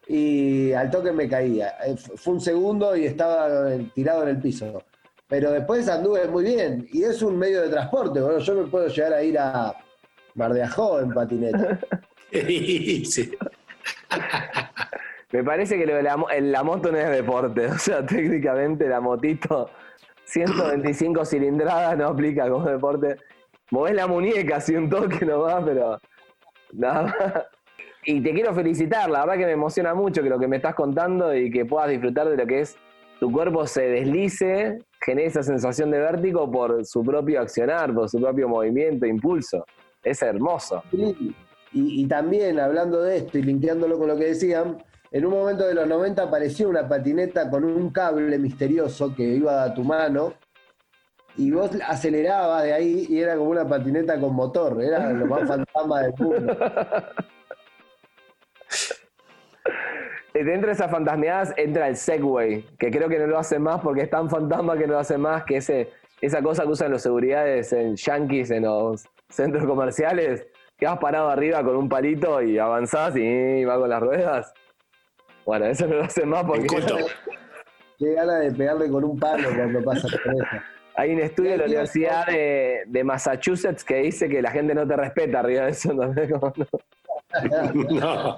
Y 0.07 0.73
al 0.73 0.89
toque 0.89 1.11
me 1.11 1.29
caía. 1.29 1.75
Eh, 1.85 1.95
Fue 1.97 2.33
un 2.33 2.41
segundo 2.41 2.95
y 2.95 3.05
estaba 3.05 3.69
tirado 3.93 4.23
en 4.23 4.29
el 4.29 4.41
piso. 4.41 4.83
Pero 5.27 5.51
después 5.51 5.87
anduve 5.87 6.27
muy 6.27 6.43
bien. 6.43 6.87
Y 6.91 7.03
es 7.03 7.21
un 7.21 7.37
medio 7.37 7.61
de 7.61 7.69
transporte, 7.69 8.19
boludo. 8.19 8.39
Yo 8.39 8.55
me 8.55 8.67
puedo 8.67 8.87
llegar 8.87 9.13
a 9.13 9.23
ir 9.23 9.39
a 9.39 9.73
Mar 10.35 10.53
de 10.53 10.63
Ajó 10.63 10.99
en 10.99 11.13
patineta. 11.13 11.79
Sí. 12.33 13.31
Me 15.31 15.43
parece 15.43 15.77
que 15.77 15.85
lo 15.85 15.95
de 15.95 16.01
la 16.01 16.63
moto 16.63 16.91
no 16.91 16.97
es 16.97 17.09
deporte. 17.11 17.67
O 17.71 17.77
sea, 17.77 18.03
técnicamente 18.03 18.87
la 18.89 18.99
motito 18.99 19.69
125 20.25 21.25
cilindradas 21.25 21.97
no 21.97 22.07
aplica 22.07 22.49
como 22.49 22.65
deporte. 22.65 23.17
Movés 23.71 23.95
la 23.95 24.07
muñeca 24.07 24.57
así 24.57 24.75
un 24.75 24.89
toque 24.89 25.25
nomás, 25.25 25.63
pero 25.63 25.97
nada 26.73 27.03
más. 27.03 27.15
Y 28.05 28.21
te 28.21 28.33
quiero 28.33 28.53
felicitar, 28.53 29.09
la 29.09 29.21
verdad 29.21 29.37
que 29.37 29.45
me 29.45 29.53
emociona 29.53 29.93
mucho 29.93 30.21
que 30.21 30.29
lo 30.29 30.37
que 30.37 30.47
me 30.47 30.57
estás 30.57 30.75
contando 30.75 31.33
y 31.35 31.49
que 31.49 31.65
puedas 31.65 31.89
disfrutar 31.89 32.27
de 32.27 32.35
lo 32.35 32.45
que 32.45 32.59
es 32.61 32.77
tu 33.19 33.31
cuerpo 33.31 33.65
se 33.65 33.83
deslice, 33.83 34.79
genere 34.99 35.27
esa 35.27 35.43
sensación 35.43 35.91
de 35.91 35.99
vértigo 35.99 36.51
por 36.51 36.85
su 36.85 37.03
propio 37.03 37.39
accionar, 37.39 37.93
por 37.93 38.09
su 38.09 38.19
propio 38.19 38.49
movimiento, 38.49 39.05
impulso. 39.05 39.65
Es 40.03 40.21
hermoso. 40.21 40.83
Sí, 40.91 41.33
Y, 41.71 42.05
también, 42.07 42.59
hablando 42.59 43.01
de 43.01 43.17
esto 43.17 43.37
y 43.37 43.43
linkeándolo 43.43 43.97
con 43.97 44.09
lo 44.09 44.17
que 44.17 44.25
decían, 44.25 44.83
en 45.13 45.25
un 45.27 45.31
momento 45.31 45.67
de 45.67 45.75
los 45.75 45.87
90 45.87 46.23
apareció 46.23 46.67
una 46.67 46.89
patineta 46.89 47.47
con 47.47 47.63
un 47.63 47.91
cable 47.91 48.39
misterioso 48.39 49.13
que 49.15 49.23
iba 49.23 49.63
a 49.63 49.71
tu 49.71 49.83
mano 49.83 50.33
y 51.37 51.51
vos 51.51 51.69
acelerabas 51.87 52.63
de 52.63 52.73
ahí 52.73 53.05
y 53.07 53.19
era 53.19 53.37
como 53.37 53.51
una 53.51 53.67
patineta 53.67 54.19
con 54.19 54.33
motor, 54.33 54.81
era 54.81 55.13
lo 55.13 55.27
más 55.27 55.47
fantasma 55.47 56.01
del 56.01 56.13
mundo. 56.17 56.57
Eh, 60.35 60.43
Dentro 60.43 60.65
de 60.65 60.73
esas 60.73 60.89
fantasmeadas 60.89 61.53
entra 61.57 61.87
el 61.87 61.95
Segway, 61.95 62.63
que 62.79 62.89
creo 62.89 63.07
que 63.07 63.19
no 63.19 63.27
lo 63.27 63.37
hace 63.37 63.59
más 63.59 63.81
porque 63.81 64.01
es 64.01 64.09
tan 64.09 64.31
fantasma 64.31 64.75
que 64.75 64.87
no 64.87 64.93
lo 64.93 64.99
hace 64.99 65.15
más 65.15 65.43
que 65.43 65.57
ese, 65.57 65.91
esa 66.21 66.41
cosa 66.41 66.63
que 66.63 66.69
usan 66.69 66.89
los 66.89 67.03
seguridades 67.03 67.71
en 67.71 67.95
yankees, 67.95 68.49
en 68.49 68.63
los 68.63 69.05
centros 69.29 69.63
comerciales, 69.67 70.47
que 70.75 70.87
vas 70.87 70.97
parado 70.97 71.29
arriba 71.29 71.63
con 71.63 71.75
un 71.75 71.87
palito 71.87 72.41
y 72.41 72.57
avanzás 72.57 73.15
y 73.15 73.63
va 73.63 73.77
con 73.77 73.91
las 73.91 74.01
ruedas. 74.01 74.53
Bueno, 75.45 75.65
eso 75.65 75.87
no 75.87 75.95
lo 75.95 76.03
hace 76.03 76.25
más 76.25 76.43
porque. 76.45 76.67
Qué 77.99 78.13
gana 78.13 78.39
de 78.39 78.51
pegarle 78.51 78.89
con 78.89 79.03
un 79.03 79.19
palo 79.19 79.49
cuando 79.55 79.83
pasa 79.83 80.07
por 80.07 80.33
eso. 80.33 80.45
hay 80.95 81.13
un 81.13 81.19
estudio 81.19 81.51
de 81.51 81.57
la 81.57 81.65
Universidad 81.65 82.25
de, 82.25 82.83
de 82.87 83.03
Massachusetts 83.03 83.83
que 83.83 83.97
dice 83.97 84.27
que 84.27 84.41
la 84.41 84.51
gente 84.51 84.73
no 84.73 84.87
te 84.87 84.95
respeta 84.95 85.39
arriba 85.39 85.65
de 85.65 85.71
eso. 85.71 85.93
no. 85.93 86.13
No. 87.89 88.37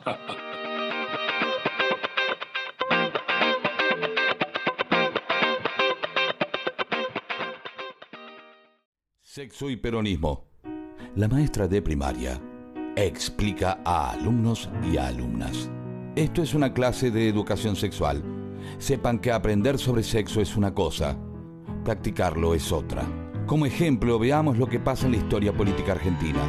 Sexo 9.22 9.70
y 9.70 9.76
peronismo. 9.76 10.46
La 11.18 11.28
maestra 11.28 11.68
de 11.68 11.82
primaria 11.82 12.40
explica 12.96 13.80
a 13.84 14.12
alumnos 14.12 14.70
y 14.82 14.96
a 14.96 15.08
alumnas. 15.08 15.70
Esto 16.16 16.42
es 16.42 16.54
una 16.54 16.74
clase 16.74 17.12
de 17.12 17.28
educación 17.28 17.76
sexual. 17.76 18.24
Sepan 18.78 19.20
que 19.20 19.34
aprender 19.34 19.78
sobre 19.78 20.02
sexo 20.02 20.40
es 20.40 20.56
una 20.56 20.74
cosa, 20.74 21.18
practicarlo 21.84 22.56
es 22.56 22.72
otra. 22.72 23.04
Como 23.46 23.66
ejemplo, 23.66 24.18
veamos 24.18 24.58
lo 24.58 24.66
que 24.68 24.80
pasa 24.80 25.08
en 25.08 25.12
la 25.12 25.18
historia 25.18 25.52
política 25.52 25.92
argentina. 25.92 26.40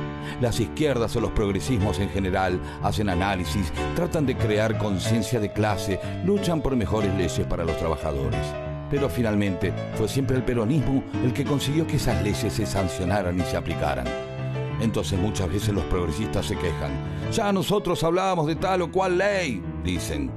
Las 0.41 0.61
izquierdas 0.61 1.17
o 1.17 1.21
los 1.21 1.33
progresismos 1.33 1.99
en 1.99 2.11
general 2.11 2.61
hacen 2.81 3.09
análisis, 3.09 3.73
tratan 3.97 4.25
de 4.25 4.37
crear 4.37 4.79
conciencia 4.79 5.41
de 5.41 5.53
clase, 5.53 5.99
luchan 6.25 6.63
por 6.63 6.77
mejores 6.77 7.13
leyes 7.15 7.45
para 7.49 7.65
los 7.65 7.77
trabajadores. 7.77 8.47
Pero 8.89 9.09
finalmente 9.09 9.73
fue 9.97 10.07
siempre 10.07 10.37
el 10.37 10.45
peronismo 10.45 11.03
el 11.25 11.33
que 11.33 11.45
consiguió 11.45 11.89
que 11.89 11.97
esas 11.97 12.23
leyes 12.23 12.53
se 12.53 12.67
sancionaran 12.67 13.37
y 13.41 13.43
se 13.43 13.57
aplicaran. 13.57 14.36
Entonces 14.81 15.19
muchas 15.19 15.49
veces 15.49 15.75
los 15.75 15.85
progresistas 15.85 16.47
se 16.47 16.57
quejan. 16.57 16.93
Ya 17.33 17.53
nosotros 17.53 18.03
hablábamos 18.05 18.47
de 18.47 18.57
tal 18.57 18.83
o 18.83 18.91
cual 18.91 19.19
ley, 19.19 19.63
dicen. 19.85 20.31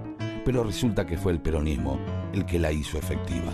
Pero 0.45 0.63
resulta 0.63 1.05
que 1.05 1.17
fue 1.17 1.33
el 1.33 1.41
peronismo 1.41 1.99
el 2.33 2.45
que 2.45 2.59
la 2.59 2.71
hizo 2.71 2.97
efectiva. 2.97 3.51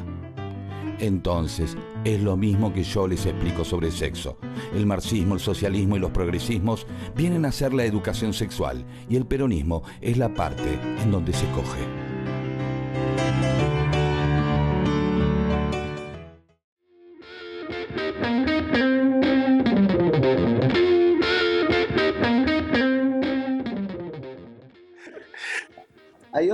Entonces, 0.99 1.75
es 2.05 2.21
lo 2.21 2.37
mismo 2.37 2.73
que 2.73 2.83
yo 2.83 3.07
les 3.07 3.25
explico 3.25 3.65
sobre 3.65 3.91
sexo. 3.91 4.37
El 4.73 4.85
marxismo, 4.85 5.33
el 5.33 5.41
socialismo 5.41 5.97
y 5.97 5.99
los 5.99 6.11
progresismos 6.11 6.87
vienen 7.15 7.45
a 7.45 7.51
ser 7.51 7.73
la 7.73 7.83
educación 7.83 8.33
sexual 8.33 8.85
y 9.09 9.17
el 9.17 9.25
peronismo 9.25 9.83
es 10.01 10.17
la 10.17 10.33
parte 10.33 10.79
en 11.01 11.11
donde 11.11 11.33
se 11.33 11.45
coge. 11.47 13.54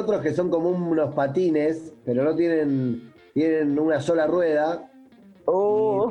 Otros 0.01 0.21
que 0.21 0.33
son 0.33 0.49
como 0.49 0.69
unos 0.69 1.13
patines, 1.13 1.93
pero 2.05 2.23
no 2.23 2.35
tienen, 2.35 3.13
tienen 3.33 3.77
una 3.79 3.99
sola 3.99 4.27
rueda. 4.27 4.89
Oh, 5.45 6.09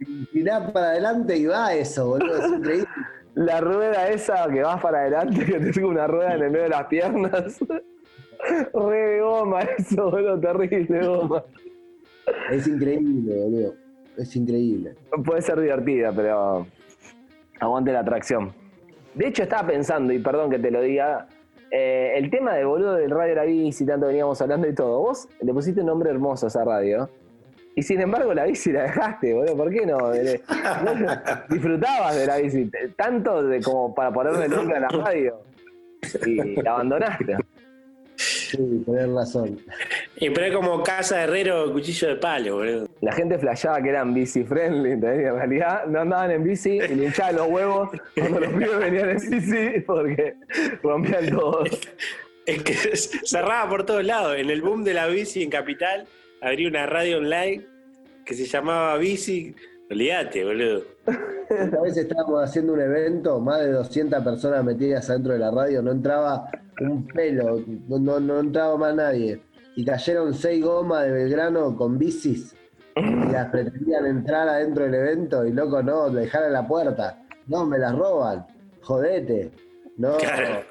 Y 0.00 0.26
tirás 0.26 0.70
para 0.70 0.90
adelante 0.90 1.36
y 1.36 1.46
va 1.46 1.74
eso, 1.74 2.08
boludo. 2.08 2.36
Es 2.36 2.52
increíble. 2.52 2.88
la 3.34 3.60
rueda 3.60 4.08
esa 4.08 4.48
que 4.48 4.62
vas 4.62 4.80
para 4.80 5.00
adelante, 5.00 5.44
que 5.44 5.58
te 5.58 5.72
sigue 5.72 5.86
una 5.86 6.06
rueda 6.06 6.34
en 6.34 6.42
el 6.42 6.50
medio 6.50 6.64
de 6.64 6.70
las 6.70 6.86
piernas. 6.86 7.58
Re 8.72 8.96
de 8.96 9.20
goma 9.20 9.62
eso, 9.62 10.10
boludo, 10.10 10.38
terrible 10.40 11.06
goma. 11.06 11.44
Es 12.50 12.66
increíble, 12.66 13.34
boludo. 13.42 13.74
Es 14.16 14.34
increíble. 14.34 14.94
Puede 15.24 15.42
ser 15.42 15.60
divertida, 15.60 16.12
pero 16.12 16.66
aguante 17.60 17.92
la 17.92 18.00
atracción. 18.00 18.52
De 19.14 19.28
hecho, 19.28 19.44
estaba 19.44 19.68
pensando, 19.68 20.12
y 20.12 20.18
perdón 20.18 20.50
que 20.50 20.58
te 20.58 20.70
lo 20.70 20.80
diga, 20.82 21.28
eh, 21.70 22.12
el 22.16 22.30
tema 22.30 22.54
de 22.54 22.64
boludo 22.64 22.94
del 22.94 23.10
radio 23.10 23.34
la 23.34 23.44
bici, 23.44 23.84
tanto 23.84 24.06
veníamos 24.06 24.40
hablando 24.40 24.68
y 24.68 24.74
todo. 24.74 25.00
Vos 25.00 25.28
le 25.40 25.52
pusiste 25.52 25.80
un 25.80 25.86
nombre 25.86 26.10
hermoso 26.10 26.46
a 26.46 26.48
esa 26.48 26.64
radio. 26.64 27.08
Y 27.74 27.82
sin 27.82 28.00
embargo, 28.00 28.34
la 28.34 28.44
bici 28.44 28.72
la 28.72 28.82
dejaste, 28.82 29.34
boludo. 29.34 29.56
¿Por 29.56 29.70
qué 29.70 29.86
no? 29.86 30.12
Eh, 30.14 30.40
vos 30.84 31.48
disfrutabas 31.48 32.16
de 32.16 32.26
la 32.26 32.36
bici, 32.38 32.70
tanto 32.96 33.42
de 33.42 33.60
como 33.62 33.94
para 33.94 34.12
ponerle 34.12 34.48
nombre 34.48 34.76
a 34.76 34.80
la 34.80 34.88
radio. 34.88 35.40
Y 36.26 36.60
la 36.62 36.72
abandonaste. 36.72 37.36
Sí, 38.16 38.82
tenés 38.84 39.10
razón. 39.10 39.58
Y 40.20 40.30
pero 40.30 40.46
es 40.46 40.54
como 40.54 40.82
casa 40.82 41.18
de 41.18 41.24
herrero, 41.24 41.72
cuchillo 41.72 42.08
de 42.08 42.16
palo, 42.16 42.56
boludo. 42.56 42.88
La 43.00 43.12
gente 43.12 43.38
flasheaba 43.38 43.80
que 43.80 43.90
eran 43.90 44.12
bici 44.12 44.42
friendly, 44.42 44.92
en 44.92 45.00
realidad 45.00 45.86
no 45.86 46.00
andaban 46.00 46.30
en 46.32 46.42
bici 46.42 46.78
y 46.78 46.94
le 46.94 47.06
hinchaban 47.06 47.36
los 47.36 47.48
huevos 47.48 47.90
cuando 48.16 48.40
los 48.40 48.52
pibes 48.52 48.78
venían 48.78 49.10
en 49.10 49.30
bici 49.30 49.80
porque 49.86 50.34
rompían 50.82 51.30
todos. 51.30 51.68
Es 52.46 52.62
que 52.62 52.74
cerraba 52.74 53.68
por 53.68 53.84
todos 53.84 54.04
lados. 54.04 54.36
En 54.36 54.50
el 54.50 54.62
boom 54.62 54.82
de 54.82 54.94
la 54.94 55.06
bici 55.06 55.42
en 55.42 55.50
Capital, 55.50 56.06
abrí 56.40 56.66
una 56.66 56.86
radio 56.86 57.18
online 57.18 57.66
que 58.24 58.34
se 58.34 58.46
llamaba 58.46 58.96
Bici. 58.98 59.54
Olvídate, 59.90 60.44
boludo. 60.44 60.82
Esta 61.48 61.80
vez 61.80 61.96
estábamos 61.96 62.42
haciendo 62.42 62.74
un 62.74 62.80
evento, 62.80 63.40
más 63.40 63.60
de 63.60 63.72
200 63.72 64.22
personas 64.22 64.64
metidas 64.64 65.08
adentro 65.08 65.32
de 65.32 65.38
la 65.38 65.50
radio, 65.50 65.80
no 65.80 65.92
entraba 65.92 66.50
un 66.80 67.06
pelo, 67.06 67.62
no, 67.88 67.98
no, 67.98 68.20
no 68.20 68.40
entraba 68.40 68.76
más 68.76 68.94
nadie. 68.94 69.40
Y 69.78 69.84
cayeron 69.84 70.34
seis 70.34 70.60
gomas 70.64 71.04
de 71.04 71.12
Belgrano 71.12 71.76
con 71.76 71.98
bicis 71.98 72.52
y 72.96 73.30
las 73.30 73.46
pretendían 73.46 74.06
entrar 74.06 74.48
adentro 74.48 74.82
del 74.86 74.94
evento 74.94 75.46
y 75.46 75.52
loco, 75.52 75.80
no, 75.84 76.10
dejar 76.10 76.42
en 76.46 76.52
la 76.54 76.66
puerta. 76.66 77.22
No, 77.46 77.64
me 77.64 77.78
las 77.78 77.94
roban, 77.94 78.44
jodete. 78.82 79.52
No, 79.96 80.16
Claro. 80.16 80.64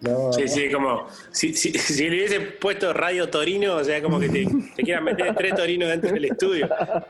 no, 0.00 0.32
Sí, 0.32 0.48
sí, 0.48 0.72
como 0.72 1.06
si, 1.32 1.52
si, 1.52 1.72
si 1.72 2.08
le 2.08 2.16
hubiese 2.16 2.40
puesto 2.40 2.94
Radio 2.94 3.28
Torino, 3.28 3.74
o 3.76 3.84
sea, 3.84 4.00
como 4.00 4.18
que 4.18 4.30
te, 4.30 4.46
te 4.74 4.82
quieran 4.82 5.04
meter 5.04 5.34
tres 5.34 5.54
torinos 5.54 5.90
dentro 5.90 6.12
del 6.12 6.24
estudio. 6.24 6.66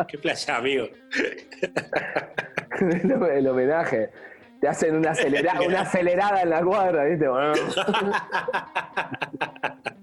Qué 0.08 0.18
playa, 0.18 0.56
amigo. 0.56 0.88
el, 2.80 3.22
el 3.36 3.46
homenaje. 3.46 4.10
Te 4.60 4.66
hacen 4.68 4.96
una, 4.96 5.12
acelera- 5.12 5.60
una 5.64 5.82
acelerada 5.82 6.42
en 6.42 6.50
la 6.50 6.60
cuadra, 6.64 7.04
¿viste? 7.04 7.26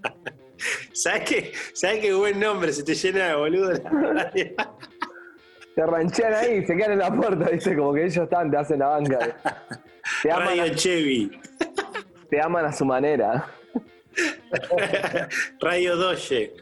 ¿Sabes 0.93 1.23
qué? 1.23 1.51
¿Sabes 1.73 1.99
qué 1.99 2.13
buen 2.13 2.39
nombre? 2.39 2.71
Se 2.71 2.83
te 2.83 2.95
llena 2.95 3.27
de 3.27 3.35
boludo 3.35 3.71
la 3.71 3.89
radio. 3.89 4.51
te 5.75 5.85
ranchean 5.85 6.33
ahí, 6.33 6.65
se 6.65 6.75
quedan 6.75 6.93
en 6.93 6.99
la 6.99 7.13
puerta, 7.13 7.49
¿viste? 7.49 7.75
Como 7.75 7.93
que 7.93 8.05
ellos 8.05 8.17
están, 8.17 8.51
te 8.51 8.57
hacen 8.57 8.79
la 8.79 8.87
banca. 8.87 9.19
Te 10.23 10.31
aman, 10.31 10.47
Radio 10.47 10.63
a, 10.63 10.71
Chevy. 10.75 11.31
te 12.29 12.41
aman 12.41 12.65
a 12.65 12.73
su 12.73 12.83
manera. 12.83 13.45
Radio 15.59 15.95
Doge. 15.95 16.53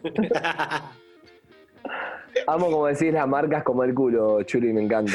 Amo 2.45 2.69
como 2.69 2.87
decís 2.87 3.13
las 3.13 3.27
marcas 3.27 3.63
como 3.63 3.85
el 3.85 3.93
culo, 3.93 4.43
Chuli, 4.43 4.73
me 4.73 4.83
encanta. 4.83 5.13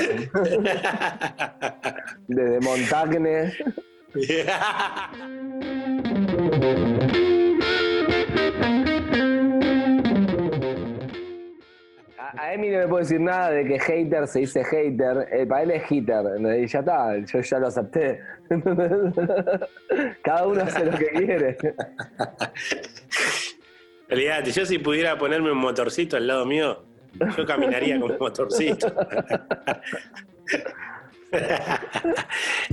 Desde 2.26 2.61
Montagne. 2.61 3.53
A, 12.45 12.55
Emi 12.55 12.69
no 12.69 12.79
le 12.81 12.89
puedo 12.89 13.03
decir 13.03 13.21
nada 13.21 13.51
de 13.51 13.65
que 13.65 13.79
hater 13.79 14.27
se 14.27 14.41
dice 14.41 14.65
hater. 14.65 15.29
Eh, 15.33 15.47
para 15.47 15.63
él 15.63 15.71
es 15.71 15.91
hitter. 15.91 16.25
¿no? 16.39 16.55
Y 16.55 16.67
ya 16.67 16.81
está, 16.81 17.17
yo 17.19 17.41
ya 17.41 17.59
lo 17.59 17.69
acepté. 17.69 18.21
Cada 20.23 20.47
uno 20.47 20.63
hace 20.63 20.85
lo 20.85 20.99
que 20.99 21.07
quiere. 21.07 21.57
Olvídate, 24.11 24.51
yo 24.51 24.67
si 24.67 24.79
pudiera 24.79 25.17
ponerme 25.17 25.51
un 25.53 25.59
motorcito 25.59 26.17
al 26.17 26.27
lado 26.27 26.45
mío, 26.45 26.85
yo 27.37 27.47
caminaría 27.47 27.99
con 27.99 28.13
un 28.13 28.19
motorcito. 28.19 28.93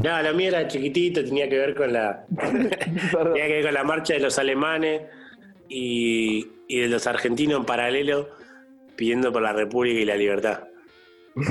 no, 0.03 0.21
lo 0.21 0.33
mío 0.33 0.49
era 0.49 0.67
chiquitito, 0.67 1.23
tenía 1.23 1.47
que 1.49 1.57
ver 1.57 1.73
con 1.73 1.93
la, 1.93 2.25
tenía 2.37 3.47
que 3.47 3.53
ver 3.53 3.63
con 3.63 3.73
la 3.73 3.83
marcha 3.83 4.13
de 4.13 4.19
los 4.19 4.37
alemanes 4.37 5.03
y, 5.69 6.47
y 6.67 6.81
de 6.81 6.89
los 6.89 7.07
argentinos 7.07 7.61
en 7.61 7.65
paralelo 7.65 8.40
pidiendo 9.01 9.31
por 9.33 9.41
la 9.41 9.51
República 9.51 9.99
y 9.99 10.05
la 10.05 10.15
libertad. 10.15 10.59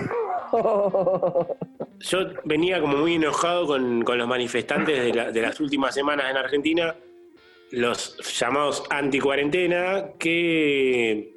Yo 1.99 2.19
venía 2.45 2.81
como 2.81 2.97
muy 2.99 3.17
enojado 3.17 3.67
con, 3.67 4.03
con 4.03 4.19
los 4.19 4.29
manifestantes 4.29 5.03
de, 5.03 5.13
la- 5.13 5.33
de 5.33 5.43
las 5.43 5.59
últimas 5.59 5.93
semanas 5.93 6.31
en 6.31 6.37
Argentina, 6.37 6.95
los 7.73 8.17
llamados 8.39 8.85
anti-cuarentena, 8.89 10.11
que 10.17 11.35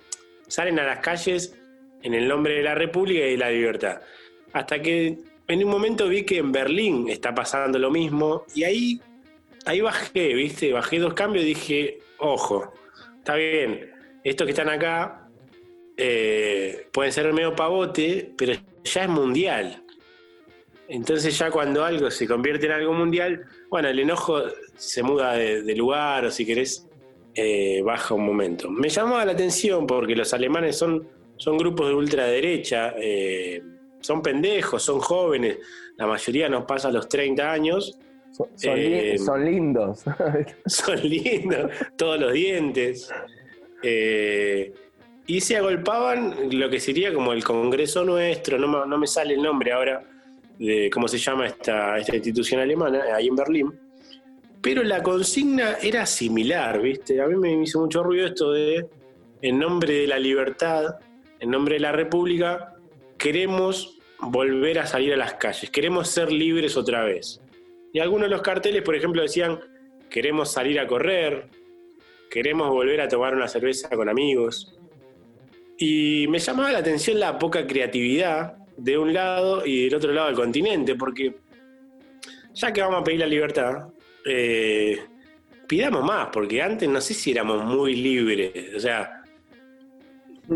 salen 0.47 0.77
a 0.77 0.83
las 0.85 0.99
calles 0.99 1.59
en 2.03 2.13
el 2.13 2.27
nombre 2.27 2.53
de 2.57 2.61
la 2.61 2.75
República 2.75 3.25
y 3.25 3.31
de 3.31 3.37
la 3.37 3.49
libertad. 3.49 4.01
Hasta 4.53 4.79
que 4.83 5.17
en 5.47 5.63
un 5.63 5.69
momento 5.71 6.07
vi 6.07 6.23
que 6.25 6.37
en 6.37 6.51
Berlín 6.51 7.09
está 7.09 7.33
pasando 7.33 7.79
lo 7.79 7.89
mismo 7.89 8.45
y 8.53 8.65
ahí, 8.65 9.01
ahí 9.65 9.81
bajé, 9.81 10.35
¿viste? 10.35 10.71
Bajé 10.73 10.99
dos 10.99 11.15
cambios 11.15 11.43
y 11.43 11.47
dije, 11.47 11.99
ojo, 12.19 12.71
está 13.17 13.33
bien, 13.33 13.89
estos 14.23 14.45
que 14.45 14.51
están 14.51 14.69
acá 14.69 15.22
eh, 15.97 16.87
pueden 16.91 17.11
ser 17.11 17.31
medio 17.33 17.55
pavote, 17.55 18.31
pero 18.37 18.53
ya 18.83 19.03
es 19.03 19.09
mundial. 19.09 19.83
Entonces 20.87 21.37
ya 21.37 21.49
cuando 21.49 21.83
algo 21.85 22.11
se 22.11 22.27
convierte 22.27 22.65
en 22.65 22.73
algo 22.73 22.93
mundial, 22.93 23.43
bueno, 23.69 23.87
el 23.89 23.99
enojo 23.99 24.41
se 24.75 25.01
muda 25.01 25.33
de, 25.33 25.61
de 25.63 25.75
lugar 25.75 26.25
o 26.25 26.31
si 26.31 26.45
querés, 26.45 26.87
eh, 27.35 27.81
baja 27.83 28.13
un 28.13 28.25
momento. 28.25 28.69
Me 28.69 28.89
llamaba 28.89 29.25
la 29.25 29.31
atención 29.31 29.87
porque 29.87 30.15
los 30.15 30.33
alemanes 30.33 30.77
son, 30.77 31.07
son 31.37 31.57
grupos 31.57 31.87
de 31.87 31.93
ultraderecha, 31.95 32.93
eh, 32.97 33.61
son 34.01 34.21
pendejos, 34.21 34.83
son 34.83 34.99
jóvenes, 34.99 35.57
la 35.97 36.05
mayoría 36.05 36.49
nos 36.49 36.65
pasa 36.65 36.89
a 36.89 36.91
los 36.91 37.07
30 37.07 37.51
años, 37.51 37.97
Son, 38.31 38.47
son 38.55 38.75
li- 38.75 38.93
Eh, 38.93 39.17
son 39.19 39.45
lindos. 39.45 40.03
son 40.65 40.99
lindos, 41.01 41.71
todos 41.95 42.19
los 42.19 42.33
dientes. 42.33 43.09
Eh, 43.81 44.73
y 45.27 45.39
se 45.41 45.57
agolpaban 45.57 46.35
lo 46.51 46.69
que 46.69 46.79
sería 46.79 47.13
como 47.13 47.33
el 47.33 47.43
Congreso 47.43 48.03
nuestro, 48.03 48.57
no, 48.57 48.67
me- 48.67 48.87
no 48.87 48.97
me 48.97 49.07
sale 49.07 49.33
el 49.35 49.41
nombre 49.41 49.71
ahora 49.71 50.03
de 50.59 50.89
cómo 50.91 51.07
se 51.07 51.17
llama 51.17 51.47
esta, 51.47 51.97
esta 51.97 52.15
institución 52.15 52.59
alemana, 52.61 53.03
ahí 53.15 53.27
en 53.27 53.35
Berlín. 53.35 53.79
Pero 54.61 54.83
la 54.83 55.01
consigna 55.03 55.77
era 55.81 56.05
similar, 56.05 56.81
¿viste? 56.81 57.21
A 57.21 57.27
mí 57.27 57.35
me 57.35 57.61
hizo 57.63 57.79
mucho 57.81 58.03
ruido 58.03 58.27
esto 58.27 58.51
de, 58.53 58.85
en 59.41 59.59
nombre 59.59 59.93
de 59.93 60.07
la 60.07 60.19
libertad, 60.19 60.95
en 61.39 61.49
nombre 61.51 61.75
de 61.75 61.81
la 61.81 61.91
República, 61.91 62.73
queremos 63.17 63.97
volver 64.19 64.79
a 64.79 64.85
salir 64.85 65.13
a 65.13 65.17
las 65.17 65.33
calles, 65.33 65.69
queremos 65.69 66.07
ser 66.07 66.31
libres 66.31 66.77
otra 66.77 67.03
vez. 67.03 67.41
Y 67.91 67.99
algunos 67.99 68.29
de 68.29 68.31
los 68.35 68.41
carteles, 68.41 68.81
por 68.83 68.95
ejemplo, 68.95 69.21
decían, 69.21 69.59
queremos 70.09 70.51
salir 70.51 70.79
a 70.79 70.87
correr, 70.87 71.47
queremos 72.29 72.69
volver 72.69 73.01
a 73.01 73.07
tomar 73.09 73.35
una 73.35 73.47
cerveza 73.47 73.89
con 73.89 74.07
amigos. 74.07 74.75
Y 75.85 76.29
me 76.29 76.39
llamaba 76.39 76.71
la 76.71 76.77
atención 76.77 77.19
la 77.19 77.37
poca 77.37 77.67
creatividad 77.67 78.53
de 78.77 78.97
un 78.97 79.13
lado 79.13 79.65
y 79.65 79.83
del 79.83 79.95
otro 79.95 80.13
lado 80.13 80.27
del 80.27 80.37
continente, 80.37 80.95
porque 80.95 81.35
ya 82.53 82.71
que 82.71 82.79
vamos 82.79 83.01
a 83.01 83.03
pedir 83.03 83.19
la 83.19 83.27
libertad, 83.27 83.89
eh, 84.25 84.97
pidamos 85.67 86.05
más, 86.05 86.29
porque 86.31 86.61
antes 86.61 86.87
no 86.87 87.01
sé 87.01 87.13
si 87.13 87.31
éramos 87.31 87.65
muy 87.65 87.97
libres. 87.97 88.73
O 88.73 88.79
sea, 88.79 89.23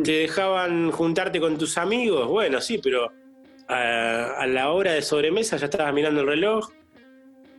te 0.02 0.14
dejaban 0.14 0.92
juntarte 0.92 1.42
con 1.42 1.58
tus 1.58 1.78
amigos, 1.78 2.26
bueno, 2.30 2.62
sí, 2.62 2.80
pero 2.82 3.12
a, 3.68 4.32
a 4.40 4.48
la 4.48 4.72
hora 4.72 4.94
de 4.94 5.02
sobremesa 5.02 5.58
ya 5.58 5.66
estabas 5.66 5.94
mirando 5.94 6.22
el 6.22 6.28
reloj, 6.28 6.70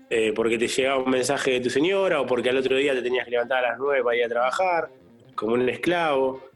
eh, 0.08 0.32
porque 0.34 0.56
te 0.56 0.68
llegaba 0.68 1.02
un 1.02 1.10
mensaje 1.10 1.50
de 1.50 1.60
tu 1.60 1.68
señora 1.68 2.22
o 2.22 2.26
porque 2.26 2.48
al 2.48 2.56
otro 2.56 2.78
día 2.78 2.94
te 2.94 3.02
tenías 3.02 3.26
que 3.26 3.32
levantar 3.32 3.62
a 3.62 3.72
las 3.72 3.78
9 3.78 4.02
para 4.02 4.16
ir 4.16 4.24
a 4.24 4.28
trabajar, 4.30 4.88
como 5.34 5.52
un 5.52 5.68
esclavo. 5.68 6.48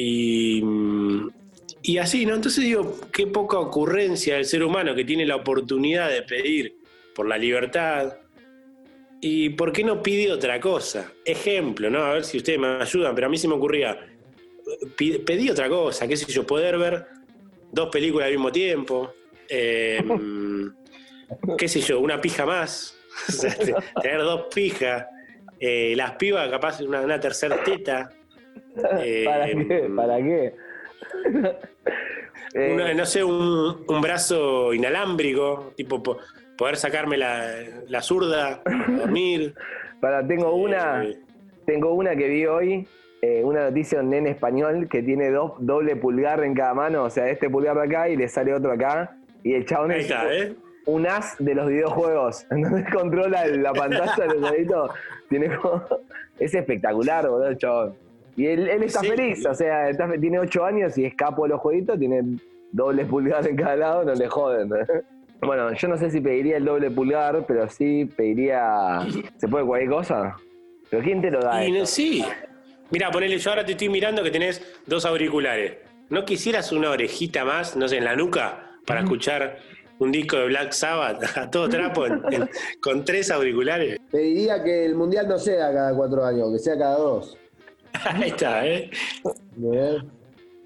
Y, 0.00 0.62
así, 1.98 2.24
¿no? 2.24 2.36
Entonces 2.36 2.64
digo, 2.64 3.00
qué 3.12 3.26
poca 3.26 3.58
ocurrencia 3.58 4.36
del 4.36 4.44
ser 4.44 4.62
humano 4.62 4.94
que 4.94 5.04
tiene 5.04 5.26
la 5.26 5.34
oportunidad 5.34 6.08
de 6.08 6.22
pedir 6.22 6.76
por 7.16 7.26
la 7.26 7.36
libertad. 7.36 8.16
¿Y 9.20 9.50
por 9.50 9.72
qué 9.72 9.82
no 9.82 10.00
pide 10.00 10.30
otra 10.30 10.60
cosa? 10.60 11.12
Ejemplo, 11.24 11.90
¿no? 11.90 12.04
A 12.04 12.12
ver 12.12 12.24
si 12.24 12.36
ustedes 12.36 12.60
me 12.60 12.68
ayudan, 12.80 13.12
pero 13.16 13.26
a 13.26 13.30
mí 13.30 13.36
se 13.36 13.48
me 13.48 13.54
ocurría, 13.54 13.98
pedí 14.96 15.50
otra 15.50 15.68
cosa, 15.68 16.06
qué 16.06 16.16
sé 16.16 16.30
yo, 16.30 16.46
poder 16.46 16.78
ver 16.78 17.06
dos 17.72 17.88
películas 17.90 18.26
al 18.26 18.34
mismo 18.34 18.52
tiempo, 18.52 19.12
eh, 19.48 20.00
qué 21.58 21.66
sé 21.66 21.80
yo, 21.80 21.98
una 21.98 22.20
pija 22.20 22.46
más, 22.46 22.96
tener 24.00 24.20
dos 24.20 24.46
pijas, 24.54 25.06
eh, 25.58 25.94
las 25.96 26.12
pibas 26.12 26.48
capaz 26.48 26.80
una, 26.82 27.00
una 27.00 27.18
tercera 27.18 27.64
teta. 27.64 28.12
eh, 29.02 29.24
¿Para 29.24 29.46
qué? 29.46 29.90
¿Para 29.94 30.16
qué? 30.18 30.54
Eh, 32.54 32.72
una- 32.74 32.94
no 32.94 33.04
sé, 33.04 33.22
un, 33.22 33.84
un 33.86 34.00
brazo 34.00 34.72
inalámbrico, 34.72 35.72
tipo 35.76 36.02
po- 36.02 36.16
poder 36.56 36.76
sacarme 36.76 37.18
la, 37.18 37.46
la 37.88 38.00
zurda, 38.00 38.62
dormir. 38.88 39.54
para, 40.00 40.26
tengo 40.26 40.54
una, 40.54 41.04
Eh, 41.04 41.18
tengo 41.66 41.92
una 41.92 42.16
que 42.16 42.26
vi 42.26 42.46
hoy, 42.46 42.88
eh, 43.20 43.42
una 43.44 43.64
noticia 43.68 43.98
de 43.98 44.04
un 44.04 44.10
nene 44.10 44.30
español 44.30 44.88
que 44.90 45.02
tiene 45.02 45.30
dos, 45.30 45.52
doble 45.58 45.94
pulgar 45.96 46.42
en 46.42 46.54
cada 46.54 46.72
mano, 46.72 47.04
o 47.04 47.10
sea, 47.10 47.28
este 47.28 47.50
pulgar 47.50 47.76
de 47.76 47.82
acá 47.84 48.08
y 48.08 48.16
le 48.16 48.26
sale 48.28 48.54
otro 48.54 48.72
acá, 48.72 49.14
y 49.42 49.52
el 49.52 49.66
chabón 49.66 49.92
es 49.92 50.04
está, 50.04 50.32
¿eh? 50.34 50.54
un 50.86 51.06
as 51.06 51.36
de 51.38 51.54
los 51.54 51.68
videojuegos. 51.68 52.46
Entonces 52.50 52.86
controla 52.90 53.46
la 53.46 53.74
pantalla 53.74 54.26
de 54.26 54.40
los 54.40 54.50
deditos. 54.50 54.90
Tiene 55.28 55.54
como- 55.54 55.84
Es 56.38 56.54
espectacular, 56.54 57.28
boludo, 57.28 57.48
el 57.48 57.58
chabón. 57.58 57.94
Y 58.38 58.46
él, 58.46 58.68
él 58.68 58.82
está 58.84 59.00
Sí. 59.00 59.08
feliz, 59.08 59.44
o 59.44 59.52
sea, 59.54 59.90
está- 59.90 60.08
tiene 60.20 60.38
8 60.38 60.64
años 60.64 60.96
y 60.96 61.04
escapo 61.04 61.42
de 61.42 61.48
los 61.50 61.60
jueguitos, 61.60 61.98
tiene 61.98 62.22
doble 62.72 63.04
pulgar 63.04 63.46
en 63.46 63.56
cada 63.56 63.74
lado, 63.76 64.04
no 64.04 64.14
le 64.14 64.28
joden. 64.28 64.70
Bueno, 65.40 65.72
yo 65.72 65.86
no 65.86 65.96
sé 65.96 66.10
si 66.10 66.20
pediría 66.20 66.56
el 66.56 66.64
doble 66.64 66.90
pulgar, 66.90 67.44
pero 67.46 67.68
sí 67.68 68.04
pediría. 68.16 69.06
¿Se 69.36 69.46
puede 69.46 69.64
cualquier 69.64 69.88
cosa? 69.92 70.36
¿Pero 70.90 71.00
quién 71.04 71.20
te 71.22 71.30
lo 71.30 71.38
da? 71.40 71.64
Y 71.64 71.86
sí. 71.86 72.24
Mira, 72.90 73.08
ponele, 73.12 73.38
yo 73.38 73.50
ahora 73.50 73.64
te 73.64 73.70
estoy 73.72 73.88
mirando 73.88 74.24
que 74.24 74.32
tenés 74.32 74.60
dos 74.86 75.06
auriculares. 75.06 75.74
¿No 76.10 76.24
quisieras 76.24 76.72
una 76.72 76.90
orejita 76.90 77.44
más, 77.44 77.76
no 77.76 77.86
sé, 77.86 77.98
en 77.98 78.04
la 78.06 78.16
nuca, 78.16 78.72
para 78.84 79.00
escuchar 79.02 79.58
un 80.00 80.10
disco 80.10 80.38
de 80.38 80.46
Black 80.46 80.72
Sabbath 80.72 81.20
a 81.38 81.48
todo 81.48 81.68
trapo 81.68 82.06
en- 82.06 82.20
en- 82.32 82.50
con 82.80 83.04
tres 83.04 83.30
auriculares? 83.30 83.96
Pediría 84.10 84.64
que 84.64 84.86
el 84.86 84.96
mundial 84.96 85.28
no 85.28 85.38
sea 85.38 85.72
cada 85.72 85.94
cuatro 85.94 86.24
años, 86.24 86.50
que 86.52 86.58
sea 86.58 86.76
cada 86.76 86.96
dos. 86.98 87.38
Ahí 88.04 88.28
está, 88.30 88.66
¿eh? 88.66 88.90
¿bien? 89.56 90.10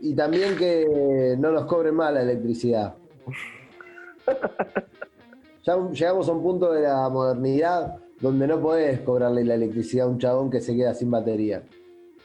Y 0.01 0.14
también 0.14 0.57
que 0.57 1.37
no 1.39 1.53
nos 1.53 1.64
cobren 1.66 1.95
más 1.95 2.12
la 2.12 2.23
electricidad. 2.23 2.95
Ya 5.64 5.77
llegamos 5.93 6.29
a 6.29 6.33
un 6.33 6.43
punto 6.43 6.73
de 6.73 6.83
la 6.83 7.09
modernidad 7.09 7.97
donde 8.20 8.47
no 8.47 8.61
podés 8.61 9.01
cobrarle 9.01 9.45
la 9.45 9.55
electricidad 9.55 10.07
a 10.07 10.11
un 10.11 10.18
chabón 10.18 10.51
que 10.51 10.61
se 10.61 10.75
queda 10.75 10.93
sin 10.95 11.11
batería. 11.11 11.62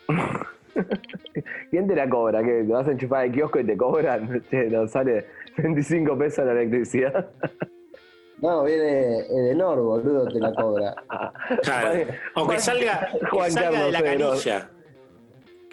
¿Quién 1.71 1.87
te 1.87 1.95
la 1.95 2.09
cobra? 2.09 2.43
¿Qué? 2.43 2.63
¿Te 2.63 2.71
vas 2.71 2.87
a 2.87 2.91
enchufar 2.91 3.23
al 3.23 3.31
kiosco 3.31 3.59
y 3.59 3.65
te 3.65 3.77
cobran? 3.77 4.43
Che, 4.49 4.69
nos 4.69 4.91
sale 4.91 5.25
25 5.57 6.17
pesos 6.17 6.45
la 6.45 6.51
electricidad. 6.53 7.29
No, 8.41 8.63
viene 8.63 9.19
Edenor, 9.19 9.81
boludo, 9.81 10.27
te 10.27 10.39
la 10.39 10.53
cobra. 10.53 10.95
Claro. 11.63 11.99
O 12.35 12.41
que 12.41 12.45
Juan- 12.45 12.59
salga, 12.59 13.07
que 13.19 13.25
Juan 13.25 13.51
salga 13.51 13.69
de 13.69 13.75
Carlos 13.75 13.91
la 13.93 14.01
canilla. 14.03 14.69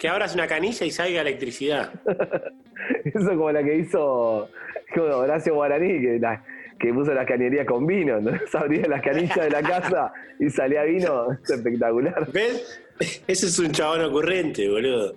Que 0.05 0.09
abras 0.09 0.35
una 0.35 0.45
canilla 0.45 0.85
y 0.85 0.91
salga 0.91 1.21
electricidad. 1.21 1.91
Eso 3.05 3.29
como 3.29 3.51
la 3.51 3.63
que 3.63 3.75
hizo 3.75 4.49
como 4.93 5.07
Horacio 5.07 5.55
Guaraní, 5.55 5.99
que, 5.99 6.19
la- 6.19 6.43
que 6.79 6.93
puso 6.93 7.11
las 7.11 7.25
cañerías 7.25 7.65
con 7.65 7.87
vino, 7.87 8.21
¿no? 8.21 8.29
abría 8.53 8.85
las 8.87 9.01
canillas 9.01 9.35
de 9.35 9.49
la 9.49 9.63
casa 9.63 10.13
y 10.39 10.47
salía 10.51 10.83
vino, 10.83 11.31
es 11.31 11.49
espectacular. 11.49 12.31
¿Ves? 12.31 12.79
Ese 13.27 13.47
es 13.47 13.57
un 13.57 13.71
chabón 13.71 14.01
ocurrente, 14.03 14.69
boludo. 14.69 15.15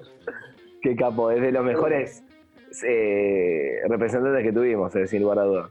Qué 0.80 0.96
capo, 0.96 1.30
es 1.32 1.42
de 1.42 1.52
los 1.52 1.66
mejores 1.66 2.24
eh, 2.82 3.80
representantes 3.90 4.42
que 4.42 4.52
tuvimos, 4.54 4.96
eh, 4.96 5.06
sin 5.06 5.20
lugar 5.20 5.40
a 5.40 5.42
dudas. 5.42 5.70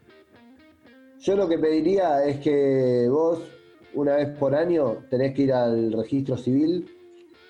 Yo 1.21 1.35
lo 1.35 1.49
que 1.49 1.57
pediría 1.57 2.23
es 2.23 2.37
que 2.37 3.07
vos, 3.09 3.51
una 3.95 4.17
vez 4.17 4.29
por 4.37 4.53
año, 4.53 4.97
tenés 5.09 5.33
que 5.33 5.41
ir 5.41 5.53
al 5.53 5.91
registro 5.91 6.37
civil 6.37 6.87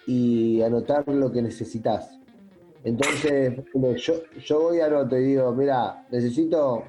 y 0.07 0.61
anotar 0.63 1.07
lo 1.07 1.31
que 1.31 1.43
necesitas. 1.43 2.17
Entonces, 2.83 3.59
yo, 3.97 4.13
yo 4.43 4.61
voy 4.61 4.79
a 4.79 4.85
anoto 4.87 5.17
y 5.17 5.23
digo, 5.23 5.53
mira, 5.53 6.05
necesito 6.09 6.83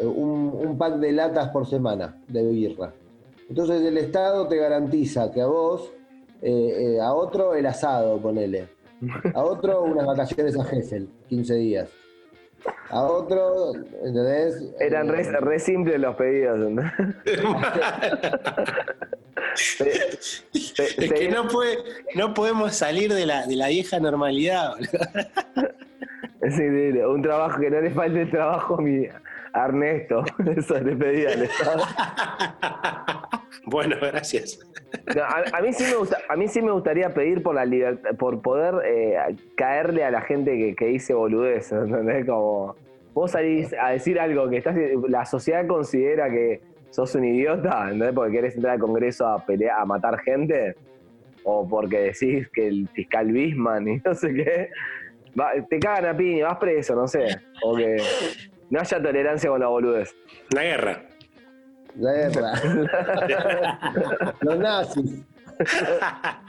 eh, 0.00 0.04
un, 0.06 0.52
un 0.54 0.78
pack 0.78 0.94
de 0.94 1.12
latas 1.12 1.50
por 1.50 1.66
semana 1.66 2.20
de 2.26 2.44
birra. 2.46 2.92
Entonces 3.48 3.82
el 3.82 3.96
Estado 3.96 4.46
te 4.46 4.56
garantiza 4.56 5.30
que 5.30 5.40
a 5.40 5.46
vos, 5.46 5.92
eh, 6.42 6.96
eh, 6.96 7.00
a 7.00 7.14
otro 7.14 7.54
el 7.54 7.66
asado, 7.66 8.20
ponele. 8.20 8.68
A 9.34 9.44
otro 9.44 9.84
unas 9.84 10.06
vacaciones 10.06 10.58
a 10.58 10.64
Gessel, 10.64 11.08
15 11.28 11.54
días. 11.54 11.90
A 12.90 13.02
otro, 13.02 13.72
¿entendés? 14.04 14.62
Eran 14.80 15.08
re, 15.08 15.22
re 15.24 15.58
simples 15.58 16.00
los 16.00 16.16
pedidos. 16.16 16.58
pe- 19.78 20.18
Es 21.04 21.12
que 21.12 21.28
no, 21.28 21.48
puede, 21.48 21.78
no 22.14 22.34
podemos 22.34 22.74
salir 22.74 23.12
de 23.12 23.26
la, 23.26 23.46
de 23.46 23.56
la 23.56 23.68
vieja 23.68 23.98
normalidad. 24.00 24.74
Sí, 26.40 26.50
sí, 26.50 26.98
un 26.98 27.22
trabajo 27.22 27.60
que 27.60 27.70
no 27.70 27.80
le 27.80 27.90
falte 27.90 28.22
el 28.22 28.30
trabajo 28.30 28.76
a, 28.78 28.80
mi, 28.82 29.06
a 29.52 29.64
Ernesto. 29.66 30.24
Eso 30.56 30.78
le 30.80 30.96
pedía 30.96 31.30
al 31.30 31.42
Estado. 31.42 31.82
Bueno, 33.70 33.96
gracias. 34.00 34.58
No, 35.14 35.22
a, 35.22 35.44
a 35.52 35.60
mí 35.62 35.72
sí 35.72 35.84
me 35.84 35.96
gusta, 35.96 36.18
a 36.28 36.36
mí 36.36 36.48
sí 36.48 36.62
me 36.62 36.72
gustaría 36.72 37.12
pedir 37.12 37.42
por 37.42 37.54
la 37.54 37.64
libertad, 37.64 38.10
por 38.18 38.40
poder 38.40 38.74
eh, 38.86 39.16
caerle 39.56 40.04
a 40.04 40.10
la 40.10 40.20
gente 40.22 40.56
que, 40.56 40.74
que 40.74 40.86
dice 40.86 41.14
boludez, 41.14 41.70
¿entendés? 41.72 42.24
Como 42.26 42.76
vos 43.14 43.30
salís 43.32 43.74
a 43.80 43.90
decir 43.90 44.18
algo 44.20 44.48
que 44.48 44.58
estás, 44.58 44.76
la 45.08 45.24
sociedad 45.26 45.66
considera 45.66 46.30
que 46.30 46.60
sos 46.90 47.14
un 47.14 47.24
idiota, 47.24 47.82
¿entendés? 47.84 48.12
Porque 48.14 48.32
querés 48.32 48.54
entrar 48.56 48.74
al 48.74 48.80
Congreso 48.80 49.26
a 49.26 49.44
pelear, 49.44 49.80
a 49.80 49.84
matar 49.84 50.18
gente, 50.20 50.74
o 51.44 51.68
porque 51.68 51.98
decís 52.00 52.48
que 52.52 52.66
el 52.68 52.88
fiscal 52.88 53.30
Bisman 53.32 53.88
y 53.88 53.96
no 54.04 54.14
sé 54.14 54.32
qué, 54.32 54.70
va- 55.38 55.52
te 55.68 55.78
cagan 55.78 56.06
a 56.14 56.16
piña, 56.16 56.46
vas 56.46 56.58
preso, 56.58 56.94
no 56.94 57.06
sé, 57.06 57.26
o 57.62 57.76
que 57.76 57.96
no 58.70 58.80
haya 58.80 59.02
tolerancia 59.02 59.50
con 59.50 59.60
la 59.60 59.66
boludez. 59.66 60.14
Una 60.52 60.62
guerra. 60.62 61.02
La 61.98 62.12
guerra. 62.12 62.52
Los 64.40 64.58
nazis. 64.58 65.20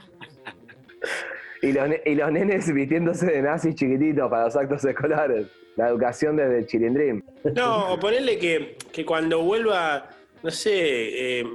Y 1.61 1.73
los, 1.73 1.89
y 2.05 2.15
los 2.15 2.31
nenes 2.31 2.73
vistiéndose 2.73 3.25
de 3.25 3.41
nazis 3.41 3.75
chiquititos 3.75 4.29
para 4.29 4.45
los 4.45 4.55
actos 4.55 4.85
escolares. 4.85 5.47
La 5.75 5.89
educación 5.89 6.37
desde 6.37 6.65
Chilindrín. 6.65 7.23
No, 7.53 7.93
o 7.93 7.99
ponerle 7.99 8.37
que, 8.37 8.77
que 8.91 9.05
cuando 9.05 9.43
vuelva, 9.43 10.09
no 10.41 10.51
sé, 10.51 11.39
eh, 11.39 11.47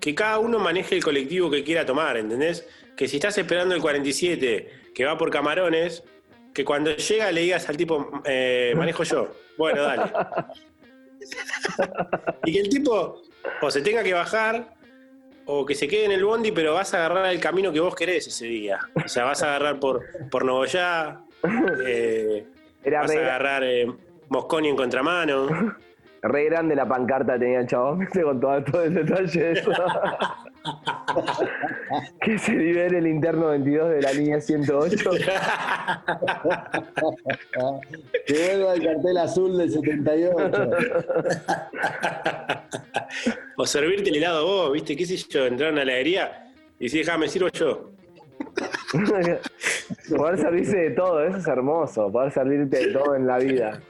que 0.00 0.14
cada 0.14 0.38
uno 0.38 0.58
maneje 0.58 0.96
el 0.96 1.04
colectivo 1.04 1.50
que 1.50 1.62
quiera 1.62 1.86
tomar, 1.86 2.16
¿entendés? 2.16 2.66
Que 2.96 3.08
si 3.08 3.16
estás 3.16 3.38
esperando 3.38 3.74
el 3.74 3.80
47 3.80 4.70
que 4.94 5.04
va 5.04 5.16
por 5.16 5.30
camarones, 5.30 6.02
que 6.52 6.64
cuando 6.64 6.94
llega 6.96 7.32
le 7.32 7.42
digas 7.42 7.68
al 7.68 7.76
tipo, 7.76 8.22
eh, 8.24 8.74
manejo 8.76 9.02
yo. 9.02 9.32
Bueno, 9.56 9.82
dale. 9.82 10.12
y 12.44 12.52
que 12.52 12.60
el 12.60 12.68
tipo 12.68 13.22
o 13.60 13.70
se 13.70 13.82
tenga 13.82 14.02
que 14.02 14.14
bajar 14.14 14.74
o 15.46 15.66
que 15.66 15.74
se 15.74 15.88
quede 15.88 16.06
en 16.06 16.12
el 16.12 16.24
bondi, 16.24 16.52
pero 16.52 16.74
vas 16.74 16.94
a 16.94 16.98
agarrar 16.98 17.26
el 17.26 17.40
camino 17.40 17.72
que 17.72 17.80
vos 17.80 17.94
querés 17.94 18.26
ese 18.26 18.46
día. 18.46 18.78
O 19.04 19.08
sea, 19.08 19.24
vas 19.24 19.42
a 19.42 19.48
agarrar 19.48 19.78
por, 19.78 20.02
por 20.30 20.44
Nogoyá, 20.44 21.20
eh, 21.86 22.46
Era 22.82 23.02
vas 23.02 23.10
a 23.10 23.18
agarrar 23.18 23.64
eh, 23.64 23.86
Mosconi 24.28 24.68
en 24.68 24.76
contramano. 24.76 25.48
re 26.24 26.44
grande 26.44 26.74
la 26.74 26.88
pancarta 26.88 27.38
tenía 27.38 27.60
el 27.60 27.66
chabón, 27.66 28.06
con 28.22 28.40
todo, 28.40 28.64
todo 28.64 28.84
el 28.84 28.94
detalle 28.94 29.40
de 29.40 29.52
eso. 29.52 29.72
Que 32.20 32.38
se 32.38 32.52
libere 32.52 32.98
el 32.98 33.06
interno 33.06 33.48
22 33.48 33.90
de 33.90 34.02
la 34.02 34.12
línea 34.12 34.40
108. 34.40 35.10
Que 38.26 38.32
vuelva 38.32 38.74
el 38.74 38.82
cartel 38.82 39.18
azul 39.18 39.58
del 39.58 39.70
78. 39.70 40.36
O 43.56 43.66
servirte 43.66 44.10
el 44.10 44.16
helado 44.16 44.44
vos, 44.44 44.72
¿viste? 44.72 44.96
¿Qué 44.96 45.06
sé 45.06 45.16
yo? 45.16 45.46
Entrar 45.46 45.68
a 45.68 45.72
una 45.72 45.82
heladería 45.82 46.52
y 46.78 46.84
decir, 46.84 47.04
déjame, 47.04 47.28
sirvo 47.28 47.48
yo. 47.48 47.90
poder 50.16 50.38
servirse 50.38 50.76
de 50.76 50.90
todo, 50.90 51.24
eso 51.24 51.38
es 51.38 51.46
hermoso, 51.46 52.10
poder 52.10 52.32
servirte 52.32 52.78
de 52.78 52.92
todo 52.92 53.14
en 53.14 53.26
la 53.26 53.38
vida. 53.38 53.80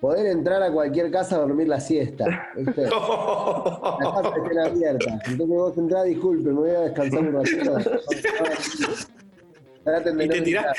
Poder 0.00 0.26
entrar 0.26 0.62
a 0.62 0.70
cualquier 0.72 1.10
casa 1.10 1.36
a 1.36 1.40
dormir 1.40 1.68
la 1.68 1.80
siesta. 1.80 2.48
¿viste? 2.56 2.82
Las 2.82 2.90
casas 2.90 4.32
estén 4.44 4.58
abiertas. 4.58 5.14
Entonces 5.26 5.48
vos 5.48 5.76
entrás, 5.78 6.04
disculpe, 6.04 6.48
me 6.50 6.54
voy 6.54 6.70
a 6.70 6.80
descansar 6.80 7.20
un 7.20 7.32
ratito. 7.34 7.76
Traten 9.84 10.16
de 10.18 10.24
Y 10.24 10.28
no 10.28 10.34
te 10.34 10.40
tirás, 10.42 10.76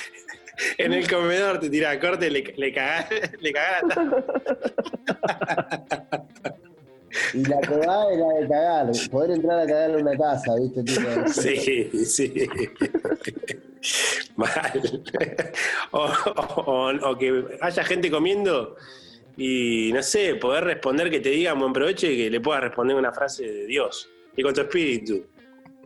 en 0.78 0.94
el 0.94 1.10
comedor 1.10 1.60
te 1.60 1.70
tirás 1.70 1.98
corte, 1.98 2.30
le, 2.30 2.44
le 2.56 2.74
cagás, 2.74 3.08
le 3.42 3.52
cagás 3.54 3.84
la. 3.88 3.96
Y 7.34 7.44
la 7.46 7.60
cagada 7.62 8.12
es 8.14 8.20
la 8.20 8.28
de 8.40 8.48
cagar. 8.48 8.88
Poder 9.12 9.32
entrar 9.32 9.60
a 9.60 9.66
cagar 9.66 9.90
en 9.92 10.02
una 10.08 10.16
casa, 10.18 10.54
¿viste? 10.62 10.84
Tipo, 10.84 11.28
Sí, 11.28 11.90
sí. 12.06 12.48
Mal. 14.36 15.02
O, 15.92 16.06
o- 16.06 16.62
o- 16.62 17.10
o 17.12 17.18
que 17.18 17.46
haya 17.62 17.84
gente 17.84 18.12
comiendo 18.12 18.76
y, 19.42 19.92
no 19.94 20.04
sé, 20.04 20.36
poder 20.36 20.66
responder 20.66 21.10
que 21.10 21.22
te 21.22 21.30
digan 21.30 21.58
buen 21.58 21.72
provecho 21.72 22.08
y 22.08 22.18
que 22.18 22.30
le 22.30 22.42
puedas 22.42 22.62
responder 22.62 22.98
una 22.98 23.14
frase 23.14 23.44
de 23.50 23.66
Dios. 23.68 24.12
Y 24.36 24.44
con 24.44 24.54
tu 24.54 24.60
espíritu. 24.60 25.26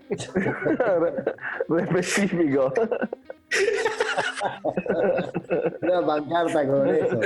Re 1.69 1.83
específico. 1.83 2.73
Una 5.81 6.05
pancarta 6.05 6.67
con 6.67 6.87
eso. 6.87 7.19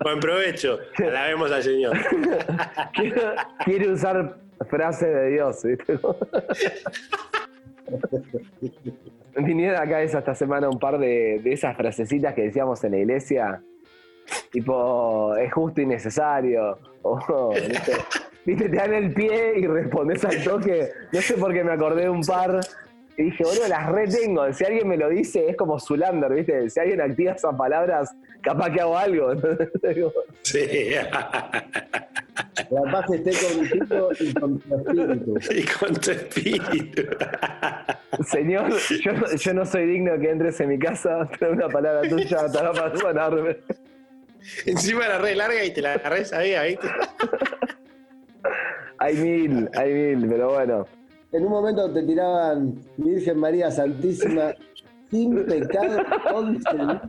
Buen 0.00 0.18
provecho. 0.18 0.80
Alabemos 0.98 1.52
al 1.52 1.62
Señor. 1.62 1.96
Quiere, 2.94 3.22
quiere 3.64 3.92
usar 3.92 4.36
frases 4.68 5.14
de 5.14 5.30
Dios, 5.30 5.62
¿viste? 5.62 6.00
Vinieron 9.36 9.80
acá 9.80 10.02
esa 10.02 10.18
esta 10.18 10.34
semana 10.34 10.68
un 10.68 10.80
par 10.80 10.98
de, 10.98 11.40
de 11.44 11.52
esas 11.52 11.76
frasecitas 11.76 12.34
que 12.34 12.42
decíamos 12.42 12.82
en 12.82 12.90
la 12.90 12.98
iglesia, 12.98 13.62
tipo, 14.50 15.34
es 15.36 15.52
justo 15.52 15.80
y 15.80 15.86
necesario, 15.86 16.78
o, 17.02 17.52
¿viste? 17.54 17.92
¿viste? 18.44 18.68
Te 18.68 18.76
dan 18.76 18.94
el 18.94 19.12
pie 19.12 19.58
y 19.58 19.66
respondes 19.66 20.24
al 20.24 20.42
toque. 20.42 20.88
No 21.12 21.20
sé 21.20 21.34
por 21.34 21.52
qué 21.52 21.62
me 21.64 21.72
acordé 21.72 22.02
de 22.02 22.08
un 22.10 22.22
par 22.22 22.60
y 23.16 23.24
dije, 23.24 23.44
boludo, 23.44 23.68
las 23.68 23.86
retengo. 23.90 24.52
Si 24.52 24.64
alguien 24.64 24.88
me 24.88 24.96
lo 24.96 25.08
dice, 25.08 25.48
es 25.50 25.56
como 25.56 25.78
Zulander, 25.80 26.32
¿viste? 26.32 26.70
Si 26.70 26.78
alguien 26.80 27.00
activa 27.00 27.32
esas 27.32 27.54
palabras, 27.56 28.14
capaz 28.40 28.70
que 28.70 28.80
hago 28.80 28.96
algo. 28.96 29.32
Sí. 30.42 30.90
La 32.70 32.82
paz 32.92 33.06
esté 33.10 33.32
contigo 33.46 34.08
y 34.20 34.32
con 34.34 34.58
tu 34.60 34.74
espíritu. 34.76 35.34
Y 35.54 35.64
con 35.64 35.94
tu 35.94 36.10
espíritu. 36.10 37.02
Señor, 38.26 38.70
yo, 39.02 39.12
no- 39.12 39.34
yo 39.36 39.54
no 39.54 39.64
soy 39.66 39.86
digno 39.86 40.12
de 40.12 40.20
que 40.20 40.30
entres 40.30 40.60
en 40.60 40.68
mi 40.70 40.78
casa, 40.78 41.28
pero 41.38 41.52
una 41.52 41.68
palabra 41.68 42.08
tuya 42.08 42.46
estará 42.46 42.72
para 42.72 42.96
sanarme. 42.96 43.56
Encima 44.66 45.08
la 45.08 45.18
red 45.18 45.36
larga 45.36 45.64
y 45.64 45.72
te 45.72 45.82
la 45.82 45.96
re 45.96 46.24
sabía, 46.24 46.62
¿viste? 46.62 46.88
Hay 49.00 49.14
mil, 49.14 49.70
hay 49.74 49.92
mil, 49.92 50.28
pero 50.28 50.54
bueno. 50.54 50.84
En 51.30 51.44
un 51.44 51.50
momento 51.50 51.88
te 51.92 52.02
tiraban 52.02 52.80
Virgen 52.96 53.38
María 53.38 53.70
Santísima 53.70 54.52
sin 55.08 55.44
pecado 55.44 56.04
concebido. 56.32 57.00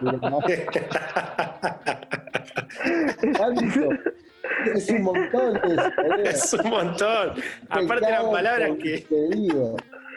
¿Cuánto? 3.36 3.88
Es 4.72 4.88
un 4.90 5.02
montón 5.02 5.60
eso. 5.64 5.90
Es 6.22 6.54
un 6.54 6.70
montón. 6.70 7.32
Aparte 7.70 8.06
eran 8.06 8.30
palabras 8.30 8.70
que. 8.80 9.04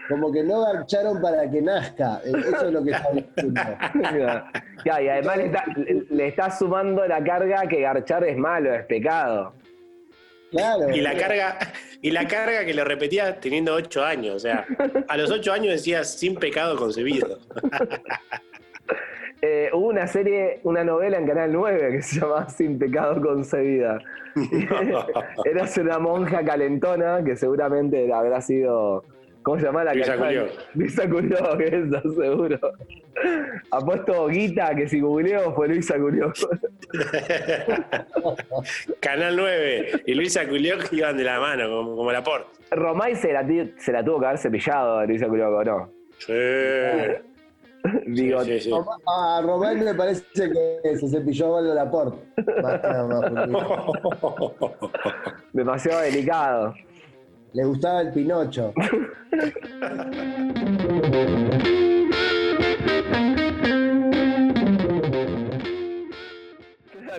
Como 0.10 0.32
que 0.32 0.44
no 0.44 0.62
garcharon 0.62 1.22
para 1.22 1.50
que 1.50 1.62
nazca. 1.62 2.22
Eso 2.24 2.68
es 2.68 2.72
lo 2.72 2.84
que 2.84 2.92
está 2.92 3.10
diciendo. 3.12 3.62
Y 4.86 4.90
además 4.90 5.38
le, 5.38 5.46
está- 5.48 5.64
le- 5.76 6.06
le 6.10 6.28
estás 6.28 6.60
sumando 6.60 7.08
la 7.08 7.24
carga 7.24 7.68
que 7.68 7.82
garchar 7.82 8.24
es 8.24 8.38
malo, 8.38 8.74
es 8.74 8.86
pecado. 8.86 9.54
Claro. 10.52 10.90
Y 10.96 11.02
la 11.02 11.18
carga, 11.18 11.58
y 12.02 12.12
la 12.12 12.28
carga 12.28 12.64
que 12.66 12.74
lo 12.76 12.86
repetía 12.86 13.40
teniendo 13.40 13.74
ocho 13.74 14.04
años. 14.06 14.36
O 14.36 14.40
sea, 14.40 14.66
a 15.08 15.18
los 15.18 15.32
ocho 15.32 15.52
años 15.52 15.74
decías 15.74 16.18
sin 16.20 16.36
pecado 16.36 16.76
concebido. 16.78 17.40
Eh, 19.42 19.70
hubo 19.74 19.88
una 19.90 20.08
serie, 20.08 20.60
una 20.64 20.84
novela 20.84 21.18
en 21.18 21.28
Canal 21.28 21.52
9 21.52 21.90
que 21.92 22.02
se 22.02 22.20
llamaba 22.20 22.50
Sin 22.50 22.80
pecado 22.80 23.22
concebida. 23.22 24.00
Eras 25.46 25.78
una 25.78 26.00
monja 26.00 26.44
calentona 26.44 27.22
que 27.24 27.36
seguramente 27.36 28.12
habrá 28.12 28.42
sido. 28.42 29.04
¿Cómo 29.46 29.60
se 29.60 29.66
llama 29.68 29.84
la 29.84 29.94
Luisa 29.94 30.14
que- 30.18 30.24
Culió. 30.24 30.48
Luisa 30.74 31.08
Culió, 31.08 31.58
que 31.58 31.68
eso 31.68 32.02
seguro. 32.20 32.60
Apuesto 33.70 34.28
Guita 34.28 34.74
que 34.76 34.90
si 34.90 35.00
googleó 35.00 35.54
fue 35.54 35.68
Luisa 35.68 36.00
Culió. 36.00 36.34
Canal 39.00 39.36
9 39.38 40.02
y 40.08 40.16
Luisa 40.16 40.48
Culió 40.48 40.78
iban 40.92 41.16
de 41.18 41.24
la 41.26 41.40
mano, 41.40 41.70
como, 41.70 41.96
como 41.96 42.12
la 42.12 42.24
por. 42.24 42.48
Romay 42.72 43.16
se 43.16 43.32
la, 43.32 43.46
se 43.78 43.92
la 43.92 44.04
tuvo 44.04 44.20
que 44.20 44.26
haber 44.26 44.40
cepillado 44.40 44.98
a 44.98 45.06
Luisa 45.06 45.28
Culió, 45.28 45.50
¿o 45.56 45.64
¿no? 45.64 45.92
Sí. 46.18 46.34
Digo, 48.08 48.42
Sí, 48.44 48.60
sí, 48.62 48.72
sí. 48.72 48.76
A 49.06 49.42
Román 49.44 49.86
me 49.86 49.94
parece 49.94 50.24
que 50.34 50.98
se 50.98 51.08
cepilló 51.08 51.52
Valdo 51.52 51.76
Laporte. 51.76 52.18
Demasiado 55.54 56.02
delicado. 56.02 56.74
Le 57.56 57.64
gustaba 57.64 58.02
el 58.02 58.12
Pinocho. 58.12 58.74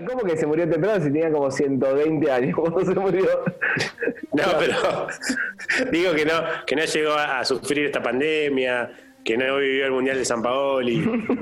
¿Cómo 0.06 0.24
que 0.24 0.36
se 0.36 0.46
murió 0.46 0.68
temprano 0.68 1.02
si 1.02 1.10
tenía 1.10 1.32
como 1.32 1.50
120 1.50 2.30
años 2.30 2.54
cuando 2.60 2.84
se 2.84 2.94
murió? 2.94 3.24
No, 4.34 4.44
pero 4.58 5.06
digo 5.90 6.12
que 6.12 6.26
no, 6.26 6.34
que 6.66 6.76
no 6.76 6.84
llegó 6.84 7.12
a, 7.14 7.38
a 7.40 7.44
sufrir 7.46 7.86
esta 7.86 8.02
pandemia, 8.02 8.90
que 9.24 9.38
no 9.38 9.56
vivió 9.56 9.86
el 9.86 9.92
Mundial 9.92 10.18
de 10.18 10.24
San 10.26 10.42
Paoli. 10.42 11.02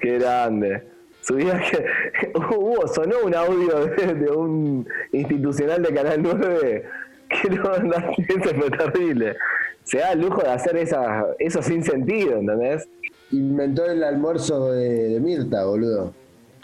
Qué 0.00 0.18
grande. 0.18 0.95
Su 1.26 1.34
vida 1.34 1.60
que 1.60 2.32
hubo, 2.38 2.86
sonó 2.86 3.16
un 3.24 3.34
audio 3.34 3.86
de, 3.86 4.14
de 4.14 4.30
un 4.30 4.88
institucional 5.12 5.82
de 5.82 5.94
Canal 5.94 6.22
9 6.22 6.84
que 7.28 7.50
no, 7.50 7.76
no 7.78 7.96
eso 7.96 8.54
fue 8.54 8.70
terrible. 8.70 9.36
Se 9.82 9.98
da 9.98 10.12
el 10.12 10.20
lujo 10.20 10.42
de 10.42 10.50
hacer 10.50 10.76
esa, 10.76 11.26
eso 11.38 11.62
sin 11.62 11.82
sentido, 11.82 12.38
¿entendés? 12.38 12.88
Inventó 13.32 13.84
el 13.86 14.02
almuerzo 14.04 14.72
de, 14.72 15.08
de 15.10 15.20
Mirta, 15.20 15.64
boludo. 15.64 16.14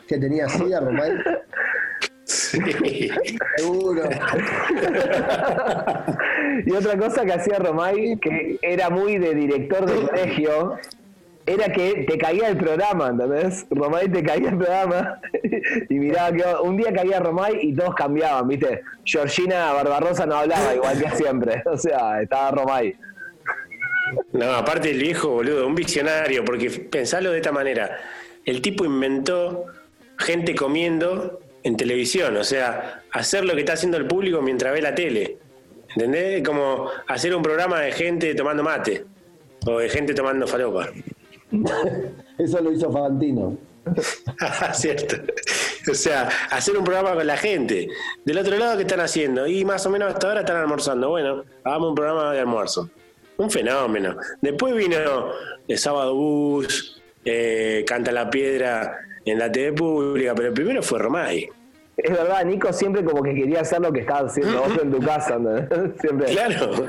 Que 0.07 0.19
tenía 0.19 0.49
sida, 0.49 0.81
Román. 0.81 1.23
Sí. 2.25 3.11
Seguro. 3.57 4.05
Y 6.65 6.73
otra 6.73 6.97
cosa 6.97 7.25
que 7.25 7.33
hacía 7.33 7.59
Romay, 7.59 8.17
que 8.19 8.59
era 8.63 8.89
muy 8.91 9.19
de 9.19 9.35
director 9.35 9.85
de 9.87 10.07
colegio, 10.07 10.79
era 11.47 11.73
que 11.73 12.05
te 12.09 12.19
caía 12.19 12.49
el 12.49 12.57
programa, 12.57 13.09
¿entendés? 13.09 13.67
Romay 13.71 14.09
te 14.09 14.23
caía 14.23 14.51
el 14.51 14.57
programa 14.57 15.21
y 15.89 15.95
miraba 15.95 16.33
que 16.33 16.45
un 16.63 16.77
día 16.77 16.93
caía 16.93 17.21
Romay 17.21 17.59
y 17.63 17.75
todos 17.75 17.95
cambiaban, 17.95 18.49
¿viste? 18.49 18.83
Georgina 19.05 19.73
Barbarosa 19.73 20.27
no 20.27 20.37
hablaba 20.37 20.75
igual 20.75 21.03
que 21.03 21.11
siempre, 21.17 21.63
o 21.67 21.77
sea, 21.77 22.23
estaba 22.23 22.51
Romay. 22.53 22.97
No, 24.33 24.53
aparte 24.53 24.91
el 24.91 25.01
viejo, 25.01 25.29
boludo, 25.29 25.67
un 25.67 25.75
visionario, 25.75 26.45
porque 26.45 26.71
pensalo 26.71 27.31
de 27.31 27.39
esta 27.39 27.53
manera. 27.53 27.99
El 28.45 28.61
tipo 28.61 28.85
inventó 28.85 29.67
gente 30.19 30.55
comiendo 30.55 31.41
en 31.63 31.77
televisión, 31.77 32.37
o 32.37 32.45
sea, 32.45 33.03
hacer 33.13 33.45
lo 33.45 33.55
que 33.55 33.61
está 33.61 33.75
haciendo 33.75 33.97
el 33.97 34.07
público 34.07 34.43
mientras 34.43 34.73
ve 34.73 34.83
la 34.83 34.95
tele. 34.95 35.39
¿Entendés? 35.95 36.43
Como 36.43 36.89
hacer 37.07 37.35
un 37.35 37.43
programa 37.43 37.81
de 37.81 37.93
gente 37.93 38.35
tomando 38.35 38.63
mate 38.63 39.05
o 39.67 39.79
de 39.79 39.89
gente 39.89 40.15
tomando 40.15 40.47
falopa. 40.47 40.89
Eso 42.39 42.61
lo 42.61 42.73
hizo 42.73 42.91
Fantino. 42.91 43.57
Cierto. 44.73 45.17
O 45.91 45.95
sea, 45.95 46.29
hacer 46.51 46.77
un 46.77 46.85
programa 46.85 47.15
con 47.15 47.27
la 47.27 47.37
gente. 47.37 47.89
Del 48.25 48.39
otro 48.39 48.57
lado, 48.57 48.77
¿qué 48.77 48.83
están 48.83 49.01
haciendo? 49.01 49.47
Y 49.47 49.65
más 49.65 49.85
o 49.87 49.91
menos 49.91 50.13
hasta 50.13 50.29
ahora 50.29 50.41
están 50.41 50.57
almorzando. 50.57 51.11
Bueno, 51.11 51.45
hagamos 51.65 51.91
un 51.91 51.95
programa 51.95 52.33
de 52.33 52.41
almuerzo. 52.41 52.89
Un 53.37 53.51
fenómeno. 53.51 54.17
Después 54.41 54.75
vino 54.75 54.97
el 55.67 55.79
sábado 55.79 56.15
bus, 56.15 57.03
eh, 57.25 57.85
Canta 57.87 58.13
la 58.13 58.31
Piedra 58.31 58.99
en 59.25 59.39
la 59.39 59.51
TV 59.51 59.73
pública, 59.73 60.35
pero 60.35 60.55
primero 60.55 60.83
fue 60.83 60.99
Romay. 60.99 61.49
Es 61.97 62.11
verdad, 62.11 62.45
Nico 62.45 62.73
siempre 62.73 63.05
como 63.05 63.23
que 63.23 63.35
quería 63.35 63.61
hacer 63.61 63.81
lo 63.81 63.93
que 63.93 64.01
estabas 64.01 64.33
haciendo 64.33 64.63
vos 64.67 64.79
en 64.81 64.91
tu 64.91 65.01
casa. 65.01 65.39
¿no? 65.39 65.67
Siempre. 66.01 66.33
Claro. 66.33 66.87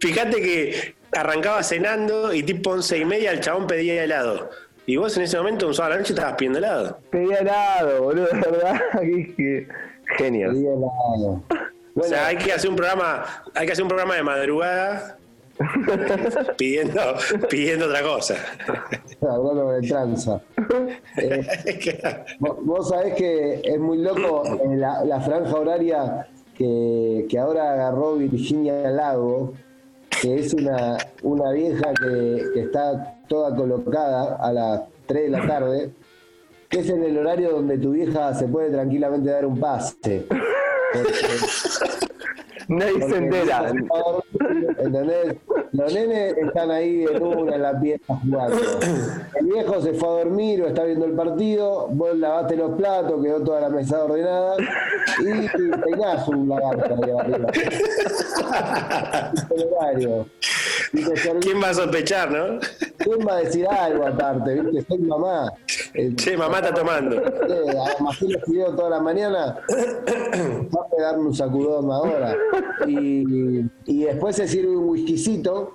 Fíjate 0.00 0.40
que 0.42 0.94
arrancaba 1.12 1.62
cenando 1.62 2.32
y 2.32 2.42
tipo 2.42 2.70
once 2.70 2.98
y 2.98 3.04
media 3.04 3.32
el 3.32 3.40
chabón 3.40 3.66
pedía 3.66 4.04
helado. 4.04 4.50
Y 4.86 4.96
vos 4.96 5.16
en 5.16 5.24
ese 5.24 5.36
momento, 5.36 5.66
un 5.66 5.74
sábado 5.74 5.94
a 5.94 5.96
la 5.96 6.00
noche, 6.02 6.12
estabas 6.12 6.34
pidiendo 6.34 6.58
helado. 6.58 7.00
Pedía 7.10 7.38
helado, 7.38 8.02
boludo, 8.02 8.26
de 8.26 8.40
verdad. 8.40 8.80
Genio. 10.18 10.52
Diría 10.52 10.74
helado. 10.74 11.42
o 11.96 12.02
sea, 12.04 12.26
hay 12.26 12.36
que 12.36 12.52
hacer 12.52 12.70
un 12.70 12.76
programa, 12.76 13.24
hay 13.54 13.66
que 13.66 13.72
hacer 13.72 13.82
un 13.82 13.88
programa 13.88 14.14
de 14.14 14.22
madrugada 14.22 15.18
pidiendo, 16.58 17.00
pidiendo 17.48 17.86
otra 17.86 18.02
cosa. 18.02 18.36
Hablando 19.20 19.70
de 19.72 19.88
tranza. 19.88 20.40
Eh, 21.18 21.46
vos, 22.38 22.56
vos 22.62 22.88
sabés 22.90 23.14
que 23.14 23.62
es 23.64 23.78
muy 23.78 23.98
loco 23.98 24.44
eh, 24.44 24.76
la, 24.76 25.02
la 25.02 25.20
franja 25.20 25.56
horaria 25.56 26.28
que, 26.54 27.26
que 27.28 27.38
ahora 27.38 27.72
agarró 27.72 28.16
Virginia 28.16 28.90
Lago, 28.90 29.54
que 30.20 30.38
es 30.38 30.54
una, 30.54 30.98
una 31.22 31.52
vieja 31.52 31.92
que, 31.94 32.60
está 32.60 33.18
toda 33.28 33.54
colocada 33.54 34.36
a 34.36 34.52
las 34.52 34.82
3 35.06 35.22
de 35.24 35.30
la 35.30 35.46
tarde, 35.46 35.90
que 36.68 36.80
es 36.80 36.88
en 36.90 37.04
el 37.04 37.18
horario 37.18 37.52
donde 37.52 37.78
tu 37.78 37.92
vieja 37.92 38.34
se 38.34 38.46
puede 38.46 38.70
tranquilamente 38.70 39.30
dar 39.30 39.46
un 39.46 39.58
pase. 39.58 40.26
Nadie 42.68 43.08
se 43.08 43.16
entera. 43.16 43.72
¿Entendés? 44.78 45.36
Los 45.72 45.92
nenes 45.92 46.36
están 46.38 46.70
ahí 46.70 47.04
en 47.04 47.22
una, 47.22 47.54
en 47.54 47.62
la 47.62 47.80
pieza 47.80 48.16
jugando. 48.16 48.56
El 49.34 49.46
viejo 49.46 49.82
se 49.82 49.94
fue 49.94 50.08
a 50.08 50.12
dormir 50.12 50.62
o 50.62 50.68
está 50.68 50.84
viendo 50.84 51.06
el 51.06 51.12
partido, 51.12 51.88
vos 51.90 52.16
lavaste 52.16 52.56
los 52.56 52.76
platos, 52.76 53.22
quedó 53.22 53.42
toda 53.42 53.62
la 53.62 53.70
mesa 53.70 54.04
ordenada 54.04 54.56
y 55.20 55.48
peinás 55.80 56.28
un 56.28 56.48
lagarto 56.48 56.94
arriba. 56.94 57.46
¿Quién 61.40 61.62
va 61.62 61.70
a 61.70 61.74
sospechar, 61.74 62.30
no? 62.30 62.58
¿Quién 63.06 63.24
va 63.24 63.36
a 63.36 63.36
decir 63.36 63.68
algo 63.68 64.04
aparte? 64.04 64.60
¿Viste? 64.62 64.84
Soy 64.88 64.98
mamá. 64.98 65.52
Eh, 65.94 66.12
Che, 66.16 66.36
mamá 66.36 66.58
está 66.58 66.74
tomando. 66.74 67.16
eh, 67.22 67.78
además 67.86 68.20
los 68.20 68.42
videos 68.48 68.74
toda 68.74 68.90
la 68.90 69.00
mañana, 69.00 69.58
va 69.70 70.82
a 70.82 70.90
pegarme 70.90 71.26
un 71.26 71.34
sacudón 71.34 71.88
ahora. 71.92 72.36
Y, 72.88 73.64
y 73.84 74.04
después 74.04 74.34
se 74.34 74.48
sirve 74.48 74.76
un 74.76 74.88
whiskycito 74.88 75.72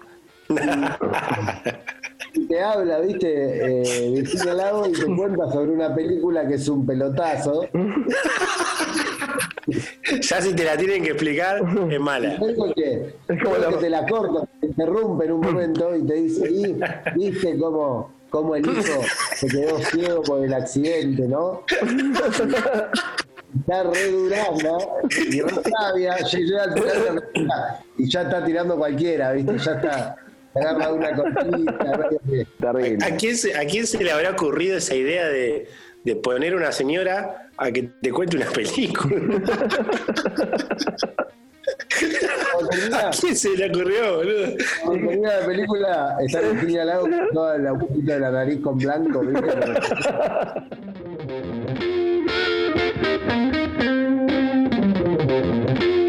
y 2.33 2.47
te 2.47 2.61
habla, 2.61 2.99
viste, 2.99 3.27
eh, 3.27 4.11
Virginia 4.11 4.53
Lago 4.53 4.87
y 4.87 4.91
te 4.91 5.05
cuenta 5.15 5.49
sobre 5.51 5.71
una 5.71 5.95
película 5.95 6.45
que 6.47 6.55
es 6.55 6.67
un 6.67 6.85
pelotazo. 6.85 7.65
Ya 10.21 10.41
si 10.41 10.53
te 10.53 10.63
la 10.63 10.77
tienen 10.77 11.03
que 11.03 11.11
explicar, 11.11 11.61
es 11.89 11.99
mala. 11.99 12.37
Que, 12.75 13.13
Es 13.27 13.43
como 13.43 13.55
que 13.55 13.77
te 13.79 13.89
la 13.89 14.05
corta, 14.05 14.47
te 14.59 14.67
interrumpe 14.67 15.25
en 15.25 15.31
un 15.33 15.41
momento 15.41 15.95
y 15.95 16.05
te 16.05 16.13
dice, 16.15 16.49
y 16.49 16.75
viste 17.15 17.57
cómo, 17.57 18.13
cómo 18.29 18.55
el 18.55 18.65
hijo 18.65 19.01
se 19.35 19.47
quedó 19.47 19.79
ciego 19.79 20.23
por 20.23 20.43
el 20.43 20.53
accidente, 20.53 21.27
¿no? 21.27 21.63
Está 23.59 23.83
re 23.83 24.07
duranda 24.09 24.77
y 25.11 25.41
re 25.41 25.61
sabia, 25.77 26.15
y 27.97 28.09
ya 28.09 28.21
está 28.21 28.45
tirando 28.45 28.77
cualquiera, 28.77 29.33
¿viste? 29.33 29.57
Ya 29.57 29.73
está, 29.73 30.15
agarra 30.55 30.93
una 30.93 31.15
cortita, 31.15 32.09
Terrible. 32.59 33.05
¿A 33.05 33.17
quién, 33.17 33.37
se, 33.37 33.57
¿A 33.57 33.65
quién 33.65 33.85
se 33.85 34.01
le 34.03 34.11
habrá 34.11 34.31
ocurrido 34.31 34.77
esa 34.77 34.95
idea 34.95 35.27
de, 35.27 35.67
de 36.05 36.15
poner 36.15 36.55
una 36.55 36.71
señora 36.71 37.50
a 37.61 37.71
que 37.71 37.83
te 38.01 38.11
cuente 38.11 38.35
una 38.37 38.47
película? 38.47 39.15
¿A 42.93 43.11
quién 43.11 43.35
se 43.35 43.55
le 43.55 43.69
ocurrió, 43.69 44.15
boludo? 44.17 44.47
cuando 44.83 45.07
termina 45.07 45.39
la 45.39 45.45
película, 45.45 46.17
está 46.25 46.41
Virginia 46.41 46.85
Lago 46.85 47.03
con 47.03 47.29
toda 47.33 47.59
la 47.59 47.69
agujita 47.69 48.15
de 48.15 48.19
la 48.19 48.31
nariz 48.31 48.59
con 48.61 48.79
blanco, 48.79 49.21
¿viste? 49.21 49.47